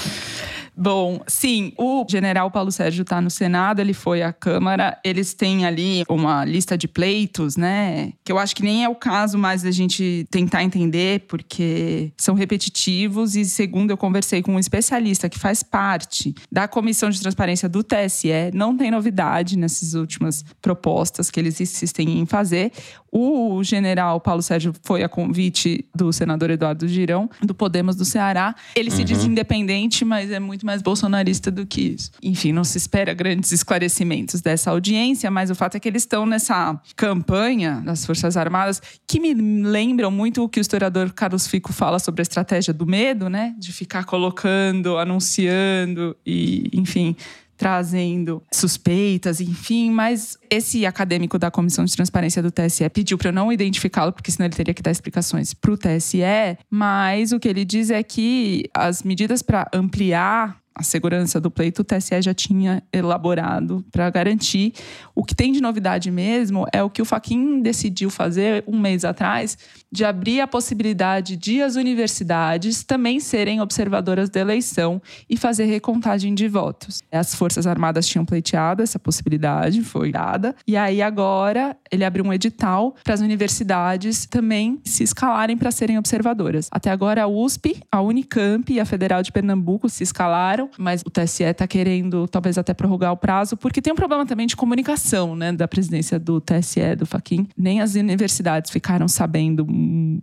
Bom, 0.80 1.20
sim, 1.26 1.72
o 1.76 2.06
general 2.08 2.52
Paulo 2.52 2.70
Sérgio 2.70 3.02
está 3.02 3.20
no 3.20 3.30
Senado, 3.30 3.80
ele 3.80 3.92
foi 3.92 4.22
à 4.22 4.32
Câmara, 4.32 4.96
eles 5.02 5.34
têm 5.34 5.66
ali 5.66 6.04
uma 6.08 6.44
lista 6.44 6.78
de 6.78 6.86
pleitos, 6.86 7.56
né? 7.56 8.12
Que 8.24 8.30
eu 8.30 8.38
acho 8.38 8.54
que 8.54 8.62
nem 8.62 8.84
é 8.84 8.88
o 8.88 8.94
caso 8.94 9.36
mais 9.36 9.62
da 9.62 9.72
gente 9.72 10.24
tentar 10.30 10.62
entender, 10.62 11.24
porque 11.26 12.12
são 12.16 12.36
repetitivos. 12.36 13.34
E 13.34 13.44
segundo, 13.44 13.90
eu 13.90 13.96
conversei 13.96 14.40
com 14.40 14.54
um 14.54 14.58
especialista 14.60 15.28
que 15.28 15.36
faz 15.36 15.64
parte 15.64 16.32
da 16.50 16.68
Comissão 16.68 17.10
de 17.10 17.20
Transparência 17.20 17.68
do 17.68 17.82
TSE, 17.82 18.52
não 18.54 18.76
tem 18.76 18.88
novidade 18.88 19.58
nessas 19.58 19.94
últimas 19.94 20.44
propostas 20.62 21.28
que 21.28 21.40
eles 21.40 21.60
insistem 21.60 22.20
em 22.20 22.26
fazer. 22.26 22.70
O 23.10 23.64
general 23.64 24.20
Paulo 24.20 24.42
Sérgio 24.42 24.72
foi 24.84 25.02
a 25.02 25.08
convite 25.08 25.84
do 25.94 26.12
senador 26.12 26.50
Eduardo 26.50 26.86
Girão, 26.86 27.28
do 27.42 27.54
Podemos 27.54 27.96
do 27.96 28.04
Ceará. 28.04 28.54
Ele 28.76 28.90
uhum. 28.90 28.96
se 28.96 29.04
diz 29.04 29.24
uhum. 29.24 29.30
independente, 29.30 30.04
mas 30.04 30.30
é 30.30 30.38
muito 30.38 30.66
mais 30.68 30.82
bolsonarista 30.82 31.50
do 31.50 31.66
que 31.66 31.80
isso. 31.80 32.10
Enfim, 32.22 32.52
não 32.52 32.62
se 32.62 32.76
espera 32.76 33.14
grandes 33.14 33.52
esclarecimentos 33.52 34.42
dessa 34.42 34.70
audiência, 34.70 35.30
mas 35.30 35.50
o 35.50 35.54
fato 35.54 35.76
é 35.76 35.80
que 35.80 35.88
eles 35.88 36.02
estão 36.02 36.26
nessa 36.26 36.78
campanha 36.94 37.80
das 37.82 38.04
Forças 38.04 38.36
Armadas 38.36 38.82
que 39.06 39.18
me 39.18 39.32
lembram 39.32 40.10
muito 40.10 40.44
o 40.44 40.48
que 40.48 40.60
o 40.60 40.62
historiador 40.62 41.10
Carlos 41.14 41.46
Fico 41.46 41.72
fala 41.72 41.98
sobre 41.98 42.20
a 42.20 42.24
estratégia 42.24 42.74
do 42.74 42.86
medo, 42.86 43.30
né? 43.30 43.54
De 43.58 43.72
ficar 43.72 44.04
colocando, 44.04 44.98
anunciando 44.98 46.14
e, 46.26 46.68
enfim, 46.74 47.16
trazendo 47.58 48.42
suspeitas, 48.52 49.40
enfim, 49.40 49.90
mas 49.90 50.38
esse 50.48 50.86
acadêmico 50.86 51.38
da 51.38 51.50
Comissão 51.50 51.84
de 51.84 51.94
Transparência 51.94 52.40
do 52.40 52.52
TSE 52.52 52.88
pediu 52.88 53.18
para 53.18 53.28
eu 53.28 53.32
não 53.32 53.52
identificá-lo, 53.52 54.12
porque 54.12 54.30
senão 54.30 54.46
ele 54.46 54.54
teria 54.54 54.72
que 54.72 54.80
dar 54.80 54.92
explicações 54.92 55.52
para 55.52 55.72
o 55.72 55.76
TSE, 55.76 56.22
mas 56.70 57.32
o 57.32 57.40
que 57.40 57.48
ele 57.48 57.64
diz 57.64 57.90
é 57.90 58.02
que 58.02 58.70
as 58.72 59.02
medidas 59.02 59.42
para 59.42 59.68
ampliar 59.74 60.56
a 60.78 60.82
segurança 60.84 61.40
do 61.40 61.50
pleito, 61.50 61.82
o 61.82 61.84
TSE 61.84 62.22
já 62.22 62.32
tinha 62.32 62.82
elaborado 62.92 63.84
para 63.90 64.08
garantir. 64.08 64.72
O 65.12 65.24
que 65.24 65.34
tem 65.34 65.52
de 65.52 65.60
novidade 65.60 66.08
mesmo 66.08 66.66
é 66.72 66.80
o 66.82 66.88
que 66.88 67.02
o 67.02 67.04
Faquin 67.04 67.60
decidiu 67.60 68.08
fazer 68.08 68.62
um 68.66 68.78
mês 68.78 69.04
atrás, 69.04 69.58
de 69.90 70.04
abrir 70.04 70.40
a 70.40 70.46
possibilidade 70.46 71.36
de 71.36 71.60
as 71.60 71.74
universidades 71.74 72.84
também 72.84 73.18
serem 73.18 73.60
observadoras 73.60 74.30
da 74.30 74.38
eleição 74.38 75.02
e 75.28 75.36
fazer 75.36 75.64
recontagem 75.64 76.34
de 76.34 76.46
votos. 76.46 77.02
As 77.10 77.34
Forças 77.34 77.66
Armadas 77.66 78.06
tinham 78.06 78.24
pleiteado 78.24 78.82
essa 78.82 78.98
possibilidade, 78.98 79.82
foi 79.82 80.12
dada, 80.12 80.54
e 80.66 80.76
aí 80.76 81.02
agora 81.02 81.76
ele 81.90 82.04
abriu 82.04 82.24
um 82.24 82.32
edital 82.32 82.94
para 83.02 83.14
as 83.14 83.20
universidades 83.20 84.26
também 84.26 84.78
se 84.84 85.02
escalarem 85.02 85.56
para 85.56 85.70
serem 85.70 85.98
observadoras. 85.98 86.68
Até 86.70 86.90
agora 86.90 87.24
a 87.24 87.26
USP, 87.26 87.82
a 87.90 88.00
Unicamp 88.00 88.72
e 88.72 88.78
a 88.78 88.84
Federal 88.84 89.22
de 89.22 89.32
Pernambuco 89.32 89.88
se 89.88 90.04
escalaram, 90.04 90.67
mas 90.76 91.02
o 91.06 91.10
TSE 91.10 91.44
está 91.44 91.66
querendo 91.66 92.26
talvez 92.28 92.58
até 92.58 92.74
prorrogar 92.74 93.12
o 93.12 93.16
prazo, 93.16 93.56
porque 93.56 93.80
tem 93.80 93.92
um 93.92 93.96
problema 93.96 94.26
também 94.26 94.46
de 94.46 94.56
comunicação, 94.56 95.34
né, 95.34 95.52
da 95.52 95.68
presidência 95.68 96.18
do 96.18 96.40
TSE, 96.40 96.96
do 96.96 97.06
Faquin. 97.06 97.48
Nem 97.56 97.80
as 97.80 97.94
universidades 97.94 98.70
ficaram 98.70 99.08
sabendo 99.08 99.66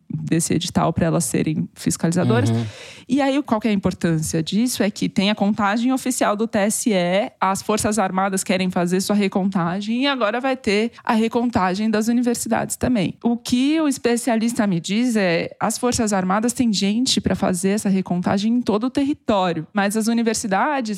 desse 0.09 0.53
edital 0.53 0.91
para 0.93 1.05
elas 1.05 1.25
serem 1.25 1.67
fiscalizadoras. 1.73 2.49
Uhum. 2.49 2.65
E 3.07 3.21
aí, 3.21 3.41
qual 3.43 3.61
que 3.61 3.67
é 3.67 3.71
a 3.71 3.73
importância 3.73 4.41
disso? 4.41 4.81
É 4.81 4.89
que 4.89 5.07
tem 5.07 5.29
a 5.29 5.35
contagem 5.35 5.91
oficial 5.93 6.35
do 6.35 6.47
TSE, 6.47 6.91
as 7.39 7.61
Forças 7.61 7.99
Armadas 7.99 8.43
querem 8.43 8.69
fazer 8.71 8.99
sua 9.01 9.15
recontagem 9.15 10.03
e 10.03 10.07
agora 10.07 10.41
vai 10.41 10.57
ter 10.57 10.91
a 11.03 11.13
recontagem 11.13 11.89
das 11.89 12.07
universidades 12.07 12.75
também. 12.75 13.15
O 13.23 13.37
que 13.37 13.79
o 13.79 13.87
especialista 13.87 14.65
me 14.65 14.79
diz 14.79 15.15
é: 15.15 15.55
as 15.59 15.77
Forças 15.77 16.13
Armadas 16.13 16.53
têm 16.53 16.73
gente 16.73 17.21
para 17.21 17.35
fazer 17.35 17.69
essa 17.69 17.89
recontagem 17.89 18.53
em 18.53 18.61
todo 18.61 18.85
o 18.85 18.89
território, 18.89 19.67
mas 19.73 19.95
as 19.95 20.07
universidades, 20.07 20.34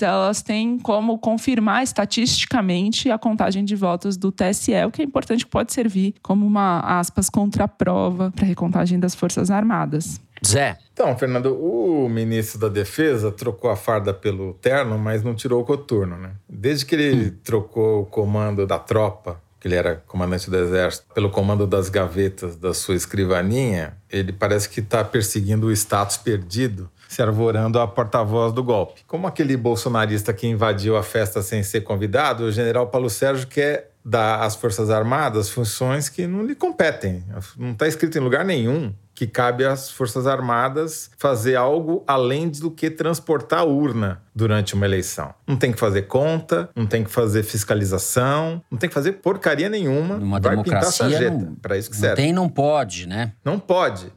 elas 0.01 0.41
têm 0.41 0.79
como 0.79 1.17
confirmar 1.17 1.83
estatisticamente 1.83 3.11
a 3.11 3.17
contagem 3.17 3.63
de 3.63 3.75
votos 3.75 4.17
do 4.17 4.31
TSE, 4.31 4.73
o 4.85 4.91
que 4.91 5.01
é 5.01 5.05
importante 5.05 5.45
que 5.45 5.51
pode 5.51 5.73
servir 5.73 6.15
como 6.21 6.45
uma 6.45 6.79
aspas 6.79 7.29
contraprova 7.29 8.31
para 8.31 8.45
a 8.45 8.47
recontagem 8.47 8.99
das 8.99 9.13
Forças 9.13 9.51
Armadas. 9.51 10.19
Zé. 10.45 10.77
Então, 10.93 11.17
Fernando, 11.17 11.55
o 11.55 12.07
ministro 12.09 12.59
da 12.59 12.69
Defesa 12.69 13.31
trocou 13.31 13.69
a 13.69 13.75
farda 13.75 14.13
pelo 14.13 14.53
terno, 14.55 14.97
mas 14.97 15.23
não 15.23 15.35
tirou 15.35 15.61
o 15.61 15.65
coturno, 15.65 16.17
né? 16.17 16.31
Desde 16.47 16.85
que 16.85 16.95
ele 16.95 17.29
hum. 17.29 17.35
trocou 17.43 18.01
o 18.03 18.05
comando 18.05 18.65
da 18.65 18.79
tropa, 18.79 19.41
que 19.59 19.67
ele 19.67 19.75
era 19.75 19.95
comandante 20.07 20.49
do 20.49 20.57
exército, 20.57 21.05
pelo 21.13 21.29
comando 21.29 21.65
das 21.65 21.89
gavetas 21.89 22.55
da 22.55 22.73
sua 22.73 22.95
escrivaninha, 22.95 23.97
ele 24.09 24.31
parece 24.31 24.69
que 24.69 24.79
está 24.79 25.03
perseguindo 25.03 25.67
o 25.67 25.71
status 25.71 26.17
perdido, 26.17 26.89
se 27.07 27.21
arvorando 27.21 27.79
a 27.79 27.87
porta-voz 27.87 28.53
do 28.53 28.63
golpe. 28.63 29.01
Como 29.07 29.27
aquele 29.27 29.55
bolsonarista 29.55 30.33
que 30.33 30.47
invadiu 30.47 30.97
a 30.97 31.03
festa 31.03 31.41
sem 31.41 31.63
ser 31.63 31.81
convidado, 31.81 32.43
o 32.43 32.51
general 32.51 32.87
Paulo 32.87 33.09
Sérgio 33.09 33.47
quer 33.47 33.91
dar 34.03 34.41
às 34.41 34.55
Forças 34.55 34.89
Armadas 34.89 35.49
funções 35.49 36.07
que 36.07 36.25
não 36.25 36.45
lhe 36.45 36.55
competem. 36.55 37.23
Não 37.57 37.71
está 37.71 37.87
escrito 37.87 38.17
em 38.17 38.21
lugar 38.21 38.45
nenhum 38.45 38.93
que 39.13 39.25
cabe 39.25 39.65
às 39.65 39.89
Forças 39.89 40.27
Armadas 40.27 41.09
fazer 41.17 41.55
algo 41.55 42.03
além 42.07 42.47
do 42.49 42.69
que 42.69 42.89
transportar 42.89 43.61
a 43.61 43.63
urna 43.63 44.21
durante 44.33 44.75
uma 44.75 44.85
eleição. 44.85 45.33
Não 45.47 45.57
tem 45.57 45.71
que 45.71 45.79
fazer 45.79 46.03
conta, 46.03 46.69
não 46.75 46.85
tem 46.85 47.03
que 47.03 47.09
fazer 47.09 47.41
fiscalização, 47.41 48.61
não 48.69 48.77
tem 48.77 48.87
que 48.87 48.93
fazer 48.93 49.13
porcaria 49.13 49.69
nenhuma. 49.69 50.17
Numa 50.17 50.39
Vai 50.39 50.51
democracia 50.51 51.05
pintar 51.05 51.19
sarjeta. 51.19 51.53
Para 51.61 51.77
isso 51.77 51.89
que 51.89 51.95
não 51.95 52.01
serve. 52.01 52.15
Tem, 52.15 52.31
não 52.31 52.47
pode, 52.47 53.07
né? 53.07 53.33
Não 53.43 53.57
pode. 53.59 54.13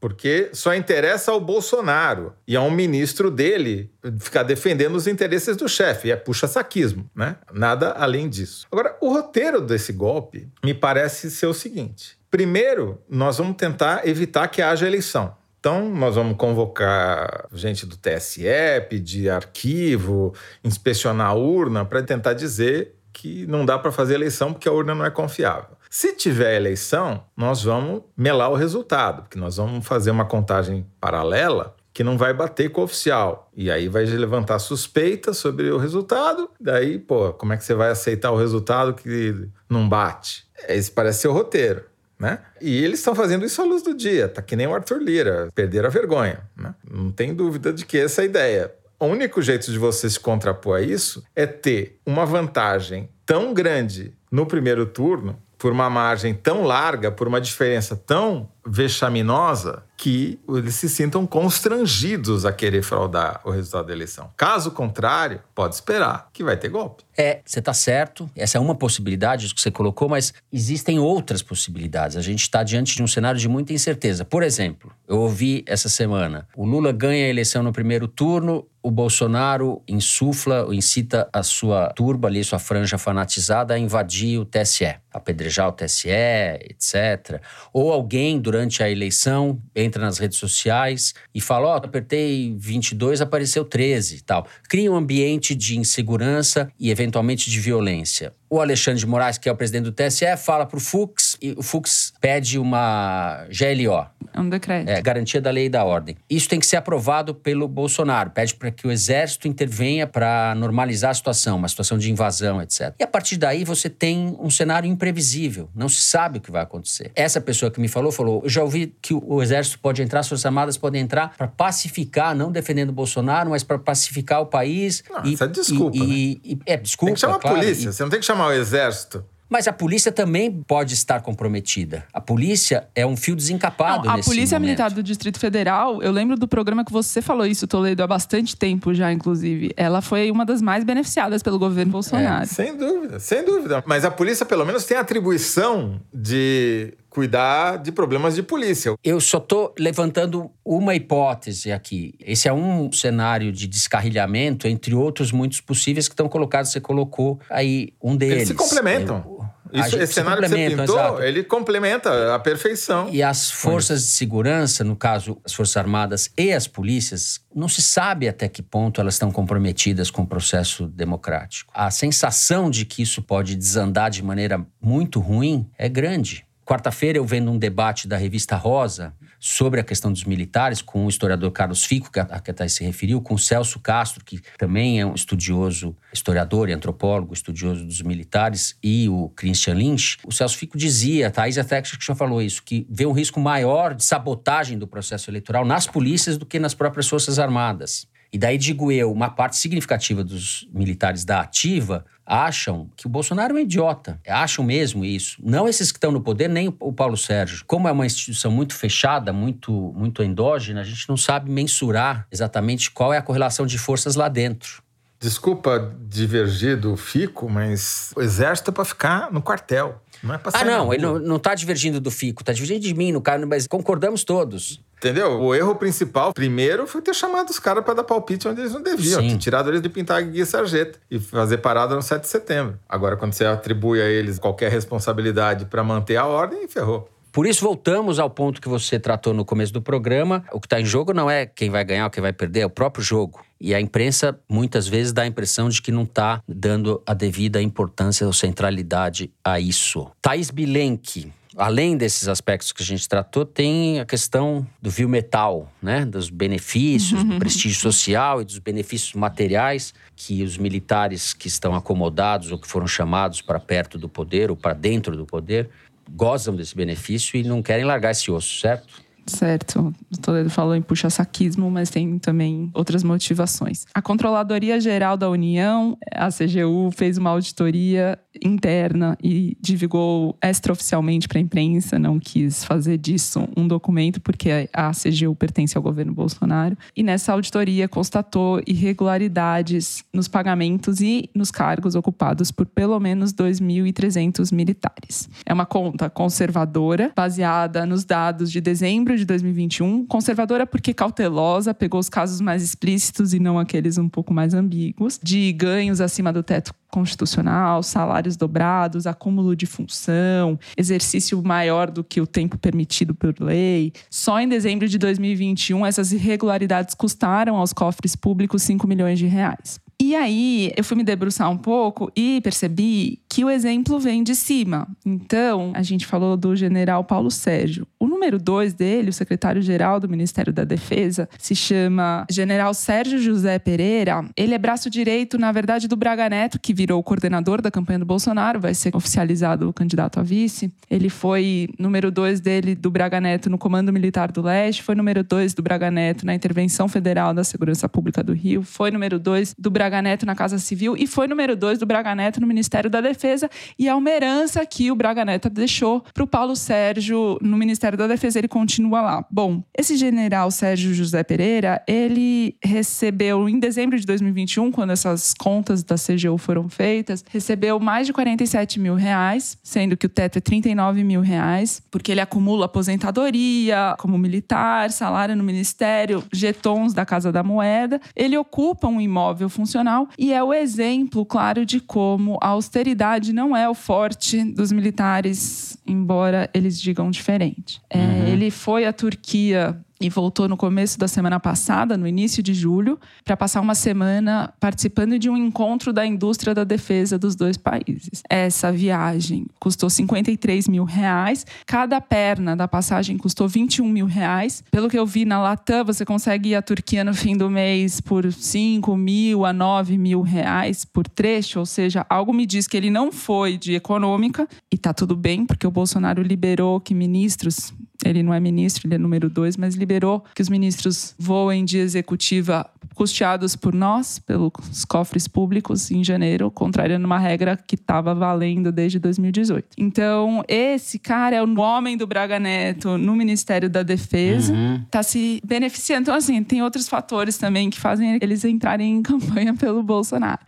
Porque 0.00 0.50
só 0.52 0.74
interessa 0.74 1.32
ao 1.32 1.40
Bolsonaro 1.40 2.32
e 2.46 2.56
a 2.56 2.62
um 2.62 2.70
ministro 2.70 3.30
dele 3.30 3.90
ficar 4.20 4.44
defendendo 4.44 4.94
os 4.94 5.06
interesses 5.06 5.56
do 5.56 5.68
chefe. 5.68 6.10
É 6.10 6.16
puxa-saquismo, 6.16 7.10
né? 7.14 7.36
Nada 7.52 7.92
além 7.92 8.28
disso. 8.28 8.66
Agora, 8.70 8.96
o 9.00 9.12
roteiro 9.12 9.60
desse 9.60 9.92
golpe 9.92 10.48
me 10.64 10.72
parece 10.72 11.30
ser 11.30 11.46
o 11.46 11.54
seguinte: 11.54 12.16
Primeiro, 12.30 13.02
nós 13.08 13.38
vamos 13.38 13.56
tentar 13.56 14.06
evitar 14.06 14.48
que 14.48 14.62
haja 14.62 14.86
eleição. 14.86 15.36
Então, 15.58 15.88
nós 15.88 16.14
vamos 16.14 16.36
convocar 16.36 17.48
gente 17.52 17.84
do 17.84 17.96
TSE, 17.96 18.44
pedir 18.88 19.28
arquivo, 19.28 20.32
inspecionar 20.62 21.28
a 21.28 21.34
urna 21.34 21.84
para 21.84 22.02
tentar 22.02 22.34
dizer 22.34 22.94
que 23.12 23.46
não 23.48 23.66
dá 23.66 23.76
para 23.76 23.90
fazer 23.90 24.14
eleição 24.14 24.52
porque 24.52 24.68
a 24.68 24.72
urna 24.72 24.94
não 24.94 25.04
é 25.04 25.10
confiável. 25.10 25.76
Se 25.90 26.12
tiver 26.14 26.56
eleição, 26.56 27.24
nós 27.36 27.62
vamos 27.62 28.02
melar 28.16 28.50
o 28.50 28.54
resultado, 28.54 29.22
porque 29.22 29.38
nós 29.38 29.56
vamos 29.56 29.86
fazer 29.86 30.10
uma 30.10 30.24
contagem 30.24 30.86
paralela 31.00 31.74
que 31.92 32.04
não 32.04 32.16
vai 32.16 32.32
bater 32.32 32.70
com 32.70 32.80
o 32.80 32.84
oficial. 32.84 33.50
E 33.56 33.70
aí 33.70 33.88
vai 33.88 34.04
levantar 34.04 34.58
suspeita 34.58 35.32
sobre 35.32 35.70
o 35.70 35.78
resultado. 35.78 36.48
Daí, 36.60 36.98
pô, 36.98 37.32
como 37.32 37.52
é 37.52 37.56
que 37.56 37.64
você 37.64 37.74
vai 37.74 37.90
aceitar 37.90 38.30
o 38.30 38.36
resultado 38.36 38.94
que 38.94 39.48
não 39.68 39.88
bate? 39.88 40.46
Esse 40.68 40.90
parece 40.90 41.22
ser 41.22 41.28
o 41.28 41.32
roteiro 41.32 41.84
né? 42.18 42.40
E 42.60 42.84
eles 42.84 42.98
estão 42.98 43.14
fazendo 43.14 43.44
isso 43.44 43.62
à 43.62 43.64
luz 43.64 43.82
do 43.82 43.94
dia, 43.94 44.28
tá 44.28 44.42
que 44.42 44.56
nem 44.56 44.66
o 44.66 44.74
Arthur 44.74 45.00
Lira, 45.00 45.48
perder 45.54 45.86
a 45.86 45.88
vergonha, 45.88 46.40
né? 46.56 46.74
Não 46.90 47.10
tem 47.10 47.32
dúvida 47.32 47.72
de 47.72 47.86
que 47.86 47.96
essa 47.96 48.22
é 48.22 48.24
a 48.24 48.26
ideia. 48.26 48.74
O 48.98 49.06
único 49.06 49.40
jeito 49.40 49.70
de 49.70 49.78
você 49.78 50.10
se 50.10 50.18
contrapor 50.18 50.78
a 50.78 50.82
isso 50.82 51.22
é 51.36 51.46
ter 51.46 52.00
uma 52.04 52.26
vantagem 52.26 53.08
tão 53.24 53.54
grande 53.54 54.12
no 54.30 54.44
primeiro 54.44 54.84
turno, 54.86 55.40
por 55.58 55.72
uma 55.72 55.90
margem 55.90 56.32
tão 56.32 56.62
larga, 56.62 57.10
por 57.10 57.26
uma 57.26 57.40
diferença 57.40 57.96
tão 57.96 58.48
vexaminosa, 58.68 59.82
que 59.96 60.38
eles 60.48 60.76
se 60.76 60.88
sintam 60.88 61.26
constrangidos 61.26 62.44
a 62.44 62.52
querer 62.52 62.82
fraudar 62.82 63.40
o 63.44 63.50
resultado 63.50 63.86
da 63.86 63.92
eleição. 63.92 64.30
Caso 64.36 64.70
contrário, 64.70 65.40
pode 65.54 65.74
esperar 65.74 66.28
que 66.32 66.44
vai 66.44 66.56
ter 66.56 66.68
golpe. 66.68 67.02
É, 67.16 67.40
você 67.44 67.58
está 67.58 67.74
certo. 67.74 68.30
Essa 68.36 68.58
é 68.58 68.60
uma 68.60 68.76
possibilidade 68.76 69.52
que 69.52 69.60
você 69.60 69.72
colocou, 69.72 70.08
mas 70.08 70.32
existem 70.52 71.00
outras 71.00 71.42
possibilidades. 71.42 72.16
A 72.16 72.22
gente 72.22 72.42
está 72.42 72.62
diante 72.62 72.94
de 72.94 73.02
um 73.02 73.08
cenário 73.08 73.40
de 73.40 73.48
muita 73.48 73.72
incerteza. 73.72 74.24
Por 74.24 74.44
exemplo, 74.44 74.92
eu 75.08 75.18
ouvi 75.18 75.64
essa 75.66 75.88
semana: 75.88 76.46
o 76.56 76.64
Lula 76.64 76.92
ganha 76.92 77.26
a 77.26 77.28
eleição 77.28 77.62
no 77.62 77.72
primeiro 77.72 78.06
turno, 78.06 78.64
o 78.80 78.90
Bolsonaro 78.90 79.82
insufla, 79.88 80.66
incita 80.70 81.28
a 81.32 81.42
sua 81.42 81.88
turba 81.88 82.28
ali, 82.28 82.42
sua 82.44 82.60
franja 82.60 82.96
fanatizada 82.96 83.74
a 83.74 83.78
invadir 83.78 84.38
o 84.38 84.44
TSE, 84.44 84.94
apedrejar 85.12 85.68
o 85.68 85.72
TSE, 85.72 86.08
etc. 86.08 87.42
Ou 87.72 87.92
alguém 87.92 88.38
durante 88.38 88.57
durante 88.58 88.82
a 88.82 88.90
eleição, 88.90 89.62
entra 89.74 90.04
nas 90.04 90.18
redes 90.18 90.36
sociais 90.36 91.14
e 91.32 91.40
fala: 91.40 91.68
Ó, 91.68 91.72
oh, 91.74 91.76
apertei 91.76 92.54
22, 92.58 93.20
apareceu 93.20 93.64
13 93.64 94.16
e 94.16 94.20
tal. 94.20 94.46
Cria 94.68 94.90
um 94.90 94.96
ambiente 94.96 95.54
de 95.54 95.78
insegurança 95.78 96.68
e, 96.78 96.90
eventualmente, 96.90 97.50
de 97.50 97.60
violência. 97.60 98.34
O 98.50 98.60
Alexandre 98.60 98.98
de 98.98 99.06
Moraes, 99.06 99.38
que 99.38 99.48
é 99.48 99.52
o 99.52 99.56
presidente 99.56 99.84
do 99.84 99.92
TSE, 99.92 100.36
fala 100.36 100.66
para 100.66 100.76
o 100.76 100.80
Fux 100.80 101.27
o 101.56 101.62
Fux 101.62 102.12
pede 102.20 102.58
uma 102.58 103.44
GLO. 103.48 104.06
É 104.32 104.40
um 104.40 104.48
decreto. 104.48 104.88
É, 104.88 105.02
garantia 105.02 105.40
da 105.40 105.50
lei 105.50 105.66
e 105.66 105.68
da 105.68 105.84
ordem. 105.84 106.16
Isso 106.30 106.48
tem 106.48 106.58
que 106.58 106.66
ser 106.66 106.76
aprovado 106.76 107.34
pelo 107.34 107.68
Bolsonaro. 107.68 108.30
Pede 108.30 108.54
para 108.54 108.70
que 108.70 108.86
o 108.86 108.90
Exército 108.90 109.46
intervenha 109.46 110.06
para 110.06 110.54
normalizar 110.56 111.10
a 111.10 111.14
situação, 111.14 111.56
uma 111.56 111.68
situação 111.68 111.98
de 111.98 112.10
invasão, 112.10 112.62
etc. 112.62 112.94
E 112.98 113.02
a 113.02 113.06
partir 113.06 113.36
daí 113.36 113.64
você 113.64 113.90
tem 113.90 114.36
um 114.40 114.50
cenário 114.50 114.88
imprevisível. 114.88 115.68
Não 115.74 115.88
se 115.88 116.00
sabe 116.00 116.38
o 116.38 116.40
que 116.40 116.50
vai 116.50 116.62
acontecer. 116.62 117.10
Essa 117.14 117.40
pessoa 117.40 117.70
que 117.70 117.80
me 117.80 117.88
falou, 117.88 118.10
falou: 118.10 118.40
eu 118.44 118.48
já 118.48 118.62
ouvi 118.62 118.94
que 119.02 119.12
o 119.12 119.42
Exército 119.42 119.78
pode 119.78 120.02
entrar, 120.02 120.20
as 120.20 120.28
Forças 120.28 120.46
Armadas 120.46 120.76
podem 120.76 121.02
entrar 121.02 121.36
para 121.36 121.48
pacificar, 121.48 122.34
não 122.34 122.50
defendendo 122.50 122.90
o 122.90 122.92
Bolsonaro, 122.92 123.50
mas 123.50 123.62
para 123.62 123.78
pacificar 123.78 124.40
o 124.40 124.46
país. 124.46 125.02
Não, 125.10 125.24
e, 125.24 125.34
isso 125.34 125.44
é 125.44 125.48
desculpa. 125.48 125.96
E, 125.96 126.00
né? 126.00 126.40
e, 126.44 126.58
é 126.66 126.76
desculpa. 126.76 127.06
Tem 127.06 127.14
que 127.14 127.20
chamar 127.20 127.38
claro, 127.38 127.56
a 127.56 127.60
polícia, 127.60 127.92
você 127.92 128.02
não 128.02 128.10
tem 128.10 128.20
que 128.20 128.26
chamar 128.26 128.38
chamar 128.38 128.48
o 128.48 128.52
exército. 128.52 129.24
Mas 129.48 129.66
a 129.66 129.72
polícia 129.72 130.12
também 130.12 130.50
pode 130.66 130.94
estar 130.94 131.20
comprometida. 131.20 132.04
A 132.12 132.20
polícia 132.20 132.86
é 132.94 133.06
um 133.06 133.16
fio 133.16 133.34
desencapado 133.34 134.04
Não, 134.04 134.12
a 134.12 134.16
nesse 134.16 134.28
Polícia 134.28 134.58
momento. 134.58 134.68
Militar 134.68 134.90
do 134.90 135.02
Distrito 135.02 135.38
Federal, 135.38 136.02
eu 136.02 136.12
lembro 136.12 136.36
do 136.36 136.46
programa 136.46 136.84
que 136.84 136.92
você 136.92 137.22
falou 137.22 137.46
isso, 137.46 137.66
Toledo, 137.66 138.02
há 138.02 138.06
bastante 138.06 138.56
tempo 138.56 138.92
já, 138.92 139.12
inclusive. 139.12 139.72
Ela 139.76 140.02
foi 140.02 140.30
uma 140.30 140.44
das 140.44 140.60
mais 140.60 140.84
beneficiadas 140.84 141.42
pelo 141.42 141.58
governo 141.58 141.92
Bolsonaro. 141.92 142.42
É, 142.42 142.46
sem 142.46 142.76
dúvida, 142.76 143.18
sem 143.18 143.44
dúvida. 143.44 143.82
Mas 143.86 144.04
a 144.04 144.10
polícia, 144.10 144.44
pelo 144.44 144.66
menos, 144.66 144.84
tem 144.84 144.96
a 144.96 145.00
atribuição 145.00 146.00
de 146.12 146.94
cuidar 147.08 147.78
de 147.78 147.90
problemas 147.90 148.34
de 148.34 148.42
polícia. 148.42 148.94
Eu 149.02 149.20
só 149.20 149.38
estou 149.38 149.74
levantando 149.78 150.50
uma 150.64 150.94
hipótese 150.94 151.72
aqui. 151.72 152.14
Esse 152.20 152.48
é 152.48 152.52
um 152.52 152.92
cenário 152.92 153.50
de 153.50 153.66
descarrilhamento, 153.66 154.68
entre 154.68 154.94
outros 154.94 155.32
muitos 155.32 155.60
possíveis 155.60 156.06
que 156.06 156.12
estão 156.12 156.28
colocados. 156.28 156.70
Você 156.70 156.80
colocou 156.80 157.40
aí 157.50 157.92
um 158.02 158.16
deles. 158.16 158.36
Eles 158.36 158.48
se 158.48 158.54
complementam. 158.54 159.24
Eu, 159.24 159.37
isso, 159.72 159.98
esse 159.98 160.14
cenário 160.14 160.42
que 160.42 160.48
você 160.48 160.70
pintou, 160.70 160.98
exato. 160.98 161.22
ele 161.22 161.44
complementa 161.44 162.34
a 162.34 162.38
perfeição. 162.38 163.08
E 163.10 163.22
as 163.22 163.50
forças 163.50 164.02
de 164.02 164.08
segurança, 164.08 164.82
no 164.82 164.96
caso, 164.96 165.40
as 165.44 165.52
Forças 165.52 165.76
Armadas 165.76 166.30
e 166.36 166.52
as 166.52 166.66
polícias, 166.66 167.40
não 167.54 167.68
se 167.68 167.82
sabe 167.82 168.28
até 168.28 168.48
que 168.48 168.62
ponto 168.62 169.00
elas 169.00 169.14
estão 169.14 169.30
comprometidas 169.30 170.10
com 170.10 170.22
o 170.22 170.26
processo 170.26 170.86
democrático. 170.86 171.72
A 171.74 171.90
sensação 171.90 172.70
de 172.70 172.84
que 172.84 173.02
isso 173.02 173.22
pode 173.22 173.54
desandar 173.54 174.10
de 174.10 174.22
maneira 174.22 174.64
muito 174.80 175.20
ruim 175.20 175.68
é 175.76 175.88
grande. 175.88 176.47
Quarta-feira, 176.68 177.16
eu 177.16 177.24
vendo 177.24 177.50
um 177.50 177.56
debate 177.56 178.06
da 178.06 178.18
revista 178.18 178.54
Rosa 178.54 179.14
sobre 179.40 179.80
a 179.80 179.82
questão 179.82 180.12
dos 180.12 180.24
militares, 180.24 180.82
com 180.82 181.06
o 181.06 181.08
historiador 181.08 181.50
Carlos 181.50 181.82
Fico, 181.82 182.12
que 182.12 182.20
a, 182.20 182.26
Thais 182.26 182.74
se 182.74 182.84
referiu, 182.84 183.22
com 183.22 183.32
o 183.32 183.38
Celso 183.38 183.80
Castro, 183.80 184.22
que 184.22 184.38
também 184.58 185.00
é 185.00 185.06
um 185.06 185.14
estudioso, 185.14 185.96
historiador 186.12 186.68
e 186.68 186.74
antropólogo, 186.74 187.32
estudioso 187.32 187.86
dos 187.86 188.02
militares, 188.02 188.76
e 188.82 189.08
o 189.08 189.30
Christian 189.30 189.76
Lynch. 189.76 190.18
O 190.26 190.30
Celso 190.30 190.58
Fico 190.58 190.76
dizia, 190.76 191.28
a 191.28 191.30
Thais 191.30 191.56
até 191.56 191.80
que 191.80 191.88
já 191.98 192.14
falou 192.14 192.42
isso, 192.42 192.62
que 192.62 192.86
vê 192.90 193.06
um 193.06 193.12
risco 193.12 193.40
maior 193.40 193.94
de 193.94 194.04
sabotagem 194.04 194.76
do 194.78 194.86
processo 194.86 195.30
eleitoral 195.30 195.64
nas 195.64 195.86
polícias 195.86 196.36
do 196.36 196.44
que 196.44 196.58
nas 196.58 196.74
próprias 196.74 197.08
Forças 197.08 197.38
Armadas. 197.38 198.06
E 198.30 198.36
daí 198.36 198.58
digo 198.58 198.92
eu, 198.92 199.10
uma 199.10 199.30
parte 199.30 199.56
significativa 199.56 200.22
dos 200.22 200.68
militares 200.70 201.24
da 201.24 201.40
ativa 201.40 202.04
acham 202.28 202.90
que 202.94 203.06
o 203.06 203.08
Bolsonaro 203.08 203.54
é 203.54 203.56
um 203.56 203.62
idiota. 203.62 204.20
Acham 204.28 204.64
mesmo 204.64 205.04
isso. 205.04 205.38
Não 205.42 205.66
esses 205.66 205.90
que 205.90 205.96
estão 205.96 206.12
no 206.12 206.20
poder, 206.20 206.48
nem 206.48 206.68
o 206.78 206.92
Paulo 206.92 207.16
Sérgio. 207.16 207.64
Como 207.66 207.88
é 207.88 207.92
uma 207.92 208.04
instituição 208.04 208.50
muito 208.50 208.74
fechada, 208.74 209.32
muito, 209.32 209.72
muito 209.96 210.22
endógena, 210.22 210.82
a 210.82 210.84
gente 210.84 211.08
não 211.08 211.16
sabe 211.16 211.50
mensurar 211.50 212.26
exatamente 212.30 212.90
qual 212.90 213.14
é 213.14 213.18
a 213.18 213.22
correlação 213.22 213.64
de 213.64 213.78
forças 213.78 214.14
lá 214.14 214.28
dentro. 214.28 214.82
Desculpa 215.20 215.96
divergir 216.06 216.78
do 216.78 216.96
Fico, 216.96 217.48
mas 217.48 218.12
o 218.14 218.20
exército 218.20 218.70
é 218.70 218.74
para 218.74 218.84
ficar 218.84 219.32
no 219.32 219.42
quartel. 219.42 220.00
Não 220.22 220.34
é 220.34 220.38
pra 220.38 220.52
Ah, 220.54 220.64
não, 220.64 220.92
ele 220.92 221.02
não, 221.02 221.18
não 221.18 221.38
tá 221.38 221.54
divergindo 221.54 222.00
do 222.00 222.10
Fico, 222.10 222.42
tá 222.42 222.52
divergindo 222.52 222.80
de 222.80 222.94
mim, 222.94 223.12
no 223.12 223.20
cara, 223.20 223.44
mas 223.46 223.66
concordamos 223.66 224.24
todos. 224.24 224.80
Entendeu? 224.98 225.40
O 225.40 225.54
erro 225.54 225.76
principal, 225.76 226.32
primeiro, 226.32 226.84
foi 226.86 227.00
ter 227.00 227.14
chamado 227.14 227.50
os 227.50 227.58
caras 227.60 227.84
para 227.84 227.94
dar 227.94 228.04
palpite 228.04 228.48
onde 228.48 228.60
eles 228.60 228.72
não 228.72 228.82
deviam. 228.82 229.20
Sim. 229.20 229.30
Ter 229.30 229.38
tirado 229.38 229.70
eles 229.70 229.80
de 229.80 229.88
pintar 229.88 230.18
a 230.18 230.20
guia 230.20 230.44
sarjeta 230.44 230.98
e 231.08 231.20
fazer 231.20 231.58
parada 231.58 231.94
no 231.94 232.02
7 232.02 232.22
de 232.22 232.28
setembro. 232.28 232.78
Agora, 232.88 233.16
quando 233.16 233.32
você 233.32 233.44
atribui 233.44 234.02
a 234.02 234.06
eles 234.06 234.40
qualquer 234.40 234.72
responsabilidade 234.72 235.66
para 235.66 235.84
manter 235.84 236.16
a 236.16 236.26
ordem, 236.26 236.66
ferrou. 236.66 237.08
Por 237.38 237.46
isso, 237.46 237.62
voltamos 237.62 238.18
ao 238.18 238.28
ponto 238.28 238.60
que 238.60 238.68
você 238.68 238.98
tratou 238.98 239.32
no 239.32 239.44
começo 239.44 239.72
do 239.72 239.80
programa. 239.80 240.44
O 240.50 240.58
que 240.58 240.66
está 240.66 240.80
em 240.80 240.84
jogo 240.84 241.14
não 241.14 241.30
é 241.30 241.46
quem 241.46 241.70
vai 241.70 241.84
ganhar 241.84 242.06
ou 242.06 242.10
quem 242.10 242.20
vai 242.20 242.32
perder, 242.32 242.62
é 242.62 242.66
o 242.66 242.70
próprio 242.70 243.00
jogo. 243.00 243.44
E 243.60 243.72
a 243.72 243.80
imprensa, 243.80 244.36
muitas 244.48 244.88
vezes, 244.88 245.12
dá 245.12 245.22
a 245.22 245.26
impressão 245.28 245.68
de 245.68 245.80
que 245.80 245.92
não 245.92 246.02
está 246.02 246.42
dando 246.48 247.00
a 247.06 247.14
devida 247.14 247.62
importância 247.62 248.26
ou 248.26 248.32
centralidade 248.32 249.30
a 249.44 249.60
isso. 249.60 250.10
Thaís 250.20 250.50
Bilenque, 250.50 251.32
além 251.56 251.96
desses 251.96 252.26
aspectos 252.26 252.72
que 252.72 252.82
a 252.82 252.86
gente 252.86 253.08
tratou, 253.08 253.44
tem 253.44 254.00
a 254.00 254.04
questão 254.04 254.66
do 254.82 254.90
viu 254.90 255.08
metal, 255.08 255.72
né? 255.80 256.04
Dos 256.04 256.30
benefícios, 256.30 257.22
do 257.22 257.36
prestígio 257.38 257.78
social 257.78 258.42
e 258.42 258.44
dos 258.44 258.58
benefícios 258.58 259.14
materiais 259.14 259.94
que 260.16 260.42
os 260.42 260.58
militares 260.58 261.32
que 261.32 261.46
estão 261.46 261.76
acomodados 261.76 262.50
ou 262.50 262.58
que 262.58 262.66
foram 262.66 262.88
chamados 262.88 263.40
para 263.40 263.60
perto 263.60 263.96
do 263.96 264.08
poder 264.08 264.50
ou 264.50 264.56
para 264.56 264.74
dentro 264.74 265.16
do 265.16 265.24
poder 265.24 265.70
gozam 266.10 266.54
desse 266.54 266.74
benefício 266.74 267.38
e 267.38 267.42
não 267.42 267.62
querem 267.62 267.84
largar 267.84 268.10
esse 268.10 268.30
osso, 268.30 268.60
certo? 268.60 269.07
Certo. 269.28 269.94
O 270.12 270.18
Toledo 270.20 270.50
falou 270.50 270.74
em 270.74 270.82
puxa-saquismo, 270.82 271.70
mas 271.70 271.90
tem 271.90 272.18
também 272.18 272.70
outras 272.72 273.02
motivações. 273.04 273.84
A 273.94 274.00
Controladoria 274.00 274.80
Geral 274.80 275.16
da 275.16 275.28
União, 275.28 275.96
a 276.12 276.28
CGU, 276.28 276.90
fez 276.90 277.18
uma 277.18 277.30
auditoria 277.30 278.18
interna 278.42 279.16
e 279.22 279.56
divulgou 279.60 280.36
extraoficialmente 280.42 281.28
para 281.28 281.38
a 281.38 281.42
imprensa, 281.42 281.98
não 281.98 282.18
quis 282.18 282.64
fazer 282.64 282.96
disso 282.96 283.46
um 283.56 283.66
documento, 283.66 284.20
porque 284.20 284.68
a 284.72 284.92
CGU 284.92 285.34
pertence 285.34 285.76
ao 285.76 285.82
governo 285.82 286.12
Bolsonaro. 286.12 286.76
E 286.96 287.02
nessa 287.02 287.32
auditoria 287.32 287.88
constatou 287.88 288.60
irregularidades 288.66 290.04
nos 290.12 290.28
pagamentos 290.28 291.00
e 291.00 291.28
nos 291.34 291.50
cargos 291.50 291.94
ocupados 291.94 292.50
por 292.50 292.66
pelo 292.66 292.98
menos 292.98 293.32
2.300 293.32 294.54
militares. 294.54 295.28
É 295.44 295.52
uma 295.52 295.66
conta 295.66 296.08
conservadora, 296.08 297.12
baseada 297.14 297.84
nos 297.84 298.04
dados 298.04 298.50
de 298.50 298.60
dezembro 298.60 299.17
de 299.18 299.24
2021, 299.24 300.06
conservadora 300.06 300.66
porque 300.66 300.94
cautelosa, 300.94 301.74
pegou 301.74 302.00
os 302.00 302.08
casos 302.08 302.40
mais 302.40 302.62
explícitos 302.62 303.34
e 303.34 303.38
não 303.38 303.58
aqueles 303.58 303.98
um 303.98 304.08
pouco 304.08 304.32
mais 304.32 304.54
ambíguos, 304.54 305.18
de 305.22 305.52
ganhos 305.52 306.00
acima 306.00 306.32
do 306.32 306.42
teto 306.42 306.72
constitucional, 306.90 307.82
salários 307.82 308.36
dobrados, 308.36 309.06
acúmulo 309.06 309.54
de 309.54 309.66
função, 309.66 310.58
exercício 310.76 311.42
maior 311.42 311.90
do 311.90 312.02
que 312.02 312.20
o 312.20 312.26
tempo 312.26 312.56
permitido 312.56 313.14
por 313.14 313.34
lei. 313.38 313.92
Só 314.10 314.40
em 314.40 314.48
dezembro 314.48 314.88
de 314.88 314.98
2021, 314.98 315.84
essas 315.84 316.12
irregularidades 316.12 316.94
custaram 316.94 317.56
aos 317.56 317.72
cofres 317.72 318.16
públicos 318.16 318.62
5 318.62 318.86
milhões 318.86 319.18
de 319.18 319.26
reais. 319.26 319.80
E 320.08 320.16
aí, 320.16 320.72
eu 320.74 320.82
fui 320.82 320.96
me 320.96 321.04
debruçar 321.04 321.50
um 321.50 321.56
pouco 321.58 322.10
e 322.16 322.40
percebi 322.40 323.20
que 323.28 323.44
o 323.44 323.50
exemplo 323.50 323.98
vem 323.98 324.22
de 324.22 324.34
cima. 324.34 324.88
Então, 325.04 325.70
a 325.74 325.82
gente 325.82 326.06
falou 326.06 326.34
do 326.34 326.56
general 326.56 327.04
Paulo 327.04 327.30
Sérgio. 327.30 327.86
O 328.00 328.06
número 328.06 328.38
dois 328.38 328.72
dele, 328.72 329.10
o 329.10 329.12
secretário-geral 329.12 330.00
do 330.00 330.08
Ministério 330.08 330.50
da 330.50 330.64
Defesa, 330.64 331.28
se 331.36 331.54
chama 331.54 332.24
General 332.30 332.72
Sérgio 332.72 333.18
José 333.18 333.58
Pereira. 333.58 334.24
Ele 334.34 334.54
é 334.54 334.58
braço 334.58 334.88
direito, 334.88 335.36
na 335.36 335.52
verdade, 335.52 335.86
do 335.86 335.94
Braga 335.94 336.26
Neto, 336.30 336.58
que 336.58 336.72
virou 336.72 337.02
coordenador 337.02 337.60
da 337.60 337.70
campanha 337.70 337.98
do 337.98 338.06
Bolsonaro, 338.06 338.58
vai 338.58 338.72
ser 338.72 338.96
oficializado 338.96 339.68
o 339.68 339.74
candidato 339.74 340.18
a 340.18 340.22
vice. 340.22 340.72
Ele 340.90 341.10
foi 341.10 341.68
número 341.78 342.10
dois 342.10 342.40
dele 342.40 342.74
do 342.74 342.90
Braga 342.90 343.20
Neto 343.20 343.50
no 343.50 343.58
Comando 343.58 343.92
Militar 343.92 344.32
do 344.32 344.40
Leste, 344.40 344.82
foi 344.82 344.94
número 344.94 345.22
dois 345.22 345.52
do 345.52 345.62
Braga 345.62 345.90
Neto 345.90 346.24
na 346.24 346.34
Intervenção 346.34 346.88
Federal 346.88 347.34
da 347.34 347.44
Segurança 347.44 347.86
Pública 347.90 348.22
do 348.22 348.32
Rio, 348.32 348.62
foi 348.62 348.90
número 348.90 349.18
dois 349.18 349.54
do 349.58 349.70
Braga 349.70 349.97
Braga 349.98 350.02
Neto 350.02 350.26
na 350.26 350.34
Casa 350.34 350.58
Civil 350.58 350.96
e 350.96 351.06
foi 351.06 351.26
número 351.26 351.56
dois 351.56 351.78
do 351.78 351.86
Braga 351.86 352.14
Neto 352.14 352.40
no 352.40 352.46
Ministério 352.46 352.88
da 352.88 353.00
Defesa. 353.00 353.50
E 353.78 353.88
é 353.88 353.94
uma 353.94 354.08
herança 354.08 354.64
que 354.64 354.90
o 354.92 354.94
Braga 354.94 355.24
Neto 355.24 355.50
deixou 355.50 356.04
para 356.14 356.22
o 356.22 356.26
Paulo 356.26 356.54
Sérgio 356.54 357.38
no 357.42 357.56
Ministério 357.56 357.98
da 357.98 358.06
Defesa. 358.06 358.38
Ele 358.38 358.48
continua 358.48 359.00
lá. 359.00 359.26
Bom, 359.30 359.62
esse 359.76 359.96
general 359.96 360.50
Sérgio 360.50 360.94
José 360.94 361.24
Pereira, 361.24 361.82
ele 361.88 362.56
recebeu 362.62 363.48
em 363.48 363.58
dezembro 363.58 363.98
de 363.98 364.06
2021, 364.06 364.70
quando 364.70 364.90
essas 364.90 365.34
contas 365.34 365.82
da 365.82 365.96
CGU 365.96 366.38
foram 366.38 366.68
feitas, 366.68 367.24
recebeu 367.28 367.80
mais 367.80 368.06
de 368.06 368.12
47 368.12 368.78
mil 368.78 368.94
reais, 368.94 369.58
sendo 369.62 369.96
que 369.96 370.06
o 370.06 370.08
teto 370.08 370.38
é 370.38 370.40
39 370.40 371.02
mil 371.02 371.20
reais, 371.20 371.82
porque 371.90 372.12
ele 372.12 372.20
acumula 372.20 372.66
aposentadoria 372.66 373.96
como 373.98 374.16
militar, 374.16 374.90
salário 374.92 375.34
no 375.34 375.42
ministério, 375.42 376.22
jetons 376.32 376.92
da 376.94 377.04
Casa 377.04 377.32
da 377.32 377.42
Moeda. 377.42 378.00
Ele 378.14 378.36
ocupa 378.36 378.86
um 378.86 379.00
imóvel 379.00 379.48
funcional 379.48 379.77
e 380.18 380.32
é 380.32 380.42
o 380.42 380.52
exemplo, 380.52 381.24
claro, 381.24 381.64
de 381.64 381.80
como 381.80 382.38
a 382.42 382.48
austeridade 382.48 383.32
não 383.32 383.56
é 383.56 383.68
o 383.68 383.74
forte 383.74 384.42
dos 384.44 384.72
militares, 384.72 385.76
embora 385.86 386.48
eles 386.54 386.80
digam 386.80 387.10
diferente. 387.10 387.80
É, 387.90 387.98
É, 387.98 388.30
Ele 388.30 388.50
foi 388.50 388.84
à 388.84 388.92
Turquia 388.92 389.78
e 390.00 390.08
voltou 390.08 390.48
no 390.48 390.56
começo 390.56 390.98
da 390.98 391.08
semana 391.08 391.40
passada, 391.40 391.96
no 391.96 392.06
início 392.06 392.42
de 392.42 392.54
julho, 392.54 392.98
para 393.24 393.36
passar 393.36 393.60
uma 393.60 393.74
semana 393.74 394.52
participando 394.60 395.18
de 395.18 395.28
um 395.28 395.36
encontro 395.36 395.92
da 395.92 396.06
indústria 396.06 396.54
da 396.54 396.64
defesa 396.64 397.18
dos 397.18 397.34
dois 397.34 397.56
países. 397.56 398.22
Essa 398.28 398.70
viagem 398.70 399.46
custou 399.58 399.90
53 399.90 400.68
mil 400.68 400.84
reais. 400.84 401.44
Cada 401.66 402.00
perna 402.00 402.54
da 402.54 402.68
passagem 402.68 403.16
custou 403.16 403.48
21 403.48 403.88
mil 403.88 404.06
reais. 404.06 404.62
Pelo 404.70 404.88
que 404.88 404.98
eu 404.98 405.06
vi 405.06 405.24
na 405.24 405.40
Latam, 405.40 405.84
você 405.84 406.04
consegue 406.04 406.50
ir 406.50 406.54
à 406.54 406.62
Turquia 406.62 407.02
no 407.02 407.14
fim 407.14 407.36
do 407.36 407.50
mês 407.50 408.00
por 408.00 408.32
5 408.32 408.96
mil 408.96 409.44
a 409.44 409.52
9 409.52 409.98
mil 409.98 410.22
reais 410.22 410.84
por 410.84 411.08
trecho, 411.08 411.58
ou 411.58 411.66
seja, 411.66 412.06
algo 412.08 412.32
me 412.32 412.46
diz 412.46 412.66
que 412.66 412.76
ele 412.76 412.90
não 412.90 413.10
foi 413.10 413.56
de 413.56 413.74
econômica 413.74 414.48
e 414.70 414.78
tá 414.78 414.92
tudo 414.92 415.16
bem, 415.16 415.44
porque 415.44 415.66
o 415.66 415.70
Bolsonaro 415.70 416.22
liberou 416.22 416.80
que 416.80 416.94
ministros 416.94 417.72
ele 418.04 418.22
não 418.22 418.32
é 418.32 418.40
ministro, 418.40 418.86
ele 418.86 418.94
é 418.94 418.98
número 418.98 419.28
dois, 419.28 419.56
mas 419.56 419.74
liberou 419.74 420.24
que 420.34 420.42
os 420.42 420.48
ministros 420.48 421.14
voem 421.18 421.64
de 421.64 421.78
executiva 421.78 422.68
custeados 422.94 423.54
por 423.54 423.72
nós, 423.72 424.18
pelos 424.18 424.84
cofres 424.88 425.28
públicos, 425.28 425.90
em 425.90 426.02
janeiro, 426.02 426.50
contrariando 426.50 427.06
uma 427.06 427.18
regra 427.18 427.56
que 427.56 427.76
estava 427.76 428.14
valendo 428.14 428.72
desde 428.72 428.98
2018. 428.98 429.68
Então, 429.78 430.42
esse 430.48 430.98
cara 430.98 431.36
é 431.36 431.42
o 431.42 431.60
homem 431.60 431.96
do 431.96 432.06
Braga 432.06 432.40
Neto 432.40 432.98
no 432.98 433.14
Ministério 433.14 433.70
da 433.70 433.84
Defesa, 433.84 434.52
está 434.84 435.02
se 435.02 435.40
beneficiando. 435.44 436.02
Então, 436.02 436.14
assim, 436.14 436.42
tem 436.42 436.62
outros 436.62 436.88
fatores 436.88 437.38
também 437.38 437.70
que 437.70 437.78
fazem 437.78 438.18
eles 438.20 438.44
entrarem 438.44 438.96
em 438.96 439.02
campanha 439.02 439.54
pelo 439.54 439.82
Bolsonaro. 439.82 440.40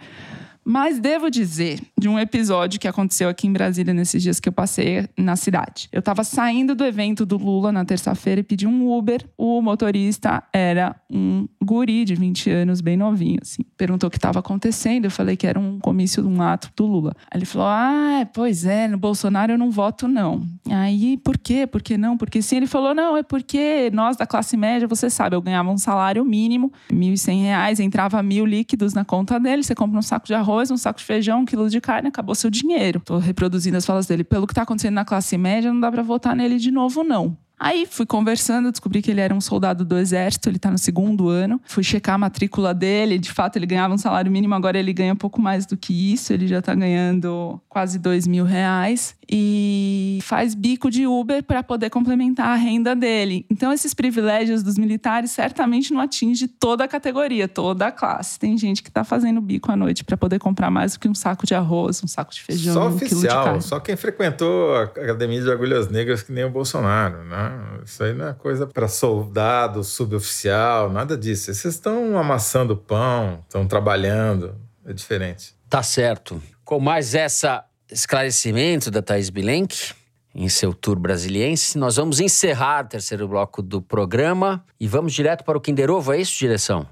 Mas 0.64 0.98
devo 0.98 1.30
dizer 1.30 1.80
de 1.98 2.08
um 2.08 2.18
episódio 2.18 2.78
que 2.78 2.86
aconteceu 2.86 3.28
aqui 3.28 3.46
em 3.46 3.52
Brasília 3.52 3.94
nesses 3.94 4.22
dias 4.22 4.38
que 4.38 4.48
eu 4.48 4.52
passei 4.52 5.08
na 5.16 5.36
cidade. 5.36 5.88
Eu 5.90 6.00
estava 6.00 6.22
saindo 6.22 6.74
do 6.74 6.84
evento 6.84 7.24
do 7.24 7.36
Lula 7.36 7.72
na 7.72 7.84
terça-feira 7.84 8.40
e 8.40 8.44
pedi 8.44 8.66
um 8.66 8.90
Uber. 8.90 9.26
O 9.36 9.60
motorista 9.62 10.42
era 10.52 10.94
um 11.10 11.48
guri 11.62 12.04
de 12.04 12.14
20 12.14 12.50
anos, 12.50 12.80
bem 12.80 12.96
novinho, 12.96 13.38
assim. 13.42 13.62
Perguntou 13.76 14.08
o 14.08 14.10
que 14.10 14.18
estava 14.18 14.38
acontecendo. 14.38 15.06
Eu 15.06 15.10
falei 15.10 15.36
que 15.36 15.46
era 15.46 15.58
um 15.58 15.78
comício, 15.78 16.26
um 16.26 16.42
ato 16.42 16.70
do 16.76 16.86
Lula. 16.86 17.14
Aí 17.30 17.38
ele 17.38 17.46
falou: 17.46 17.66
Ah, 17.68 18.28
pois 18.32 18.64
é, 18.64 18.86
no 18.86 18.98
Bolsonaro 18.98 19.52
eu 19.52 19.58
não 19.58 19.70
voto, 19.70 20.06
não. 20.06 20.42
Aí, 20.70 21.16
por 21.18 21.38
quê? 21.38 21.66
Por 21.66 21.82
que 21.82 21.96
não? 21.96 22.16
Porque 22.16 22.42
sim. 22.42 22.56
Ele 22.56 22.66
falou: 22.66 22.94
Não, 22.94 23.16
é 23.16 23.22
porque 23.22 23.90
nós 23.92 24.16
da 24.16 24.26
classe 24.26 24.56
média, 24.56 24.86
você 24.86 25.08
sabe, 25.08 25.34
eu 25.34 25.42
ganhava 25.42 25.70
um 25.70 25.78
salário 25.78 26.24
mínimo, 26.24 26.72
R$ 26.90 26.96
1.100, 26.96 27.80
entrava 27.80 28.22
mil 28.22 28.44
líquidos 28.44 28.94
na 28.94 29.04
conta 29.04 29.40
dele, 29.40 29.62
você 29.62 29.74
compra 29.74 29.98
um 29.98 30.02
saco 30.02 30.26
de 30.26 30.34
arroz 30.34 30.49
arroz, 30.50 30.70
um 30.70 30.76
saco 30.76 30.98
de 30.98 31.04
feijão, 31.04 31.40
um 31.40 31.44
quilo 31.44 31.68
de 31.68 31.80
carne, 31.80 32.08
acabou 32.08 32.34
seu 32.34 32.50
dinheiro. 32.50 33.00
Tô 33.04 33.18
reproduzindo 33.18 33.76
as 33.76 33.86
falas 33.86 34.06
dele. 34.06 34.24
Pelo 34.24 34.46
que 34.46 34.54
tá 34.54 34.62
acontecendo 34.62 34.94
na 34.94 35.04
classe 35.04 35.38
média, 35.38 35.72
não 35.72 35.80
dá 35.80 35.90
para 35.90 36.02
votar 36.02 36.34
nele 36.34 36.58
de 36.58 36.70
novo, 36.70 37.02
não. 37.02 37.36
Aí 37.62 37.84
fui 37.84 38.06
conversando, 38.06 38.70
descobri 38.70 39.02
que 39.02 39.10
ele 39.10 39.20
era 39.20 39.34
um 39.34 39.40
soldado 39.40 39.84
do 39.84 39.98
exército, 39.98 40.48
ele 40.48 40.58
tá 40.58 40.70
no 40.70 40.78
segundo 40.78 41.28
ano. 41.28 41.60
Fui 41.66 41.84
checar 41.84 42.14
a 42.14 42.18
matrícula 42.18 42.72
dele, 42.72 43.18
de 43.18 43.30
fato 43.30 43.56
ele 43.56 43.66
ganhava 43.66 43.92
um 43.92 43.98
salário 43.98 44.32
mínimo, 44.32 44.54
agora 44.54 44.78
ele 44.78 44.94
ganha 44.94 45.12
um 45.12 45.16
pouco 45.16 45.42
mais 45.42 45.66
do 45.66 45.76
que 45.76 46.12
isso, 46.14 46.32
ele 46.32 46.48
já 46.48 46.62
tá 46.62 46.74
ganhando 46.74 47.60
quase 47.68 47.98
dois 47.98 48.26
mil 48.26 48.46
reais. 48.46 49.14
E 49.32 50.18
faz 50.22 50.56
bico 50.56 50.90
de 50.90 51.06
Uber 51.06 51.42
para 51.44 51.62
poder 51.62 51.88
complementar 51.88 52.48
a 52.48 52.54
renda 52.56 52.96
dele. 52.96 53.46
Então 53.48 53.72
esses 53.72 53.94
privilégios 53.94 54.62
dos 54.62 54.76
militares 54.76 55.30
certamente 55.30 55.92
não 55.92 56.00
atinge 56.00 56.48
toda 56.48 56.82
a 56.84 56.88
categoria, 56.88 57.46
toda 57.46 57.86
a 57.86 57.92
classe. 57.92 58.38
Tem 58.38 58.56
gente 58.58 58.82
que 58.82 58.90
tá 58.90 59.04
fazendo 59.04 59.40
bico 59.40 59.70
à 59.70 59.76
noite 59.76 60.02
para 60.02 60.16
poder 60.16 60.40
comprar 60.40 60.70
mais 60.70 60.94
do 60.94 60.98
que 61.00 61.08
um 61.08 61.14
saco 61.14 61.46
de 61.46 61.54
arroz, 61.54 62.02
um 62.02 62.08
saco 62.08 62.32
de 62.32 62.40
feijão, 62.40 62.74
Só 62.74 62.88
um 62.88 62.94
oficial, 62.94 63.60
só 63.60 63.78
quem 63.78 63.94
frequentou 63.94 64.74
a 64.74 64.84
Academia 64.84 65.42
de 65.42 65.50
Agulhas 65.52 65.88
Negras 65.88 66.22
que 66.22 66.32
nem 66.32 66.44
o 66.44 66.50
Bolsonaro, 66.50 67.22
né? 67.24 67.49
Isso 67.84 68.02
aí 68.04 68.14
não 68.14 68.28
é 68.28 68.32
coisa 68.34 68.66
para 68.66 68.88
soldado, 68.88 69.82
suboficial, 69.82 70.90
nada 70.90 71.16
disso. 71.16 71.52
Vocês 71.52 71.74
estão 71.74 72.18
amassando 72.18 72.76
pão, 72.76 73.40
estão 73.46 73.66
trabalhando, 73.66 74.54
é 74.84 74.92
diferente. 74.92 75.54
Tá 75.68 75.82
certo. 75.82 76.42
Com 76.64 76.80
mais 76.80 77.14
essa 77.14 77.64
esclarecimento 77.90 78.90
da 78.90 79.02
Thaís 79.02 79.30
Bilenque 79.30 79.92
em 80.34 80.48
seu 80.48 80.72
tour 80.72 80.98
brasiliense, 80.98 81.76
nós 81.76 81.96
vamos 81.96 82.20
encerrar 82.20 82.84
o 82.84 82.88
terceiro 82.88 83.26
bloco 83.26 83.62
do 83.62 83.82
programa 83.82 84.64
e 84.78 84.86
vamos 84.86 85.12
direto 85.12 85.44
para 85.44 85.58
o 85.58 85.60
Kinder 85.60 85.90
Ovo, 85.90 86.12
é 86.12 86.20
isso, 86.20 86.38
direção? 86.38 86.86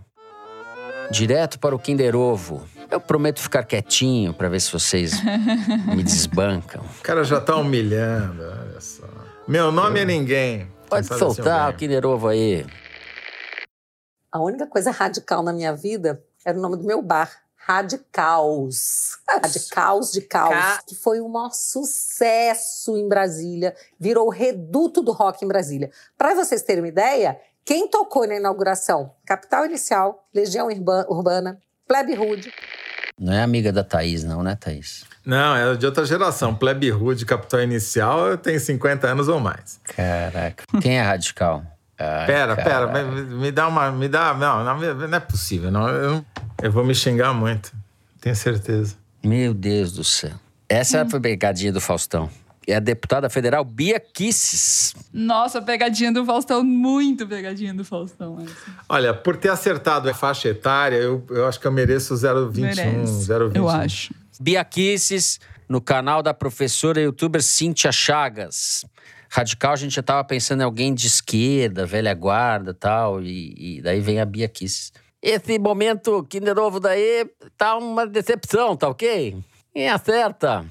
Direto 1.11 1.59
para 1.59 1.75
o 1.75 1.79
Kinder 1.79 2.17
Ovo. 2.17 2.67
Eu 2.91 3.01
prometo 3.01 3.41
ficar 3.41 3.65
quietinho 3.65 4.33
para 4.33 4.49
ver 4.49 4.61
se 4.61 4.73
vocês 4.73 5.13
me 5.95 6.03
desbancam. 6.03 6.83
O 6.99 7.03
cara 7.03 7.23
já 7.23 7.41
tá 7.41 7.55
humilhando. 7.57 8.43
Meu 9.49 9.73
nome 9.73 10.01
é 10.01 10.05
ninguém. 10.05 10.71
Pode 10.89 11.07
assim 11.11 11.19
soltar. 11.19 11.75
Kinder 11.77 12.05
Ovo 12.07 12.29
aí. 12.29 12.67
A 14.31 14.41
única 14.41 14.67
coisa 14.67 14.91
radical 14.91 15.43
na 15.43 15.53
minha 15.53 15.75
vida 15.75 16.23
era 16.45 16.57
o 16.59 16.61
nome 16.61 16.77
do 16.77 16.85
meu 16.85 17.01
bar. 17.03 17.31
Radicaus. 17.57 19.19
Radicaus 19.29 20.11
de 20.13 20.23
Caos. 20.23 20.51
Ca- 20.55 20.83
Que 20.87 20.95
foi 20.95 21.21
um 21.21 21.29
maior 21.29 21.51
sucesso 21.53 22.97
em 22.97 23.07
Brasília. 23.09 23.75
Virou 23.99 24.27
o 24.27 24.31
reduto 24.31 25.03
do 25.03 25.13
rock 25.13 25.45
em 25.45 25.49
Brasília. 25.49 25.91
Para 26.17 26.35
vocês 26.35 26.63
terem 26.63 26.83
uma 26.83 26.89
ideia, 26.89 27.39
quem 27.65 27.89
tocou 27.89 28.27
na 28.27 28.37
inauguração? 28.37 29.15
Capital 29.27 29.67
Inicial, 29.67 30.27
Legião 30.33 30.69
Urba- 30.69 31.07
Urbana, 31.11 31.61
Plebe 31.87 32.15
Rude. 32.15 32.53
Não 33.19 33.33
é 33.33 33.43
amiga 33.43 33.73
da 33.73 33.83
Thaís, 33.83 34.23
não, 34.23 34.43
né, 34.43 34.57
Thaís? 34.59 35.05
Não, 35.27 35.57
é 35.57 35.77
de 35.77 35.85
outra 35.85 36.05
geração. 36.05 36.55
Plebe 36.55 36.89
Rude, 36.91 37.27
Capital 37.27 37.63
Inicial, 37.63 38.37
tem 38.39 38.59
50 38.59 39.07
anos 39.09 39.29
ou 39.29 39.41
mais. 39.41 39.81
Caraca. 39.85 40.65
Quem 40.81 40.99
é 40.99 41.03
radical? 41.03 41.65
Ai, 41.99 42.27
Pera, 42.27 42.55
pera, 42.57 42.87
me, 42.87 43.23
me 43.23 43.51
dá 43.51 43.67
uma. 43.67 43.91
Me 43.91 44.09
dá. 44.09 44.33
Não, 44.33 44.63
não, 44.63 44.79
não 44.95 45.17
é 45.17 45.21
possível. 45.21 45.71
Não, 45.71 45.89
eu, 45.89 46.25
eu 46.63 46.71
vou 46.71 46.85
me 46.85 46.95
xingar 46.95 47.35
muito. 47.35 47.73
Tenho 48.21 48.37
certeza. 48.37 48.95
Meu 49.25 49.53
Deus 49.53 49.93
do 49.93 50.05
céu. 50.05 50.33
Essa 50.69 51.05
foi 51.05 51.19
a 51.19 51.23
pegadinha 51.23 51.73
do 51.73 51.81
Faustão. 51.81 52.31
É 52.69 52.77
a 52.77 52.81
deputada 52.81 53.31
federal 53.31 53.65
Bia 53.65 53.99
Kisses. 53.99 54.95
Nossa, 55.11 55.63
pegadinha 55.63 56.13
do 56.13 56.23
Faustão, 56.23 56.63
muito 56.63 57.27
pegadinha 57.27 57.73
do 57.73 57.83
Faustão. 57.83 58.39
essa. 58.43 58.53
Olha, 58.87 59.15
por 59.15 59.39
ter 59.39 59.49
acertado 59.49 60.11
a 60.11 60.13
faixa 60.13 60.51
etária, 60.51 60.97
eu, 60.97 61.25
eu 61.31 61.47
acho 61.47 61.59
que 61.59 61.67
eu 61.67 61.73
mereço 61.73 62.15
021, 62.15 62.61
Merece, 62.61 63.27
021. 63.27 63.53
Eu 63.55 63.71
acho. 63.71 64.13
Bia 64.39 64.63
Kisses, 64.67 65.41
no 65.67 65.81
canal 65.81 66.23
da 66.23 66.35
professora 66.35 67.01
youtuber 67.01 67.43
Cíntia 67.43 67.91
Chagas. 67.91 68.85
Radical, 69.31 69.73
a 69.73 69.77
gente 69.77 69.95
já 69.95 70.03
tava 70.03 70.23
pensando 70.25 70.61
em 70.61 70.65
alguém 70.65 70.93
de 70.93 71.07
esquerda, 71.07 71.87
velha 71.87 72.13
guarda 72.13 72.75
tal, 72.75 73.23
e, 73.23 73.79
e 73.79 73.81
daí 73.81 74.01
vem 74.01 74.21
a 74.21 74.27
Bia 74.27 74.47
Kisses. 74.47 74.93
Esse 75.23 75.59
momento 75.59 76.23
Kinder 76.25 76.59
Ovo 76.59 76.79
daí 76.79 77.27
tá 77.57 77.79
uma 77.79 78.07
decepção, 78.07 78.77
tá 78.77 78.91
ok? 78.91 79.39
Quem 79.73 79.89
acerta? 79.89 80.67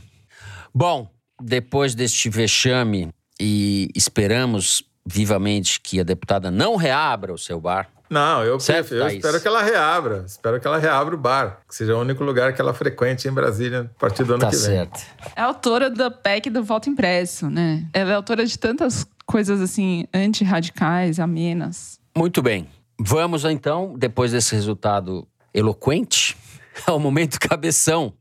Bom, 0.72 1.10
depois 1.41 1.93
deste 1.95 2.29
vexame 2.29 3.09
e 3.39 3.89
esperamos 3.95 4.83
vivamente 5.05 5.79
que 5.79 5.99
a 5.99 6.03
deputada 6.03 6.51
não 6.51 6.75
reabra 6.75 7.33
o 7.33 7.38
seu 7.38 7.59
bar. 7.61 7.89
Não, 8.09 8.41
eu, 8.43 8.57
Certo, 8.59 8.93
eu 8.93 9.05
espero 9.09 9.41
que 9.41 9.47
ela 9.47 9.61
reabra. 9.61 10.23
Espero 10.25 10.59
que 10.61 10.67
ela 10.67 10.77
reabra 10.77 11.13
o 11.13 11.17
bar. 11.17 11.59
Que 11.67 11.75
seja 11.75 11.95
o 11.95 11.99
único 11.99 12.23
lugar 12.23 12.53
que 12.53 12.61
ela 12.61 12.73
frequente 12.73 13.27
em 13.27 13.31
Brasília 13.31 13.91
a 13.95 13.99
partir 13.99 14.23
do 14.23 14.33
ano 14.33 14.41
Tá 14.41 14.49
que 14.49 14.55
vem. 14.55 14.65
certo. 14.65 15.01
É 15.35 15.41
autora 15.41 15.89
da 15.89 16.09
PEC 16.09 16.49
do 16.49 16.63
voto 16.63 16.89
impresso, 16.89 17.49
né? 17.49 17.85
Ela 17.93 18.11
é 18.11 18.15
autora 18.15 18.45
de 18.45 18.57
tantas 18.57 19.05
coisas 19.25 19.59
assim, 19.59 20.05
antirradicais, 20.13 21.19
amenas. 21.19 21.99
Muito 22.17 22.41
bem. 22.41 22.69
Vamos 22.99 23.43
então, 23.43 23.93
depois 23.97 24.31
desse 24.31 24.55
resultado 24.55 25.27
eloquente, 25.53 26.38
ao 26.88 26.99
momento 26.99 27.38
cabeção. 27.39 28.13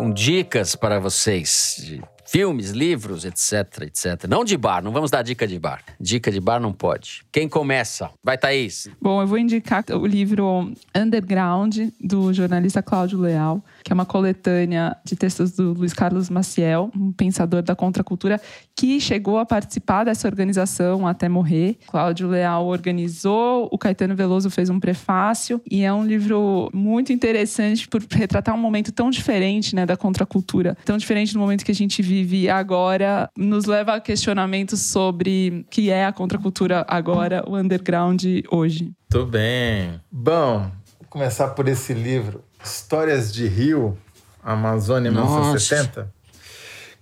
Com 0.00 0.10
dicas 0.10 0.74
para 0.74 0.98
vocês 0.98 1.76
de 1.78 2.02
filmes, 2.30 2.70
livros, 2.70 3.24
etc, 3.24 3.82
etc. 3.82 4.28
Não 4.28 4.44
de 4.44 4.56
bar, 4.56 4.84
não 4.84 4.92
vamos 4.92 5.10
dar 5.10 5.20
dica 5.20 5.48
de 5.48 5.58
bar. 5.58 5.82
Dica 6.00 6.30
de 6.30 6.40
bar 6.40 6.60
não 6.60 6.72
pode. 6.72 7.22
Quem 7.32 7.48
começa? 7.48 8.08
Vai, 8.22 8.38
Thaís. 8.38 8.88
Bom, 9.02 9.20
eu 9.20 9.26
vou 9.26 9.36
indicar 9.36 9.84
o 9.90 10.06
livro 10.06 10.72
Underground, 10.96 11.76
do 12.00 12.32
jornalista 12.32 12.80
Cláudio 12.80 13.18
Leal, 13.18 13.60
que 13.82 13.92
é 13.92 13.94
uma 13.94 14.06
coletânea 14.06 14.96
de 15.04 15.16
textos 15.16 15.56
do 15.56 15.72
Luiz 15.72 15.92
Carlos 15.92 16.30
Maciel, 16.30 16.92
um 16.96 17.10
pensador 17.10 17.62
da 17.62 17.74
contracultura, 17.74 18.40
que 18.76 19.00
chegou 19.00 19.38
a 19.38 19.44
participar 19.44 20.04
dessa 20.04 20.28
organização 20.28 21.08
até 21.08 21.28
morrer. 21.28 21.78
Cláudio 21.88 22.28
Leal 22.28 22.64
organizou, 22.64 23.68
o 23.72 23.76
Caetano 23.76 24.14
Veloso 24.14 24.48
fez 24.50 24.70
um 24.70 24.78
prefácio, 24.78 25.60
e 25.68 25.82
é 25.82 25.92
um 25.92 26.06
livro 26.06 26.70
muito 26.72 27.12
interessante 27.12 27.88
por 27.88 28.00
retratar 28.08 28.54
um 28.54 28.58
momento 28.58 28.92
tão 28.92 29.10
diferente 29.10 29.74
né, 29.74 29.84
da 29.84 29.96
contracultura, 29.96 30.78
tão 30.84 30.96
diferente 30.96 31.32
do 31.32 31.40
momento 31.40 31.64
que 31.64 31.72
a 31.72 31.74
gente 31.74 32.00
vive 32.00 32.19
agora, 32.50 33.30
nos 33.36 33.64
leva 33.64 33.94
a 33.94 34.00
questionamentos 34.00 34.80
sobre 34.80 35.64
o 35.66 35.70
que 35.70 35.90
é 35.90 36.04
a 36.04 36.12
contracultura 36.12 36.84
agora, 36.88 37.44
o 37.46 37.56
underground 37.56 38.22
hoje. 38.50 38.92
Tudo 39.08 39.26
bem. 39.26 40.00
Bom, 40.10 40.70
vou 40.98 41.08
começar 41.08 41.48
por 41.48 41.68
esse 41.68 41.92
livro, 41.92 42.44
Histórias 42.62 43.32
de 43.32 43.46
Rio, 43.46 43.96
Amazônia 44.42 45.10
Nossa. 45.10 45.40
1970, 45.40 46.12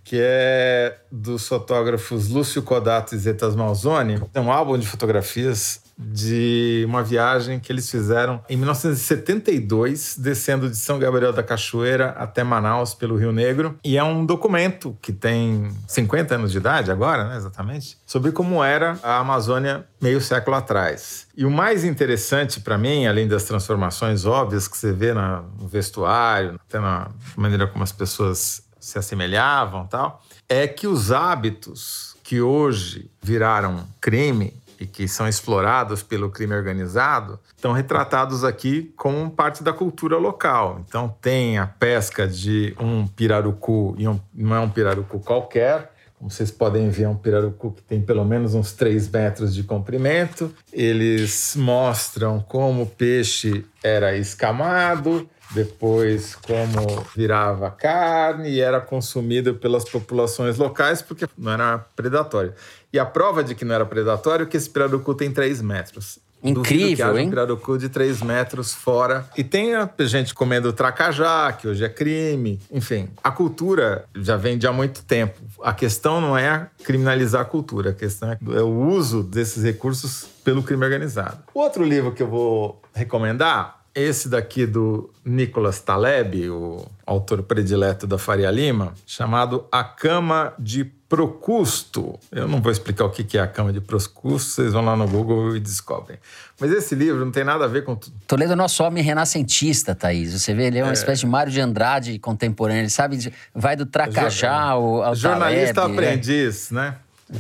que 0.05 0.19
é 0.21 0.99
dos 1.13 1.47
fotógrafos 1.47 2.29
Lúcio 2.29 2.63
Codato 2.63 3.15
e 3.15 3.19
Zetas 3.19 3.55
Malzoni. 3.55 4.21
É 4.35 4.41
um 4.41 4.51
álbum 4.51 4.79
de 4.79 4.87
fotografias 4.87 5.83
de 5.99 6.85
uma 6.87 7.03
viagem 7.03 7.59
que 7.59 7.73
eles 7.73 7.91
fizeram 7.91 8.41
em 8.49 8.57
1972, 8.57 10.17
descendo 10.17 10.71
de 10.71 10.77
São 10.77 10.99
Gabriel 10.99 11.33
da 11.33 11.43
Cachoeira 11.43 12.11
até 12.11 12.45
Manaus 12.45 12.95
pelo 12.95 13.17
Rio 13.17 13.33
Negro. 13.33 13.77
E 13.85 13.97
é 13.97 14.05
um 14.05 14.25
documento 14.25 14.97
que 15.03 15.13
tem 15.13 15.69
50 15.89 16.37
anos 16.37 16.53
de 16.53 16.59
idade 16.59 16.93
agora, 16.93 17.29
né, 17.29 17.37
exatamente, 17.37 17.99
sobre 18.07 18.31
como 18.31 18.63
era 18.63 18.99
a 19.03 19.19
Amazônia 19.19 19.85
meio 20.01 20.21
século 20.21 20.57
atrás. 20.57 21.27
E 21.37 21.45
o 21.45 21.51
mais 21.51 21.83
interessante 21.83 22.61
para 22.61 22.79
mim, 22.79 23.07
além 23.07 23.27
das 23.27 23.45
transformações 23.45 24.25
óbvias 24.25 24.69
que 24.69 24.77
você 24.77 24.93
vê 24.93 25.13
no 25.13 25.67
vestuário, 25.67 26.61
até 26.69 26.79
na 26.79 27.09
maneira 27.37 27.67
como 27.67 27.83
as 27.83 27.93
pessoas 27.93 28.63
se 28.79 28.99
assemelhavam 28.99 29.87
tal, 29.87 30.23
é 30.49 30.67
que 30.67 30.87
os 30.87 31.11
hábitos 31.11 32.17
que 32.23 32.41
hoje 32.41 33.11
viraram 33.21 33.87
crime 34.01 34.55
e 34.79 34.87
que 34.87 35.09
são 35.09 35.29
explorados 35.29 36.03
pelo 36.03 36.31
crime 36.31 36.55
organizado, 36.55 37.39
estão 37.57 37.73
retratados 37.73 38.45
aqui 38.45 38.93
como 38.97 39.31
parte 39.31 39.63
da 39.63 39.73
cultura 39.73 40.17
local. 40.17 40.83
Então 40.87 41.15
tem 41.21 41.59
a 41.59 41.67
pesca 41.67 42.27
de 42.27 42.75
um 42.79 43.07
pirarucu, 43.07 43.95
e 43.99 44.07
um, 44.07 44.21
não 44.35 44.57
é 44.57 44.61
um 44.61 44.71
pirarucu 44.71 45.19
qualquer, 45.21 45.91
como 46.19 46.31
vocês 46.31 46.51
podem 46.51 46.91
ver, 46.91 47.05
é 47.05 47.09
um 47.09 47.17
pirarucu 47.17 47.73
que 47.73 47.83
tem 47.83 48.03
pelo 48.03 48.25
menos 48.25 48.53
uns 48.53 48.73
3 48.73 49.09
metros 49.09 49.55
de 49.55 49.63
comprimento. 49.63 50.53
Eles 50.73 51.55
mostram 51.57 52.41
como 52.41 52.83
o 52.83 52.87
peixe 52.87 53.65
era 53.85 54.17
escamado, 54.17 55.29
depois 55.51 56.35
como 56.35 57.07
virava 57.15 57.71
carne 57.71 58.51
e 58.51 58.61
era 58.61 58.81
consumido 58.81 59.55
pelas 59.55 59.89
populações 59.89 60.59
locais 60.59 61.01
porque 61.01 61.27
não 61.39 61.53
era 61.53 61.79
predatório. 61.79 62.53
E 62.93 62.99
a 62.99 63.05
prova 63.05 63.45
de 63.45 63.55
que 63.55 63.65
não 63.65 63.75
era 63.75 63.85
predatório 63.85 64.45
é 64.45 64.47
que 64.47 64.57
esse 64.57 64.71
pirarucu 64.71 65.15
tem 65.15 65.31
3 65.31 65.61
metros. 65.63 66.19
Incrível, 66.43 67.13
que 67.13 67.21
hein? 67.21 67.27
um 67.27 67.31
pirarucu 67.31 67.79
de 67.79 67.89
3 67.89 68.23
metros 68.23 68.73
fora. 68.73 69.29
E 69.37 69.43
tem 69.43 69.75
a 69.75 69.91
gente 70.01 70.33
comendo 70.35 70.73
tracajá, 70.73 71.53
que 71.53 71.67
hoje 71.67 71.85
é 71.85 71.89
crime. 71.89 72.61
Enfim, 72.71 73.09
a 73.23 73.31
cultura 73.31 74.05
já 74.15 74.37
vem 74.37 74.57
de 74.57 74.67
há 74.67 74.73
muito 74.73 75.03
tempo. 75.03 75.39
A 75.63 75.73
questão 75.73 76.21
não 76.21 76.39
é 76.39 76.69
criminalizar 76.85 77.43
a 77.43 77.45
cultura, 77.45 77.91
a 77.91 77.95
questão 77.95 78.31
é 78.31 78.63
o 78.63 78.69
uso 78.69 79.23
desses 79.23 79.65
recursos 79.65 80.27
pelo 80.45 80.63
crime 80.63 80.85
organizado. 80.85 81.39
Outro 81.53 81.85
livro 81.85 82.13
que 82.13 82.23
eu 82.23 82.29
vou 82.29 82.81
recomendar 82.95 83.79
esse 83.95 84.29
daqui 84.29 84.65
do 84.65 85.11
Nicolas 85.25 85.81
Taleb, 85.81 86.49
o 86.51 86.87
autor 87.05 87.43
predileto 87.43 88.07
da 88.07 88.17
Faria 88.17 88.51
Lima, 88.51 88.95
chamado 89.05 89.67
A 89.73 89.83
Cama 89.83 90.55
de 90.57 90.85
Procusto. 91.09 92.19
Eu 92.31 92.47
não 92.47 92.61
vou 92.61 92.71
explicar 92.71 93.07
o 93.07 93.11
que 93.11 93.39
é 93.39 93.41
a 93.41 93.47
Cama 93.47 93.73
de 93.73 93.81
Procusto, 93.81 94.51
vocês 94.51 94.73
vão 94.73 94.85
lá 94.85 94.95
no 94.95 95.09
Google 95.09 95.57
e 95.57 95.61
descobrem. 95.61 96.19
Mas 96.61 96.71
esse 96.71 96.95
livro 96.95 97.25
não 97.25 97.33
tem 97.33 97.45
nada 97.45 97.65
a 97.65 97.69
ver 97.69 97.85
com 97.85 97.97
tudo. 97.97 98.15
Toledo 98.27 98.53
é 98.53 98.57
nosso 98.57 98.83
homem 98.85 99.03
renascentista, 99.03 99.95
Thaís. 99.95 100.33
Você 100.33 100.53
vê, 100.53 100.67
ele 100.67 100.79
é 100.79 100.85
uma 100.85 100.93
espécie 100.93 101.21
de 101.21 101.27
Mário 101.27 101.51
de 101.51 101.61
Andrade 101.61 102.19
contemporâneo. 102.19 102.83
Ele 102.83 102.91
sabe, 102.91 103.33
vai 103.55 103.75
do 103.75 103.87
Tracajá 103.87 104.55
ao, 104.55 105.03
ao 105.03 105.15
Jornalista 105.15 105.75
Taleb, 105.75 105.97
né? 105.97 106.07
aprendiz, 106.09 106.71
né? 106.71 106.97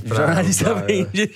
Pra 0.06 0.16
Jornalista 0.16 0.64
usar, 0.64 0.78
aprendiz. 0.80 1.30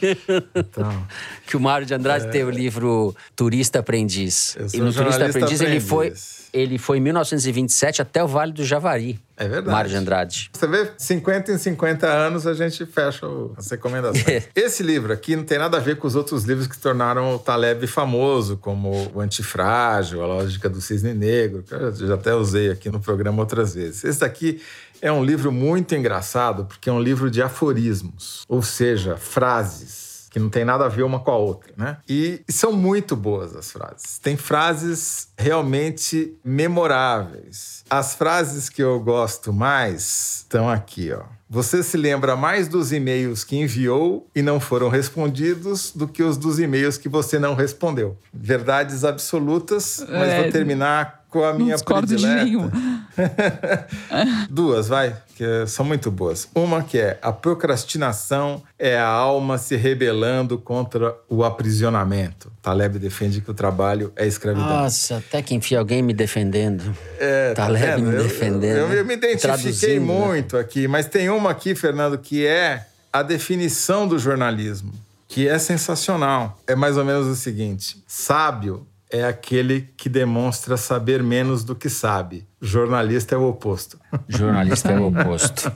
Então, 0.54 1.06
que 1.46 1.56
o 1.56 1.60
Mário 1.60 1.86
de 1.86 1.94
Andrade 1.94 2.30
tem 2.30 2.44
o 2.44 2.50
livro 2.50 3.16
Turista 3.34 3.78
Aprendiz. 3.78 4.54
E 4.56 4.78
no 4.78 4.92
Turista 4.92 5.02
jornalista 5.02 5.38
Aprendiz, 5.38 5.60
ele 5.60 5.80
foi, 5.80 6.06
aprendiz. 6.08 6.41
Ele 6.52 6.78
foi 6.78 6.98
em 6.98 7.00
1927 7.00 8.02
até 8.02 8.22
o 8.22 8.28
Vale 8.28 8.52
do 8.52 8.64
Javari. 8.64 9.18
É 9.36 9.48
verdade. 9.48 9.70
Mário 9.70 9.90
de 9.90 9.96
Andrade. 9.96 10.50
Você 10.52 10.66
vê, 10.66 10.90
50 10.96 11.50
em 11.52 11.58
50 11.58 12.06
anos 12.06 12.46
a 12.46 12.54
gente 12.54 12.84
fecha 12.86 13.26
o- 13.26 13.54
as 13.56 13.68
recomendações. 13.70 14.48
Esse 14.54 14.82
livro 14.82 15.12
aqui 15.12 15.34
não 15.34 15.42
tem 15.44 15.58
nada 15.58 15.78
a 15.78 15.80
ver 15.80 15.96
com 15.96 16.06
os 16.06 16.14
outros 16.14 16.44
livros 16.44 16.66
que 16.66 16.78
tornaram 16.78 17.34
o 17.34 17.38
Taleb 17.38 17.86
famoso, 17.86 18.56
como 18.58 19.10
O 19.14 19.20
Antifrágil, 19.20 20.22
A 20.22 20.26
Lógica 20.26 20.68
do 20.68 20.80
Cisne 20.80 21.14
Negro, 21.14 21.62
que 21.62 21.74
eu 21.74 21.92
já 21.94 22.14
até 22.14 22.34
usei 22.34 22.70
aqui 22.70 22.88
no 22.90 23.00
programa 23.00 23.40
outras 23.40 23.74
vezes. 23.74 24.04
Esse 24.04 24.20
daqui 24.20 24.60
é 25.00 25.10
um 25.10 25.24
livro 25.24 25.50
muito 25.50 25.94
engraçado, 25.94 26.64
porque 26.66 26.88
é 26.88 26.92
um 26.92 27.00
livro 27.00 27.28
de 27.30 27.42
aforismos, 27.42 28.42
ou 28.48 28.62
seja, 28.62 29.16
frases 29.16 30.11
que 30.32 30.40
não 30.40 30.48
tem 30.48 30.64
nada 30.64 30.86
a 30.86 30.88
ver 30.88 31.02
uma 31.02 31.20
com 31.20 31.30
a 31.30 31.36
outra, 31.36 31.72
né? 31.76 31.98
E 32.08 32.42
são 32.48 32.72
muito 32.72 33.14
boas 33.14 33.54
as 33.54 33.70
frases. 33.70 34.18
Tem 34.18 34.34
frases 34.34 35.28
realmente 35.36 36.34
memoráveis. 36.42 37.84
As 37.90 38.14
frases 38.14 38.70
que 38.70 38.82
eu 38.82 38.98
gosto 38.98 39.52
mais 39.52 40.38
estão 40.38 40.70
aqui, 40.70 41.12
ó. 41.12 41.22
Você 41.50 41.82
se 41.82 41.98
lembra 41.98 42.34
mais 42.34 42.66
dos 42.66 42.92
e-mails 42.92 43.44
que 43.44 43.56
enviou 43.56 44.26
e 44.34 44.40
não 44.40 44.58
foram 44.58 44.88
respondidos 44.88 45.92
do 45.94 46.08
que 46.08 46.22
os 46.22 46.38
dos 46.38 46.58
e-mails 46.58 46.96
que 46.96 47.10
você 47.10 47.38
não 47.38 47.54
respondeu. 47.54 48.16
Verdades 48.32 49.04
absolutas, 49.04 50.02
mas 50.08 50.30
É, 50.30 50.42
vou 50.42 50.50
terminar 50.50 51.21
com 51.32 51.42
a 51.42 51.52
Não 51.52 51.60
minha 51.60 51.74
discordo 51.74 52.06
de 52.06 52.14
predileta. 52.14 52.44
nenhum. 52.44 52.70
Duas, 54.50 54.86
vai, 54.88 55.16
que 55.34 55.66
são 55.66 55.84
muito 55.84 56.10
boas. 56.10 56.46
Uma 56.54 56.82
que 56.82 56.98
é 56.98 57.18
a 57.22 57.32
procrastinação 57.32 58.62
é 58.78 58.98
a 58.98 59.06
alma 59.06 59.56
se 59.58 59.74
rebelando 59.76 60.58
contra 60.58 61.16
o 61.28 61.42
aprisionamento. 61.42 62.52
Taleb 62.60 62.98
defende 62.98 63.40
que 63.40 63.50
o 63.50 63.54
trabalho 63.54 64.12
é 64.14 64.26
escravidão. 64.26 64.68
Nossa, 64.68 65.16
até 65.18 65.40
que 65.42 65.54
enfim, 65.54 65.74
alguém 65.74 66.02
me 66.02 66.12
defendendo. 66.12 66.94
É, 67.18 67.54
tá 67.54 67.64
Taleb 67.66 67.96
vendo? 68.02 68.08
me 68.10 68.14
Eu- 68.16 68.22
defendendo. 68.24 68.76
Eu, 68.76 68.92
eu 68.92 69.04
me 69.04 69.14
identifiquei 69.14 69.98
né? 69.98 70.04
muito 70.04 70.56
aqui, 70.56 70.86
mas 70.86 71.06
tem 71.06 71.30
uma 71.30 71.50
aqui, 71.50 71.74
Fernando, 71.74 72.18
que 72.18 72.46
é 72.46 72.86
a 73.12 73.22
definição 73.22 74.06
do 74.06 74.18
jornalismo, 74.18 74.92
que 75.26 75.48
é 75.48 75.58
sensacional. 75.58 76.58
É 76.66 76.74
mais 76.74 76.96
ou 76.98 77.04
menos 77.04 77.26
o 77.26 77.34
seguinte: 77.34 78.02
sábio 78.06 78.86
é 79.12 79.24
aquele 79.24 79.88
que 79.96 80.08
demonstra 80.08 80.76
saber 80.78 81.22
menos 81.22 81.62
do 81.62 81.74
que 81.76 81.90
sabe. 81.90 82.46
Jornalista 82.60 83.34
é 83.34 83.38
o 83.38 83.48
oposto. 83.48 84.00
Jornalista 84.26 84.90
é 84.92 84.98
o 84.98 85.08
oposto. 85.08 85.70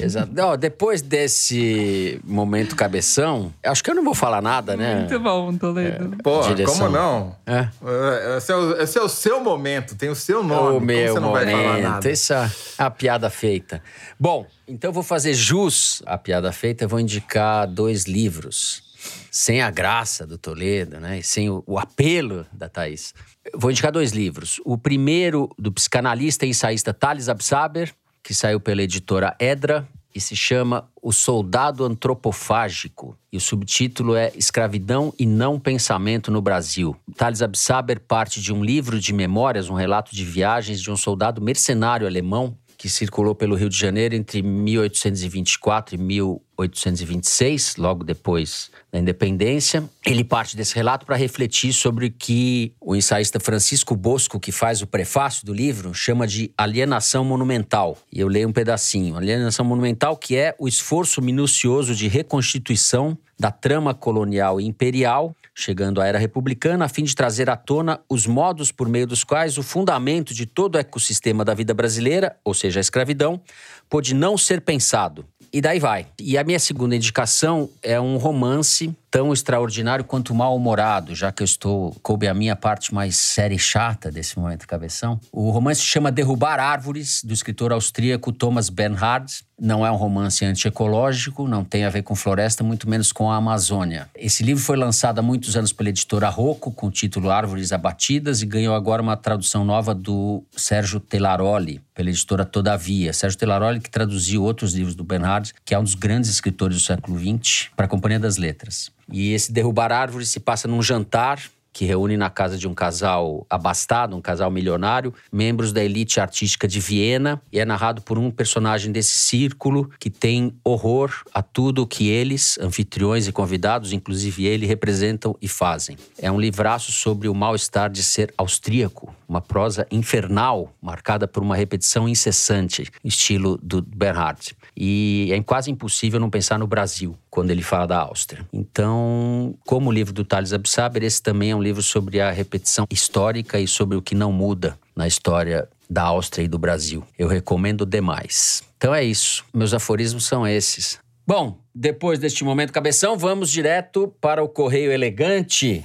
Exato. 0.00 0.30
Ó, 0.38 0.56
depois 0.56 1.02
desse 1.02 2.20
momento 2.24 2.76
cabeção, 2.76 3.52
acho 3.64 3.82
que 3.82 3.90
eu 3.90 3.94
não 3.94 4.04
vou 4.04 4.14
falar 4.14 4.40
nada, 4.40 4.76
né? 4.76 5.00
Muito 5.00 5.18
bom, 5.18 5.56
Toledo. 5.56 6.16
Pô, 6.22 6.42
Direção. 6.42 6.74
como 6.78 6.90
não? 6.90 7.36
É. 7.46 7.68
É, 7.84 8.36
Esse 8.36 8.52
é, 8.52 8.56
o, 8.56 8.76
esse 8.80 8.98
é 8.98 9.02
o 9.02 9.08
seu 9.08 9.42
momento, 9.42 9.96
tem 9.96 10.08
o 10.10 10.14
seu 10.14 10.44
nome. 10.44 10.68
O 10.68 10.74
como 10.74 10.86
meu 10.86 11.14
você 11.14 11.20
não 11.20 11.32
vai 11.32 11.44
falar 11.50 11.62
momento. 11.68 11.82
nada? 11.82 12.10
Isso 12.10 12.32
é 12.34 12.50
a 12.78 12.90
piada 12.90 13.30
feita. 13.30 13.82
Bom, 14.20 14.46
então 14.68 14.90
eu 14.90 14.94
vou 14.94 15.02
fazer 15.02 15.34
jus 15.34 16.02
à 16.06 16.16
piada 16.16 16.52
feita. 16.52 16.84
Eu 16.84 16.88
vou 16.88 17.00
indicar 17.00 17.66
dois 17.66 18.04
livros. 18.04 18.91
Sem 19.30 19.62
a 19.62 19.70
graça 19.70 20.26
do 20.26 20.38
Toledo, 20.38 21.00
né? 21.00 21.20
Sem 21.22 21.48
o, 21.48 21.62
o 21.66 21.78
apelo 21.78 22.46
da 22.52 22.68
Thaís. 22.68 23.14
Vou 23.54 23.70
indicar 23.70 23.90
dois 23.90 24.12
livros. 24.12 24.60
O 24.64 24.78
primeiro, 24.78 25.50
do 25.58 25.72
psicanalista 25.72 26.46
e 26.46 26.50
ensaísta 26.50 26.94
Thales 26.94 27.28
Absaber, 27.28 27.92
que 28.22 28.34
saiu 28.34 28.60
pela 28.60 28.82
editora 28.82 29.34
Edra 29.38 29.88
e 30.14 30.20
se 30.20 30.36
chama 30.36 30.88
O 31.00 31.12
Soldado 31.12 31.84
Antropofágico. 31.84 33.16
E 33.32 33.36
o 33.36 33.40
subtítulo 33.40 34.14
é 34.14 34.30
Escravidão 34.36 35.12
e 35.18 35.24
Não 35.24 35.58
Pensamento 35.58 36.30
no 36.30 36.42
Brasil. 36.42 36.94
Thales 37.16 37.42
Absaber 37.42 38.00
parte 38.00 38.40
de 38.40 38.52
um 38.52 38.62
livro 38.62 39.00
de 39.00 39.12
memórias, 39.12 39.70
um 39.70 39.74
relato 39.74 40.14
de 40.14 40.24
viagens 40.24 40.80
de 40.80 40.90
um 40.90 40.96
soldado 40.96 41.40
mercenário 41.40 42.06
alemão 42.06 42.56
que 42.82 42.88
circulou 42.88 43.32
pelo 43.32 43.54
Rio 43.54 43.68
de 43.68 43.78
Janeiro 43.78 44.12
entre 44.16 44.42
1824 44.42 45.94
e 45.94 45.98
1826, 45.98 47.76
logo 47.76 48.02
depois 48.02 48.72
da 48.90 48.98
independência. 48.98 49.88
Ele 50.04 50.24
parte 50.24 50.56
desse 50.56 50.74
relato 50.74 51.06
para 51.06 51.14
refletir 51.14 51.72
sobre 51.72 52.06
o 52.06 52.10
que 52.10 52.72
o 52.80 52.96
ensaísta 52.96 53.38
Francisco 53.38 53.94
Bosco, 53.94 54.40
que 54.40 54.50
faz 54.50 54.82
o 54.82 54.88
prefácio 54.88 55.46
do 55.46 55.54
livro, 55.54 55.94
chama 55.94 56.26
de 56.26 56.50
alienação 56.58 57.24
monumental. 57.24 57.96
E 58.12 58.18
eu 58.18 58.26
leio 58.26 58.48
um 58.48 58.52
pedacinho. 58.52 59.16
Alienação 59.16 59.64
monumental, 59.64 60.16
que 60.16 60.34
é 60.34 60.52
o 60.58 60.66
esforço 60.66 61.22
minucioso 61.22 61.94
de 61.94 62.08
reconstituição 62.08 63.16
da 63.38 63.52
trama 63.52 63.94
colonial 63.94 64.60
e 64.60 64.66
imperial, 64.66 65.36
chegando 65.54 66.00
à 66.00 66.06
era 66.06 66.18
republicana, 66.18 66.84
a 66.84 66.88
fim 66.88 67.04
de 67.04 67.14
trazer 67.14 67.50
à 67.50 67.56
tona 67.56 68.00
os 68.08 68.26
modos 68.26 68.72
por 68.72 68.88
meio 68.88 69.06
dos 69.06 69.24
quais 69.24 69.58
o 69.58 69.62
fundamento 69.62 70.32
de 70.32 70.46
todo 70.46 70.76
o 70.76 70.78
ecossistema 70.78 71.44
da 71.44 71.54
vida 71.54 71.74
brasileira, 71.74 72.36
ou 72.44 72.54
seja, 72.54 72.80
a 72.80 72.82
escravidão, 72.82 73.40
pôde 73.88 74.14
não 74.14 74.38
ser 74.38 74.60
pensado. 74.60 75.24
E 75.52 75.60
daí 75.60 75.78
vai. 75.78 76.06
E 76.18 76.38
a 76.38 76.44
minha 76.44 76.58
segunda 76.58 76.96
indicação 76.96 77.68
é 77.82 78.00
um 78.00 78.16
romance 78.16 78.96
tão 79.12 79.30
extraordinário 79.30 80.06
quanto 80.06 80.34
mal-humorado, 80.34 81.14
já 81.14 81.30
que 81.30 81.42
eu 81.42 81.44
estou 81.44 81.94
coube 82.02 82.26
a 82.26 82.32
minha 82.32 82.56
parte 82.56 82.94
mais 82.94 83.14
séria 83.16 83.54
e 83.54 83.58
chata 83.58 84.10
desse 84.10 84.38
momento 84.38 84.66
cabeção. 84.66 85.20
O 85.30 85.50
romance 85.50 85.82
se 85.82 85.86
chama 85.86 86.10
Derrubar 86.10 86.58
Árvores, 86.58 87.22
do 87.22 87.34
escritor 87.34 87.72
austríaco 87.72 88.32
Thomas 88.32 88.70
Bernhard. 88.70 89.30
Não 89.60 89.86
é 89.86 89.92
um 89.92 89.96
romance 89.96 90.44
antiecológico, 90.44 91.46
não 91.46 91.62
tem 91.62 91.84
a 91.84 91.90
ver 91.90 92.02
com 92.02 92.16
floresta, 92.16 92.64
muito 92.64 92.88
menos 92.88 93.12
com 93.12 93.30
a 93.30 93.36
Amazônia. 93.36 94.08
Esse 94.16 94.42
livro 94.42 94.60
foi 94.60 94.76
lançado 94.76 95.18
há 95.18 95.22
muitos 95.22 95.56
anos 95.56 95.72
pela 95.72 95.90
editora 95.90 96.28
Rocco, 96.28 96.72
com 96.72 96.86
o 96.86 96.90
título 96.90 97.30
Árvores 97.30 97.70
Abatidas, 97.70 98.42
e 98.42 98.46
ganhou 98.46 98.74
agora 98.74 99.02
uma 99.02 99.16
tradução 99.16 99.62
nova 99.62 99.94
do 99.94 100.42
Sérgio 100.56 100.98
Telaroli, 100.98 101.80
pela 101.94 102.08
editora 102.08 102.44
Todavia. 102.44 103.12
Sérgio 103.12 103.38
Telaroli, 103.38 103.78
que 103.78 103.90
traduziu 103.90 104.42
outros 104.42 104.74
livros 104.74 104.96
do 104.96 105.04
Bernhard, 105.04 105.52
que 105.64 105.74
é 105.74 105.78
um 105.78 105.84
dos 105.84 105.94
grandes 105.94 106.30
escritores 106.30 106.78
do 106.78 106.82
século 106.82 107.16
XX, 107.18 107.68
para 107.76 107.84
a 107.84 107.88
Companhia 107.88 108.18
das 108.18 108.38
Letras. 108.38 108.90
E 109.10 109.32
esse 109.32 109.52
Derrubar 109.52 109.92
Árvores 109.92 110.28
se 110.28 110.40
passa 110.40 110.68
num 110.68 110.82
jantar 110.82 111.40
que 111.72 111.86
reúne 111.86 112.16
na 112.16 112.28
casa 112.28 112.58
de 112.58 112.68
um 112.68 112.74
casal 112.74 113.46
abastado, 113.48 114.14
um 114.14 114.20
casal 114.20 114.50
milionário, 114.50 115.14
membros 115.32 115.72
da 115.72 115.82
elite 115.82 116.20
artística 116.20 116.68
de 116.68 116.78
Viena, 116.78 117.40
e 117.50 117.58
é 117.58 117.64
narrado 117.64 118.02
por 118.02 118.18
um 118.18 118.30
personagem 118.30 118.92
desse 118.92 119.12
círculo 119.12 119.90
que 119.98 120.10
tem 120.10 120.54
horror 120.62 121.10
a 121.32 121.42
tudo 121.42 121.86
que 121.86 122.08
eles, 122.08 122.58
anfitriões 122.60 123.26
e 123.26 123.32
convidados, 123.32 123.92
inclusive 123.92 124.44
ele, 124.44 124.66
representam 124.66 125.34
e 125.40 125.48
fazem. 125.48 125.96
É 126.18 126.30
um 126.30 126.38
livraço 126.38 126.92
sobre 126.92 127.28
o 127.28 127.34
mal-estar 127.34 127.90
de 127.90 128.02
ser 128.02 128.32
austríaco, 128.36 129.14
uma 129.32 129.40
prosa 129.40 129.86
infernal, 129.90 130.74
marcada 130.80 131.26
por 131.26 131.42
uma 131.42 131.56
repetição 131.56 132.06
incessante, 132.06 132.90
estilo 133.02 133.58
do 133.62 133.80
Bernhard. 133.80 134.54
E 134.76 135.30
é 135.32 135.42
quase 135.42 135.70
impossível 135.70 136.20
não 136.20 136.28
pensar 136.28 136.58
no 136.58 136.66
Brasil 136.66 137.16
quando 137.30 137.50
ele 137.50 137.62
fala 137.62 137.86
da 137.86 137.98
Áustria. 137.98 138.46
Então, 138.52 139.54
como 139.66 139.88
o 139.88 139.92
livro 139.92 140.12
do 140.12 140.22
Thales 140.22 140.52
Absaber, 140.52 141.02
esse 141.02 141.22
também 141.22 141.50
é 141.50 141.56
um 141.56 141.62
livro 141.62 141.82
sobre 141.82 142.20
a 142.20 142.30
repetição 142.30 142.86
histórica 142.90 143.58
e 143.58 143.66
sobre 143.66 143.96
o 143.96 144.02
que 144.02 144.14
não 144.14 144.30
muda 144.30 144.78
na 144.94 145.06
história 145.06 145.66
da 145.88 146.02
Áustria 146.02 146.44
e 146.44 146.48
do 146.48 146.58
Brasil. 146.58 147.02
Eu 147.18 147.26
recomendo 147.26 147.86
demais. 147.86 148.62
Então 148.76 148.94
é 148.94 149.02
isso. 149.02 149.44
Meus 149.54 149.72
aforismos 149.72 150.26
são 150.26 150.46
esses. 150.46 150.98
Bom, 151.26 151.58
depois 151.74 152.18
deste 152.18 152.44
momento 152.44 152.70
cabeção, 152.70 153.16
vamos 153.16 153.50
direto 153.50 154.12
para 154.20 154.44
o 154.44 154.48
Correio 154.48 154.92
Elegante 154.92 155.82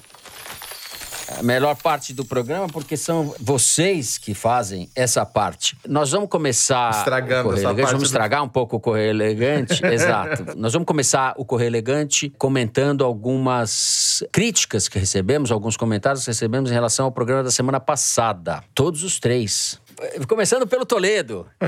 a 1.38 1.44
melhor 1.44 1.76
parte 1.76 2.14
do 2.14 2.24
programa, 2.24 2.68
porque 2.68 2.96
são 2.96 3.34
vocês 3.40 4.18
que 4.18 4.34
fazem 4.34 4.90
essa 4.96 5.26
parte. 5.26 5.78
Nós 5.88 6.12
vamos 6.12 6.30
começar. 6.30 6.92
Estragando 6.92 7.50
essa 7.54 7.60
Elegante, 7.64 7.76
parte 7.82 7.92
Vamos 7.92 8.04
do- 8.04 8.06
estragar 8.14 8.44
um 8.44 8.50
pouco 8.50 8.78
o 8.78 8.80
Correio 8.80 9.10
Elegante. 9.10 9.84
Exato. 9.86 10.46
Nós 10.56 10.74
vamos 10.74 10.86
começar 10.86 11.34
o 11.38 11.44
Correio 11.46 11.70
Elegante 11.70 12.32
comentando 12.38 13.04
algumas 13.04 14.24
críticas 14.32 14.88
que 14.88 14.98
recebemos, 15.00 15.52
alguns 15.52 15.76
comentários 15.78 16.24
que 16.24 16.30
recebemos 16.32 16.70
em 16.72 16.74
relação 16.74 17.06
ao 17.06 17.12
programa 17.12 17.44
da 17.44 17.52
semana 17.52 17.80
passada. 17.80 18.64
Todos 18.74 19.04
os 19.04 19.20
três. 19.20 19.80
Começando 20.28 20.68
pelo 20.68 20.86
Toledo. 20.86 21.46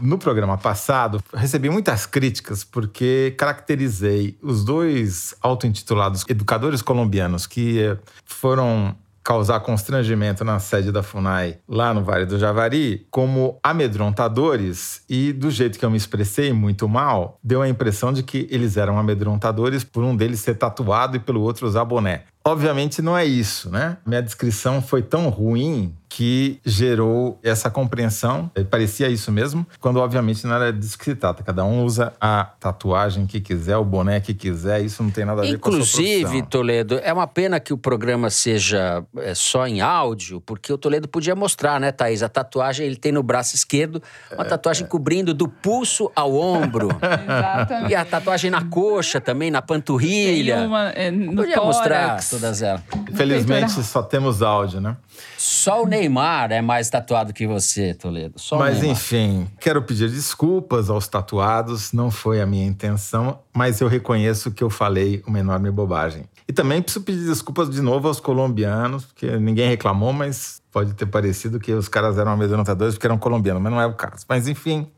No 0.00 0.18
programa 0.18 0.58
passado, 0.58 1.22
recebi 1.32 1.70
muitas 1.70 2.04
críticas 2.04 2.64
porque 2.64 3.34
caracterizei 3.38 4.36
os 4.42 4.64
dois 4.64 5.34
auto-intitulados 5.40 6.24
educadores 6.28 6.82
colombianos 6.82 7.46
que 7.46 7.96
foram 8.24 8.96
causar 9.22 9.60
constrangimento 9.60 10.44
na 10.44 10.58
sede 10.58 10.90
da 10.90 11.02
FUNAI 11.02 11.58
lá 11.68 11.94
no 11.94 12.02
Vale 12.02 12.26
do 12.26 12.38
Javari 12.38 13.06
como 13.10 13.58
amedrontadores 13.62 15.02
e 15.08 15.32
do 15.32 15.50
jeito 15.50 15.78
que 15.78 15.84
eu 15.84 15.90
me 15.90 15.96
expressei 15.96 16.52
muito 16.52 16.88
mal, 16.88 17.38
deu 17.42 17.62
a 17.62 17.68
impressão 17.68 18.12
de 18.12 18.22
que 18.22 18.48
eles 18.50 18.76
eram 18.76 18.98
amedrontadores 18.98 19.84
por 19.84 20.02
um 20.02 20.16
deles 20.16 20.40
ser 20.40 20.54
tatuado 20.54 21.16
e 21.16 21.20
pelo 21.20 21.40
outro 21.40 21.66
usar 21.66 21.84
boné. 21.84 22.24
Obviamente 22.44 23.00
não 23.00 23.16
é 23.16 23.24
isso, 23.24 23.70
né? 23.70 23.98
Minha 24.04 24.20
descrição 24.20 24.82
foi 24.82 25.00
tão 25.00 25.28
ruim 25.28 25.94
que 26.14 26.60
gerou 26.64 27.38
essa 27.42 27.70
compreensão. 27.70 28.50
E 28.54 28.62
Parecia 28.64 29.08
isso 29.08 29.32
mesmo, 29.32 29.66
quando 29.80 29.98
obviamente 29.98 30.46
não 30.46 30.54
era 30.54 30.72
disso 30.72 30.98
que 30.98 31.04
se 31.06 31.14
trata. 31.14 31.42
Cada 31.42 31.64
um 31.64 31.84
usa 31.84 32.12
a 32.20 32.44
tatuagem 32.60 33.26
que 33.26 33.40
quiser, 33.40 33.76
o 33.78 33.84
boné 33.84 34.20
que 34.20 34.34
quiser, 34.34 34.82
isso 34.82 35.02
não 35.02 35.10
tem 35.10 35.24
nada 35.24 35.40
a 35.42 35.44
ver 35.44 35.58
com 35.58 35.68
a 35.68 35.72
sua 35.72 35.80
Inclusive. 35.80 36.42
Toledo, 36.42 37.00
é 37.02 37.12
uma 37.12 37.26
pena 37.26 37.58
que 37.58 37.72
o 37.72 37.78
programa 37.78 38.28
seja 38.28 39.02
é, 39.18 39.34
só 39.34 39.66
em 39.66 39.80
áudio, 39.80 40.40
porque 40.42 40.70
o 40.72 40.76
Toledo 40.76 41.08
podia 41.08 41.34
mostrar, 41.34 41.80
né, 41.80 41.90
Thaís? 41.92 42.22
A 42.22 42.28
tatuagem 42.28 42.86
ele 42.86 42.96
tem 42.96 43.10
no 43.12 43.22
braço 43.22 43.54
esquerdo, 43.54 44.02
É, 44.30 44.34
uma 44.34 44.44
tatuagem 44.44 44.86
cobrindo 44.86 45.32
do 45.32 45.48
pulso 45.48 46.10
ao 46.14 46.34
ombro. 46.34 46.88
Exatamente. 46.90 47.92
e 47.92 47.94
a 47.94 48.04
tatuagem 48.04 48.50
na 48.50 48.62
coxa 48.64 49.20
também, 49.20 49.50
na 49.50 49.62
Tem 49.62 49.76
panturrilha. 49.76 50.58
uma, 50.62 50.90
é, 50.90 51.10
no 51.10 51.36
Podia 51.36 51.56
mostrar 51.56 52.06
tórax. 52.06 52.30
todas 52.30 52.60
elas. 52.60 52.82
Infelizmente 53.10 53.82
só 53.82 54.02
temos 54.02 54.42
áudio, 54.42 54.80
né? 54.80 54.96
Só 55.38 55.82
o 55.82 55.86
Neymar 56.02 56.50
é 56.50 56.60
mais 56.60 56.90
tatuado 56.90 57.32
que 57.32 57.46
você, 57.46 57.94
Toledo. 57.94 58.38
Só 58.38 58.58
Mas 58.58 58.78
Neymar. 58.78 58.96
enfim, 58.96 59.48
quero 59.60 59.82
pedir 59.82 60.10
desculpas 60.10 60.90
aos 60.90 61.06
tatuados, 61.06 61.92
não 61.92 62.10
foi 62.10 62.40
a 62.40 62.46
minha 62.46 62.66
intenção, 62.66 63.38
mas 63.54 63.80
eu 63.80 63.88
reconheço 63.88 64.50
que 64.50 64.64
eu 64.64 64.70
falei 64.70 65.22
uma 65.26 65.38
enorme 65.38 65.70
bobagem. 65.70 66.24
E 66.48 66.52
também 66.52 66.82
preciso 66.82 67.04
pedir 67.04 67.24
desculpas 67.24 67.70
de 67.70 67.80
novo 67.80 68.08
aos 68.08 68.18
colombianos, 68.18 69.04
porque 69.04 69.38
ninguém 69.38 69.68
reclamou, 69.68 70.12
mas 70.12 70.60
pode 70.72 70.92
ter 70.94 71.06
parecido 71.06 71.60
que 71.60 71.72
os 71.72 71.88
caras 71.88 72.18
eram 72.18 72.32
amedrontadores 72.32 72.94
porque 72.94 73.06
eram 73.06 73.18
colombianos, 73.18 73.62
mas 73.62 73.72
não 73.72 73.80
é 73.80 73.86
o 73.86 73.94
caso. 73.94 74.24
Mas 74.28 74.48
enfim, 74.48 74.88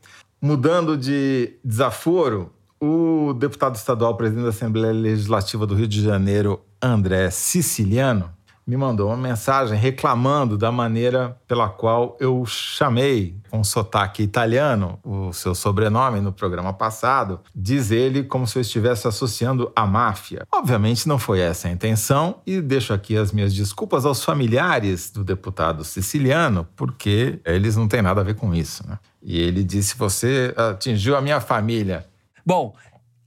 mudando 0.41 0.97
de 0.97 1.53
desaforo, 1.63 2.51
o 2.81 3.33
deputado 3.33 3.75
estadual, 3.75 4.17
presidente 4.17 4.43
da 4.43 4.49
Assembleia 4.49 4.93
Legislativa 4.93 5.65
do 5.65 5.75
Rio 5.75 5.87
de 5.87 6.03
Janeiro, 6.03 6.61
André 6.81 7.29
Siciliano, 7.29 8.31
me 8.67 8.75
mandou 8.75 9.09
uma 9.09 9.17
mensagem 9.17 9.77
reclamando 9.77 10.57
da 10.57 10.71
maneira 10.71 11.37
pela 11.47 11.69
qual 11.69 12.17
eu 12.19 12.43
chamei 12.45 13.35
com 13.51 13.63
sotaque 13.63 14.23
italiano 14.23 14.99
o 15.03 15.31
seu 15.31 15.53
sobrenome 15.53 16.19
no 16.19 16.33
programa 16.33 16.73
passado. 16.73 17.39
Diz 17.55 17.91
ele 17.91 18.23
como 18.23 18.47
se 18.47 18.57
eu 18.57 18.61
estivesse 18.61 19.07
associando 19.07 19.71
a 19.75 19.85
máfia. 19.85 20.47
Obviamente 20.51 21.07
não 21.07 21.19
foi 21.19 21.39
essa 21.39 21.67
a 21.67 21.71
intenção 21.71 22.41
e 22.45 22.59
deixo 22.59 22.91
aqui 22.91 23.15
as 23.15 23.31
minhas 23.31 23.53
desculpas 23.53 24.05
aos 24.05 24.23
familiares 24.23 25.11
do 25.11 25.23
deputado 25.23 25.83
siciliano, 25.83 26.67
porque 26.75 27.39
eles 27.45 27.75
não 27.75 27.87
têm 27.87 28.01
nada 28.01 28.21
a 28.21 28.23
ver 28.23 28.35
com 28.35 28.53
isso. 28.53 28.87
Né? 28.87 28.97
E 29.21 29.39
ele 29.39 29.63
disse: 29.63 29.95
Você 29.97 30.53
atingiu 30.57 31.15
a 31.15 31.21
minha 31.21 31.39
família. 31.39 32.05
Bom, 32.43 32.75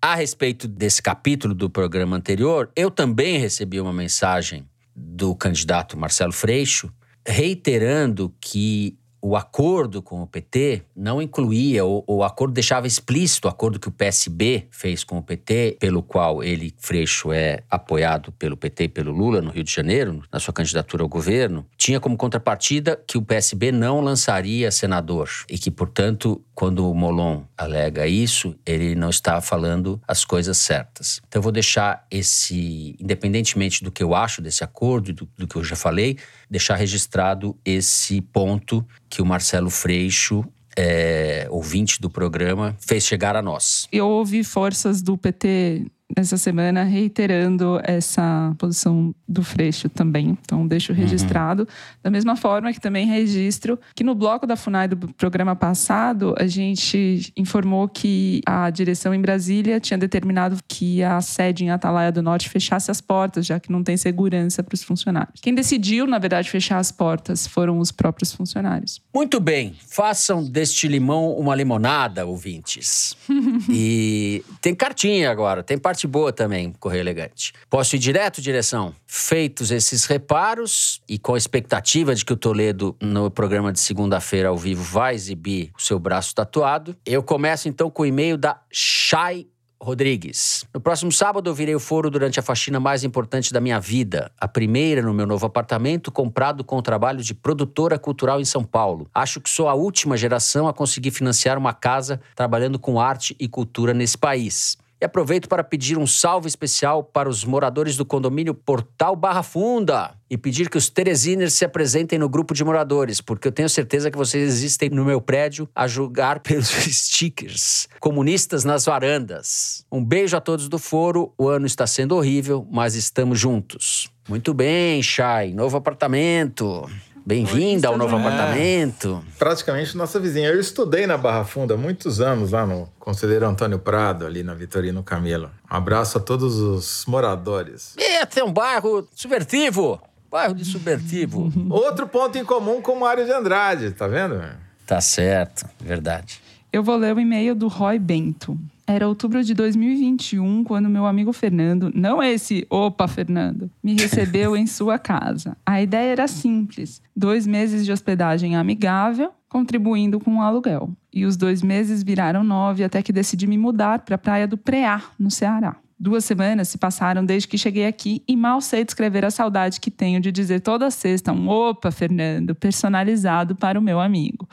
a 0.03 0.15
respeito 0.15 0.67
desse 0.67 1.03
capítulo 1.03 1.55
do 1.55 1.71
programa 1.71 2.17
anterior, 2.17 2.71
eu 2.75 2.91
também 2.91 3.39
recebi 3.39 3.81
uma 3.81 3.93
mensagem 3.93 4.65
do 4.99 5.35
candidato 5.35 5.97
Marcelo 5.97 6.33
Freixo 6.33 6.93
reiterando 7.27 8.35
que 8.41 8.99
o 9.21 9.37
acordo 9.37 10.01
com 10.01 10.23
o 10.23 10.27
PT 10.27 10.83
não 10.95 11.21
incluía, 11.21 11.85
ou 11.85 12.05
o 12.07 12.23
acordo 12.23 12.55
deixava 12.55 12.87
explícito 12.87 13.49
o 13.49 13.51
acordo 13.51 13.81
que 13.81 13.89
o 13.89 13.93
PSB 13.93 14.69
fez 14.71 15.03
com 15.03 15.19
o 15.19 15.23
PT, 15.23 15.77
pelo 15.81 16.03
qual 16.03 16.43
ele, 16.43 16.73
Freixo, 16.79 17.33
é 17.33 17.61
apoiado 17.69 18.31
pelo 18.33 18.57
PT 18.57 18.85
e 18.85 18.89
pelo 18.89 19.13
Lula 19.13 19.43
no 19.43 19.51
Rio 19.51 19.65
de 19.65 19.73
Janeiro, 19.73 20.23
na 20.33 20.39
sua 20.39 20.55
candidatura 20.55 21.03
ao 21.03 21.09
governo, 21.09 21.67
tinha 21.77 21.99
como 21.99 22.17
contrapartida 22.17 22.97
que 23.07 23.19
o 23.19 23.23
PSB 23.23 23.73
não 23.73 24.01
lançaria 24.01 24.71
senador 24.71 25.29
e 25.51 25.59
que, 25.59 25.71
portanto, 25.71 26.41
quando 26.59 26.91
o 26.91 26.93
Molon 26.93 27.45
alega 27.57 28.09
isso, 28.09 28.53
ele 28.67 28.97
não 28.97 29.11
está 29.11 29.41
falando 29.41 30.03
as 30.09 30.25
coisas 30.25 30.59
certas. 30.59 31.21
Então, 31.29 31.39
eu 31.39 31.43
vou 31.45 31.53
deixar 31.53 32.05
esse, 32.11 32.97
independentemente 32.99 33.85
do 33.85 33.93
que 33.93 34.03
eu 34.03 34.13
acho 34.13 34.43
desse 34.43 34.65
acordo 34.65 35.13
do, 35.13 35.29
do 35.39 35.47
que 35.47 35.55
eu 35.55 35.63
já 35.63 35.77
falei, 35.77 36.19
deixar 36.51 36.75
registrado 36.75 37.57
esse 37.65 38.21
ponto 38.21 38.85
que 39.09 39.23
o 39.23 39.25
Marcelo 39.25 39.71
Freixo, 39.71 40.45
é, 40.77 41.47
ouvinte 41.49 42.01
do 42.01 42.11
programa, 42.11 42.77
fez 42.81 43.05
chegar 43.05 43.37
a 43.37 43.43
nós. 43.43 43.87
Eu 43.93 44.09
ouvi 44.09 44.43
forças 44.43 45.01
do 45.01 45.17
PT 45.17 45.87
nessa 46.17 46.37
semana 46.37 46.85
reiterando 46.85 47.81
essa 47.83 48.55
posição 48.59 49.15
do 49.27 49.43
Freixo 49.43 49.89
também. 49.89 50.39
Então, 50.43 50.67
deixo 50.67 50.93
registrado. 50.93 51.69
Da 52.03 52.11
mesma 52.11 52.37
forma 52.37 52.73
que 52.73 52.81
também 52.81 53.07
registro 53.07 53.79
que 53.95 54.03
no 54.03 54.15
bloco 54.15 54.47
da 54.47 54.57
FUNAI 54.57 54.89
do 54.89 54.97
programa 55.15 55.55
passado, 55.55 56.35
a 56.39 56.47
gente 56.47 57.33
informou 57.37 57.89
que 57.89 58.41
a 58.47 58.71
direção 58.71 59.15
em 59.15 59.21
Brasília 59.21 59.81
tinha 59.81 59.99
determinado 59.99 60.59
que 60.67 61.03
a 61.03 61.21
sede 61.21 61.65
em 61.65 61.71
Atalaia 61.71 62.11
do 62.11 62.23
Norte 62.23 62.49
fechasse 62.49 62.91
as 62.91 63.01
portas, 63.01 63.47
já 63.47 63.61
que 63.61 63.71
não 63.71 63.83
tem 63.83 63.97
segurança 63.97 64.63
para 64.63 64.75
os 64.75 64.83
funcionários. 64.83 65.41
Quem 65.41 65.55
decidiu, 65.55 66.07
na 66.07 66.19
verdade, 66.19 66.51
fechar 66.51 66.79
as 66.79 66.91
portas 66.91 67.47
foram 67.47 67.79
os 67.79 67.93
próprios 67.93 68.33
funcionários. 68.33 69.01
Muito 69.15 69.41
bem, 69.41 69.77
façam 69.87 70.45
deste 70.45 70.89
limão 70.89 71.33
uma 71.33 71.55
limonada, 71.55 72.25
ouvintes. 72.27 73.17
e 73.69 74.43
tem 74.61 74.75
cartinha 74.75 75.31
agora, 75.31 75.63
tem 75.63 75.79
parte 75.99 76.07
boa 76.07 76.33
também, 76.33 76.73
Correio 76.79 77.01
Elegante. 77.01 77.53
Posso 77.69 77.97
ir 77.97 77.99
direto, 77.99 78.41
direção? 78.41 78.95
Feitos 79.05 79.73
esses 79.73 80.05
reparos 80.05 81.01
e 81.09 81.19
com 81.19 81.35
a 81.35 81.39
expectativa 81.39 82.15
de 82.15 82.25
que 82.25 82.33
o 82.33 82.37
Toledo, 82.37 82.95
no 83.03 83.29
programa 83.29 83.73
de 83.73 83.81
segunda-feira 83.81 84.49
ao 84.49 84.57
vivo, 84.57 84.85
vai 84.85 85.17
exibir 85.17 85.73
o 85.77 85.83
seu 85.83 85.99
braço 85.99 86.33
tatuado, 86.35 86.97
eu 87.05 87.21
começo 87.21 87.69
então 87.69 87.91
com 87.91 88.03
o 88.03 88.07
e-mail 88.07 88.37
da 88.37 88.61
Shai 88.71 89.49
Rodrigues. 89.81 90.65
No 90.73 90.81
próximo 90.81 91.11
sábado 91.11 91.51
eu 91.51 91.55
virei 91.55 91.75
o 91.75 91.81
foro 91.81 92.11
durante 92.11 92.39
a 92.39 92.43
faxina 92.43 92.79
mais 92.79 93.03
importante 93.03 93.53
da 93.53 93.61
minha 93.61 93.81
vida. 93.81 94.31
A 94.39 94.47
primeira 94.47 95.03
no 95.03 95.13
meu 95.13 95.27
novo 95.27 95.47
apartamento, 95.47 96.13
comprado 96.13 96.63
com 96.63 96.77
o 96.77 96.83
trabalho 96.83 97.23
de 97.23 97.35
produtora 97.35 97.99
cultural 97.99 98.41
em 98.41 98.45
São 98.45 98.63
Paulo. 98.63 99.09
Acho 99.13 99.41
que 99.41 99.51
sou 99.51 99.69
a 99.69 99.75
última 99.75 100.17
geração 100.17 100.69
a 100.69 100.73
conseguir 100.73 101.11
financiar 101.11 101.59
uma 101.59 101.73
casa 101.73 102.21
trabalhando 102.37 102.79
com 102.79 103.01
arte 103.01 103.35
e 103.41 103.49
cultura 103.49 103.93
nesse 103.93 104.17
país. 104.17 104.77
E 105.01 105.05
aproveito 105.05 105.49
para 105.49 105.63
pedir 105.63 105.97
um 105.97 106.07
salve 106.07 106.49
especial 106.49 107.05
para 107.05 107.29
os 107.29 107.45
moradores 107.45 107.97
do 107.97 108.05
condomínio 108.05 108.53
Portal 108.53 109.15
Barra 109.15 109.43
Funda 109.45 110.15
e 110.29 110.37
pedir 110.37 110.69
que 110.69 110.77
os 110.77 110.91
Teresiners 110.91 111.55
se 111.55 111.65
apresentem 111.65 112.19
no 112.19 112.29
grupo 112.29 112.53
de 112.53 112.65
moradores, 112.65 113.21
porque 113.21 113.49
eu 113.49 113.53
tenho 113.53 113.69
certeza 113.69 114.11
que 114.11 114.19
vocês 114.19 114.43
existem 114.49 114.91
no 114.91 115.05
meu 115.05 115.21
prédio 115.21 115.69
a 115.75 115.87
julgar 115.87 116.41
pelos 116.43 116.69
stickers 116.69 117.89
comunistas 118.01 118.65
nas 118.65 118.85
varandas. 118.85 119.85
Um 119.91 120.05
beijo 120.05 120.37
a 120.37 120.41
todos 120.41 120.69
do 120.69 120.79
foro. 120.79 121.33
O 121.39 121.49
ano 121.49 121.67
está 121.67 121.87
sendo 121.87 122.17
horrível, 122.17 122.67
mas 122.71 122.95
estamos 122.95 123.39
juntos. 123.39 124.11
Muito 124.29 124.53
bem, 124.53 125.03
Chay. 125.03 125.55
Novo 125.55 125.77
apartamento. 125.77 126.89
Bem-vinda 127.33 127.89
ao 127.89 127.99
novo 127.99 128.17
É. 128.17 128.21
apartamento. 128.21 129.23
Praticamente 129.39 129.95
nossa 129.95 130.19
vizinha. 130.19 130.49
Eu 130.49 130.59
estudei 130.59 131.07
na 131.07 131.19
Barra 131.19 131.45
Funda 131.45 131.75
há 131.75 131.77
muitos 131.77 132.23
anos, 132.23 132.53
lá 132.53 132.65
no 132.67 132.89
Conselheiro 132.99 133.47
Antônio 133.47 133.79
Prado, 133.79 134.25
ali 134.25 134.43
na 134.43 134.55
Vitorino 134.55 135.03
Camilo. 135.03 135.51
Um 135.71 135.77
abraço 135.77 136.17
a 136.17 136.23
todos 136.23 136.57
os 136.57 137.05
moradores. 137.07 137.93
Esse 137.99 138.41
é 138.41 138.45
um 138.45 138.51
bairro 138.51 139.07
subvertivo. 139.15 140.01
Bairro 140.31 140.55
de 140.55 140.65
subvertivo. 140.65 141.53
Outro 141.69 142.09
ponto 142.09 142.39
em 142.39 142.45
comum 142.47 142.81
com 142.81 142.93
o 142.93 143.01
Mário 143.01 143.27
de 143.27 143.31
Andrade, 143.31 143.91
tá 143.91 144.09
vendo? 144.09 144.43
tá 144.87 144.99
certo, 145.03 145.67
verdade. 145.79 146.41
Eu 146.73 146.83
vou 146.83 146.97
ler 146.97 147.15
o 147.15 147.21
e-mail 147.21 147.55
do 147.55 147.69
Roy 147.69 147.99
Bento. 147.99 148.59
Era 148.89 149.07
outubro 149.07 149.45
de 149.45 149.53
2021, 149.53 150.65
quando 150.65 150.89
meu 150.89 151.05
amigo 151.05 151.31
Fernando, 151.31 151.93
não 151.95 152.23
esse, 152.23 152.67
opa, 152.71 153.07
Fernando, 153.07 153.71
me 153.85 153.93
recebeu 153.93 154.57
em 154.57 154.67
sua 154.67 154.99
casa. 154.99 155.59
A 155.67 155.83
ideia 155.83 156.13
era 156.13 156.27
simples: 156.27 157.03
dois 157.15 157.47
meses 157.47 157.85
de 157.85 157.93
hospedagem 157.93 158.57
amigável, 158.57 159.31
contribuindo 159.47 160.19
com 160.19 160.39
o 160.39 160.41
aluguel. 160.41 160.89
E 161.13 161.27
os 161.27 161.37
dois 161.37 161.63
meses 161.63 162.03
viraram 162.03 162.43
nove 162.43 162.83
até 162.83 163.03
que 163.03 163.13
decidi 163.13 163.47
me 163.47 163.59
mudar 163.59 163.99
para 163.99 164.15
a 164.15 164.19
praia 164.19 164.49
do 164.49 164.57
Preá, 164.57 165.03
no 165.19 165.31
Ceará. 165.31 165.77
Duas 166.01 166.25
semanas 166.25 166.69
se 166.69 166.79
passaram 166.79 167.25
desde 167.25 167.49
que 167.49 167.59
cheguei 167.59 167.85
aqui 167.85 168.23
e 168.29 168.37
mal 168.37 168.61
sei 168.61 168.85
descrever 168.85 169.25
a 169.25 169.33
saudade 169.33 169.81
que 169.81 169.91
tenho 169.91 170.21
de 170.21 170.31
dizer 170.31 170.61
toda 170.61 170.93
sexta 170.93 171.33
um 171.33 171.49
opa, 171.49 171.91
Fernando, 171.91 172.55
personalizado 172.55 173.57
para 173.57 173.77
o 173.77 173.83
meu 173.83 173.99
amigo. 173.99 174.49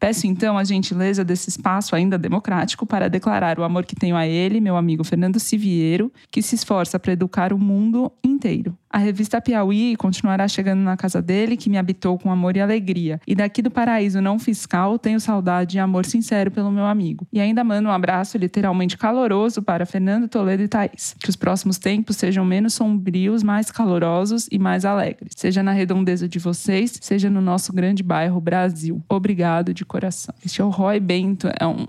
Peço 0.00 0.26
então 0.26 0.58
a 0.58 0.64
gentileza 0.64 1.24
desse 1.24 1.50
espaço 1.50 1.94
ainda 1.94 2.18
democrático 2.18 2.84
para 2.84 3.08
declarar 3.08 3.60
o 3.60 3.62
amor 3.62 3.84
que 3.84 3.94
tenho 3.94 4.16
a 4.16 4.26
ele, 4.26 4.60
meu 4.60 4.76
amigo 4.76 5.04
Fernando 5.04 5.38
Siviero, 5.38 6.12
que 6.32 6.42
se 6.42 6.56
esforça 6.56 6.98
para 6.98 7.12
educar 7.12 7.52
o 7.52 7.58
mundo 7.58 8.10
inteiro. 8.22 8.76
A 8.90 8.98
revista 8.98 9.40
Piauí 9.40 9.96
continuará 9.96 10.48
chegando 10.48 10.80
na 10.80 10.96
casa 10.96 11.20
dele, 11.20 11.56
que 11.56 11.68
me 11.68 11.76
habitou 11.76 12.18
com 12.18 12.30
amor 12.30 12.56
e 12.56 12.60
alegria. 12.60 13.20
E 13.26 13.34
daqui 13.34 13.60
do 13.60 13.70
paraíso 13.70 14.20
não 14.20 14.38
fiscal, 14.38 14.98
tenho 14.98 15.20
saudade 15.20 15.76
e 15.76 15.80
amor 15.80 16.06
sincero 16.06 16.50
pelo 16.50 16.70
meu 16.70 16.84
amigo. 16.84 17.26
E 17.32 17.40
ainda 17.40 17.62
mando 17.62 17.88
um 17.88 17.92
abraço 17.92 18.38
literalmente 18.38 18.96
caloroso 18.96 19.62
para 19.62 19.84
Fernando 19.84 20.28
Toledo 20.28 20.62
e 20.62 20.68
Thaís. 20.68 21.14
Que 21.20 21.28
os 21.28 21.36
próximos 21.36 21.78
tempos 21.78 22.16
sejam 22.16 22.44
menos 22.44 22.74
sombrios, 22.74 23.42
mais 23.42 23.70
calorosos 23.70 24.48
e 24.50 24.58
mais 24.58 24.84
alegres. 24.84 25.32
Seja 25.36 25.62
na 25.62 25.72
redondeza 25.72 26.28
de 26.28 26.38
vocês, 26.38 26.98
seja 27.00 27.28
no 27.28 27.40
nosso 27.40 27.72
grande 27.72 28.02
bairro 28.02 28.40
Brasil. 28.40 29.02
Obrigado 29.08 29.74
de 29.74 29.84
coração. 29.84 30.34
Este 30.44 30.62
é 30.62 30.64
o 30.64 30.70
Roy 30.70 30.98
Bento, 30.98 31.48
é 31.58 31.66
um 31.66 31.86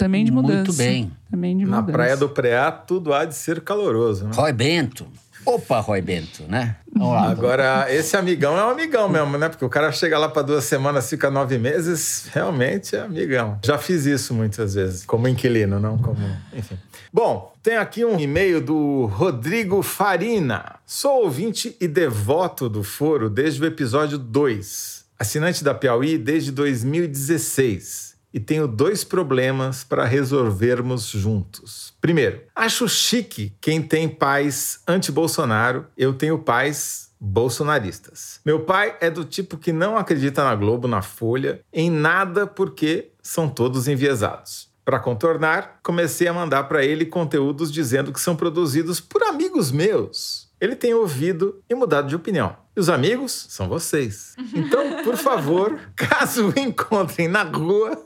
também 0.00 0.24
de 0.24 0.32
mudança. 0.32 0.64
Muito 0.64 0.72
bem. 0.72 1.10
Também 1.30 1.56
de 1.58 1.66
Na 1.66 1.80
mudança. 1.80 1.92
Praia 1.92 2.16
do 2.16 2.30
Preá, 2.30 2.72
tudo 2.72 3.12
há 3.12 3.26
de 3.26 3.34
ser 3.34 3.60
caloroso, 3.60 4.24
né? 4.24 4.30
Roy 4.34 4.50
Bento. 4.50 5.06
Opa, 5.50 5.80
Roy 5.80 6.00
Bento, 6.00 6.44
né? 6.48 6.76
Vamos 6.94 7.12
lá. 7.12 7.28
Agora, 7.28 7.86
esse 7.92 8.16
amigão 8.16 8.56
é 8.56 8.64
um 8.64 8.70
amigão 8.70 9.08
mesmo, 9.08 9.36
né? 9.36 9.48
Porque 9.48 9.64
o 9.64 9.68
cara 9.68 9.90
chega 9.90 10.16
lá 10.16 10.28
para 10.28 10.42
duas 10.42 10.62
semanas, 10.62 11.10
fica 11.10 11.28
nove 11.28 11.58
meses, 11.58 12.28
realmente 12.32 12.94
é 12.94 13.00
amigão. 13.00 13.58
Já 13.64 13.76
fiz 13.76 14.06
isso 14.06 14.32
muitas 14.32 14.74
vezes, 14.74 15.04
como 15.04 15.26
inquilino, 15.26 15.80
não 15.80 15.98
como. 15.98 16.20
Enfim. 16.54 16.78
Bom, 17.12 17.52
tem 17.64 17.76
aqui 17.76 18.04
um 18.04 18.16
e-mail 18.20 18.60
do 18.60 19.06
Rodrigo 19.06 19.82
Farina. 19.82 20.76
Sou 20.86 21.24
ouvinte 21.24 21.76
e 21.80 21.88
devoto 21.88 22.68
do 22.68 22.84
Foro 22.84 23.28
desde 23.28 23.60
o 23.60 23.66
episódio 23.66 24.18
2. 24.18 25.04
Assinante 25.18 25.64
da 25.64 25.74
Piauí 25.74 26.16
desde 26.16 26.52
2016 26.52 28.09
e 28.32 28.40
tenho 28.40 28.66
dois 28.68 29.04
problemas 29.04 29.84
para 29.84 30.04
resolvermos 30.04 31.06
juntos. 31.06 31.92
Primeiro, 32.00 32.40
acho 32.54 32.88
chique 32.88 33.52
quem 33.60 33.82
tem 33.82 34.08
pais 34.08 34.80
anti-Bolsonaro. 34.86 35.86
Eu 35.96 36.14
tenho 36.14 36.38
pais 36.38 37.10
bolsonaristas. 37.20 38.40
Meu 38.44 38.60
pai 38.60 38.96
é 39.00 39.10
do 39.10 39.24
tipo 39.24 39.58
que 39.58 39.72
não 39.72 39.98
acredita 39.98 40.42
na 40.42 40.54
Globo, 40.54 40.88
na 40.88 41.02
Folha, 41.02 41.60
em 41.72 41.90
nada 41.90 42.46
porque 42.46 43.10
são 43.22 43.48
todos 43.48 43.88
enviesados. 43.88 44.70
Para 44.84 44.98
contornar, 44.98 45.78
comecei 45.82 46.26
a 46.26 46.32
mandar 46.32 46.64
para 46.64 46.84
ele 46.84 47.04
conteúdos 47.04 47.70
dizendo 47.70 48.12
que 48.12 48.20
são 48.20 48.34
produzidos 48.34 48.98
por 48.98 49.22
amigos 49.22 49.70
meus. 49.70 50.50
Ele 50.60 50.74
tem 50.74 50.94
ouvido 50.94 51.62
e 51.68 51.74
mudado 51.74 52.08
de 52.08 52.16
opinião. 52.16 52.56
E 52.76 52.80
os 52.80 52.88
amigos 52.88 53.46
são 53.48 53.68
vocês. 53.68 54.36
Então, 54.54 55.02
por 55.02 55.16
favor, 55.16 55.78
caso 55.96 56.50
o 56.50 56.58
encontrem 56.58 57.26
na 57.26 57.42
rua, 57.42 58.00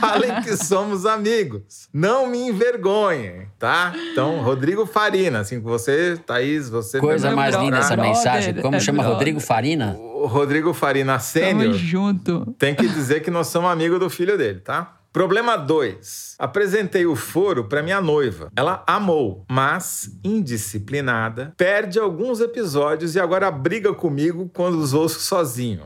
falem 0.00 0.42
que 0.42 0.56
somos 0.56 1.06
amigos. 1.06 1.88
Não 1.92 2.26
me 2.26 2.38
envergonhem, 2.38 3.46
tá? 3.56 3.92
Então, 4.12 4.40
Rodrigo 4.42 4.84
Farina, 4.84 5.40
assim, 5.40 5.60
você, 5.60 6.18
Thaís, 6.26 6.68
você... 6.68 6.98
Coisa 6.98 7.28
Meu 7.28 7.36
mais 7.36 7.54
linda 7.54 7.78
essa 7.78 7.94
brother, 7.94 8.12
mensagem. 8.12 8.54
Como 8.54 8.74
é 8.74 8.80
chama 8.80 8.98
brother. 8.98 9.16
Rodrigo 9.16 9.40
Farina? 9.40 9.96
O 9.96 10.26
Rodrigo 10.26 10.74
Farina 10.74 11.12
Tamo 11.12 11.24
Sênior 11.24 11.74
junto. 11.74 12.54
tem 12.58 12.74
que 12.74 12.88
dizer 12.88 13.20
que 13.20 13.30
nós 13.30 13.46
somos 13.46 13.70
amigos 13.70 14.00
do 14.00 14.10
filho 14.10 14.36
dele, 14.36 14.60
tá? 14.60 14.99
Problema 15.12 15.56
2. 15.56 16.36
Apresentei 16.38 17.04
o 17.04 17.16
foro 17.16 17.64
para 17.64 17.82
minha 17.82 18.00
noiva. 18.00 18.48
Ela 18.54 18.84
amou, 18.86 19.44
mas, 19.50 20.16
indisciplinada, 20.22 21.52
perde 21.56 21.98
alguns 21.98 22.40
episódios 22.40 23.16
e 23.16 23.20
agora 23.20 23.50
briga 23.50 23.92
comigo 23.92 24.48
quando 24.54 24.78
os 24.78 24.94
ouço 24.94 25.18
sozinho. 25.20 25.82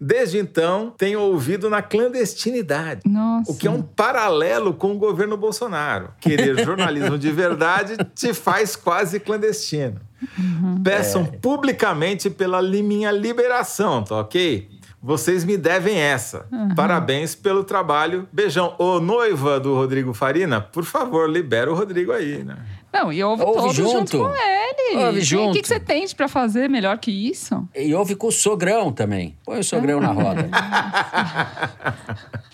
Desde 0.00 0.38
então, 0.38 0.94
tenho 0.96 1.20
ouvido 1.20 1.68
na 1.68 1.82
clandestinidade. 1.82 3.00
Nossa. 3.04 3.50
O 3.50 3.56
que 3.56 3.66
é 3.66 3.70
um 3.70 3.82
paralelo 3.82 4.72
com 4.72 4.92
o 4.92 4.98
governo 4.98 5.36
Bolsonaro. 5.36 6.12
Querer 6.20 6.56
jornalismo 6.64 7.18
de 7.18 7.32
verdade 7.32 7.96
te 8.14 8.32
faz 8.32 8.76
quase 8.76 9.18
clandestino. 9.18 10.00
Peçam 10.84 11.24
publicamente 11.24 12.30
pela 12.30 12.62
minha 12.62 13.10
liberação, 13.10 14.04
tá 14.04 14.20
ok? 14.20 14.77
Vocês 15.08 15.42
me 15.42 15.56
devem 15.56 15.98
essa. 15.98 16.44
Parabéns 16.76 17.34
pelo 17.34 17.64
trabalho. 17.64 18.28
Beijão. 18.30 18.74
Ô, 18.78 19.00
noiva 19.00 19.58
do 19.58 19.74
Rodrigo 19.74 20.12
Farina, 20.12 20.60
por 20.60 20.84
favor, 20.84 21.30
libera 21.30 21.72
o 21.72 21.74
Rodrigo 21.74 22.12
aí, 22.12 22.44
né? 22.44 22.58
Não, 22.92 23.10
e 23.10 23.24
ouve, 23.24 23.42
Ouve 23.42 23.58
todos 23.58 23.74
junto. 23.74 23.90
junto. 23.90 24.18
com 24.18 24.28
ele. 24.28 25.06
Ouve 25.06 25.18
E 25.18 25.22
junto. 25.22 25.48
O 25.48 25.52
que, 25.54 25.62
que 25.62 25.68
você 25.68 25.80
tem 25.80 26.06
pra 26.14 26.28
fazer 26.28 26.68
melhor 26.68 26.98
que 26.98 27.10
isso? 27.10 27.66
E 27.74 27.94
ouve 27.94 28.14
com 28.16 28.26
o 28.26 28.30
sogrão 28.30 28.92
também. 28.92 29.34
Põe 29.46 29.60
o 29.60 29.64
sogrão 29.64 29.98
na 29.98 30.12
roda. 30.12 30.46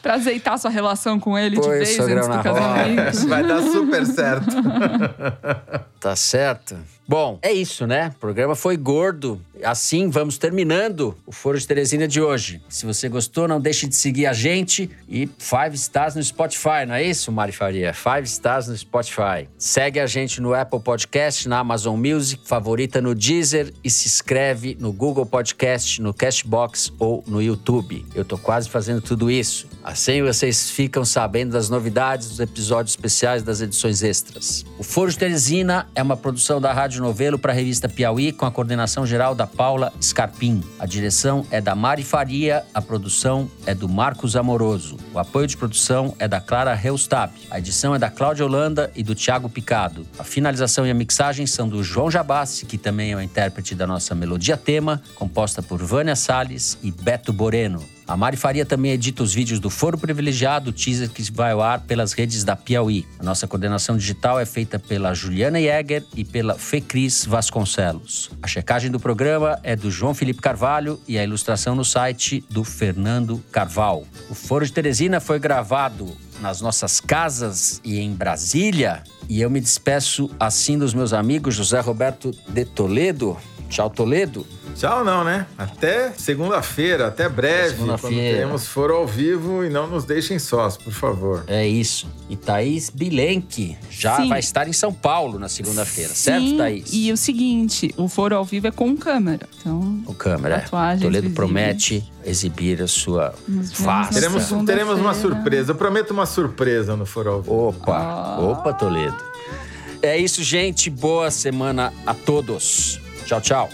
Pra 0.01 0.15
azeitar 0.15 0.59
sua 0.59 0.71
relação 0.71 1.19
com 1.19 1.37
ele 1.39 1.57
de 1.57 1.63
Põe 1.63 1.77
o 1.77 1.79
vez 1.79 1.97
sogrão 1.97 2.19
antes 2.19 2.29
na 2.29 2.37
do 2.37 2.43
casamento. 2.43 3.25
Vai 3.27 3.43
dar 3.43 3.63
super 3.63 4.07
certo. 4.07 4.55
Tá 6.05 6.15
certo? 6.15 6.77
Bom, 7.09 7.39
é 7.41 7.51
isso, 7.51 7.87
né? 7.87 8.13
O 8.15 8.21
programa 8.21 8.55
foi 8.55 8.77
gordo. 8.77 9.41
Assim, 9.65 10.11
vamos 10.11 10.37
terminando 10.37 11.17
o 11.27 11.33
Foro 11.33 11.59
de 11.59 11.67
Teresina 11.67 12.07
de 12.07 12.21
hoje. 12.21 12.61
Se 12.69 12.85
você 12.85 13.09
gostou, 13.09 13.49
não 13.49 13.61
deixe 13.61 13.87
de 13.87 13.97
seguir 13.97 14.27
a 14.27 14.33
gente 14.33 14.91
e 15.09 15.27
Five 15.39 15.75
Stars 15.75 16.15
no 16.15 16.23
Spotify, 16.23 16.85
não 16.87 16.95
é 16.95 17.03
isso, 17.03 17.33
Mari 17.33 17.53
Faria? 17.53 17.95
Five 17.95 18.25
Stars 18.25 18.69
no 18.69 18.77
Spotify. 18.77 19.49
Segue 19.57 19.99
a 20.01 20.07
gente 20.07 20.41
no 20.41 20.53
Apple 20.53 20.81
Podcast, 20.81 21.49
na 21.49 21.61
Amazon 21.61 21.99
Music, 21.99 22.47
favorita 22.47 23.01
no 23.01 23.15
Deezer 23.15 23.73
e 23.83 23.89
se 23.89 24.07
inscreve 24.07 24.77
no 24.79 24.93
Google 24.93 25.25
Podcast, 25.25 26.03
no 26.03 26.13
Castbox 26.13 26.93
ou 26.99 27.25
no 27.27 27.41
YouTube. 27.41 28.05
Eu 28.15 28.25
tô 28.25 28.37
quase 28.37 28.69
fazendo 28.69 29.01
tudo 29.01 29.31
isso. 29.31 29.67
Assim 29.83 30.23
vocês 30.23 30.71
ficam 30.71 31.05
sabendo 31.05 31.53
das 31.53 31.71
novidades 31.71 32.29
dos 32.29 32.41
episódios 32.41 32.93
especiais 32.93 33.43
das 33.43 33.61
edições 33.61 34.03
extras. 34.03 34.65
O 34.79 34.83
Foro 34.83 35.11
de 35.11 35.19
Teresina 35.19 35.87
é 35.95 36.03
uma 36.03 36.17
produção 36.17 36.61
da 36.61 36.73
Rádio 36.73 37.01
Novelo 37.01 37.39
para 37.39 37.53
a 37.53 37.55
revista 37.55 37.89
Piauí 37.89 38.31
com 38.33 38.45
a 38.45 38.51
coordenação 38.51 39.07
geral 39.07 39.35
da 39.35 39.47
Paula 39.57 39.93
Scarpim. 40.01 40.63
A 40.79 40.87
direção 40.87 41.47
é 41.51 41.61
da 41.61 41.75
Mari 41.75 42.03
Faria, 42.03 42.65
a 42.75 42.83
produção 42.83 43.51
é 43.67 43.75
do 43.75 43.89
Marcos 43.89 44.37
Amoroso. 44.37 44.97
O 45.13 45.19
apoio 45.19 45.47
de 45.47 45.57
produção 45.57 46.15
é 46.19 46.27
da 46.27 46.41
Clara 46.41 46.75
Reustap. 46.75 47.33
A 47.51 47.59
edição 47.59 47.95
é 47.95 47.99
da 47.99 48.11
Cláudia 48.11 48.45
Holanda 48.45 48.91
e 48.95 49.03
do 49.03 49.15
Tiago 49.15 49.49
Picado. 49.49 50.07
A 50.19 50.25
finalização 50.25 50.87
e 50.87 50.91
a 50.91 50.95
mixagem 50.95 51.47
são 51.47 51.69
do 51.69 51.83
João 51.83 52.11
Jabassi, 52.11 52.67
que 52.67 52.79
também 52.79 53.13
é 53.13 53.17
o 53.17 53.23
intérprete 53.23 53.75
da 53.75 53.87
nossa 53.87 54.15
melodia 54.15 54.57
tema, 54.57 55.03
composta 55.15 55.63
por 55.63 55.83
Vânia 55.83 56.17
Salles 56.17 56.79
e 56.83 56.91
Beto 56.91 57.33
Boreno. 57.33 57.94
A 58.07 58.17
Mari 58.17 58.37
Faria 58.37 58.67
também 58.67 58.93
edita 58.93 59.23
os 59.23 59.33
vídeos 59.33 59.59
do 59.59 59.71
Foro 59.71 59.97
Privilegiado, 59.97 60.73
teaser 60.73 61.09
que 61.09 61.23
vai 61.33 61.53
ao 61.53 61.63
ar 61.63 61.81
pelas 61.81 62.13
redes 62.13 62.45
da 62.45 62.55
Piauí. 62.55 63.07
A 63.19 63.23
nossa 63.23 63.47
coordenação 63.47 63.97
digital 63.97 64.39
é 64.39 64.45
feita 64.45 64.79
pela 64.79 65.15
Juliana 65.15 65.59
Jäger 65.59 66.05
e 66.15 66.25
pela 66.25 66.55
Fecris 66.59 67.25
Vasconcelos. 67.25 68.31
A 68.43 68.47
checagem 68.47 68.91
do 68.91 69.01
programa 69.01 69.59
é 69.63 69.75
do 69.75 69.91
João 69.91 70.13
Felipe 70.13 70.43
Carvalho 70.43 71.01
e 71.09 71.19
a 71.19 71.25
ilustração 71.25 71.75
no 71.75 71.85
site 71.85 72.45
do 72.51 72.63
Fernando 72.63 73.43
Carval. 73.51 74.05
O 74.29 74.35
Foro 74.35 74.67
de 74.67 74.73
Teresina 74.73 75.19
foi 75.19 75.39
gravado 75.39 76.15
nas 76.41 76.61
nossas 76.61 77.01
casas 77.01 77.81
e 77.85 77.99
em 77.99 78.13
Brasília. 78.13 79.03
E 79.29 79.41
eu 79.41 79.51
me 79.51 79.61
despeço 79.61 80.31
assim 80.39 80.79
dos 80.79 80.95
meus 80.95 81.13
amigos 81.13 81.55
José 81.55 81.81
Roberto 81.81 82.31
de 82.49 82.65
Toledo. 82.65 83.37
Tchau, 83.69 83.91
Toledo. 83.91 84.47
Tchau, 84.75 85.05
não, 85.05 85.23
né? 85.23 85.47
Até 85.57 86.11
segunda-feira, 86.17 87.07
até 87.07 87.29
breve. 87.29 87.71
Segunda 87.71 87.97
quando 87.97 88.15
teremos 88.15 88.67
foro 88.67 88.95
ao 88.95 89.07
vivo 89.07 89.65
e 89.65 89.71
não 89.71 89.87
nos 89.87 90.05
deixem 90.05 90.39
sós, 90.39 90.77
por 90.77 90.93
favor. 90.93 91.45
É 91.47 91.67
isso. 91.67 92.09
E 92.29 92.37
Thaís 92.37 92.91
Bilenque 92.91 93.77
já 93.89 94.17
Sim. 94.17 94.29
vai 94.29 94.41
estar 94.41 94.67
em 94.67 94.73
São 94.73 94.93
Paulo 94.93 95.39
na 95.39 95.49
segunda-feira, 95.49 96.13
certo, 96.13 96.57
Thaís? 96.57 96.89
E 96.93 97.13
o 97.13 97.17
seguinte: 97.17 97.95
o 97.97 98.09
foro 98.09 98.35
ao 98.35 98.45
vivo 98.45 98.67
é 98.67 98.71
com 98.73 98.97
câmera. 98.97 99.49
Então, 99.61 100.03
com 100.05 100.15
câmera. 100.15 100.57
É. 100.57 100.61
Toledo 100.69 101.09
visíveis. 101.09 101.35
promete 101.35 102.13
exibir 102.25 102.83
a 102.83 102.89
sua 102.89 103.33
face. 103.73 104.15
Teremos, 104.15 104.49
teremos 104.67 104.99
uma 104.99 105.15
surpresa. 105.15 105.71
Eu 105.71 105.77
prometo 105.77 106.11
uma 106.11 106.27
surpresa 106.27 106.97
no 106.97 107.07
foro 107.07 107.31
ao 107.31 107.43
vivo. 107.43 107.69
Opa, 107.69 108.39
oh. 108.41 108.53
opa, 108.53 108.73
Toledo. 108.73 109.14
É 110.05 110.19
isso, 110.19 110.43
gente. 110.43 110.91
Boa 110.91 111.31
semana 111.31 111.91
a 112.05 112.13
todos. 112.13 113.01
Tchau, 113.25 113.41
tchau. 113.41 113.71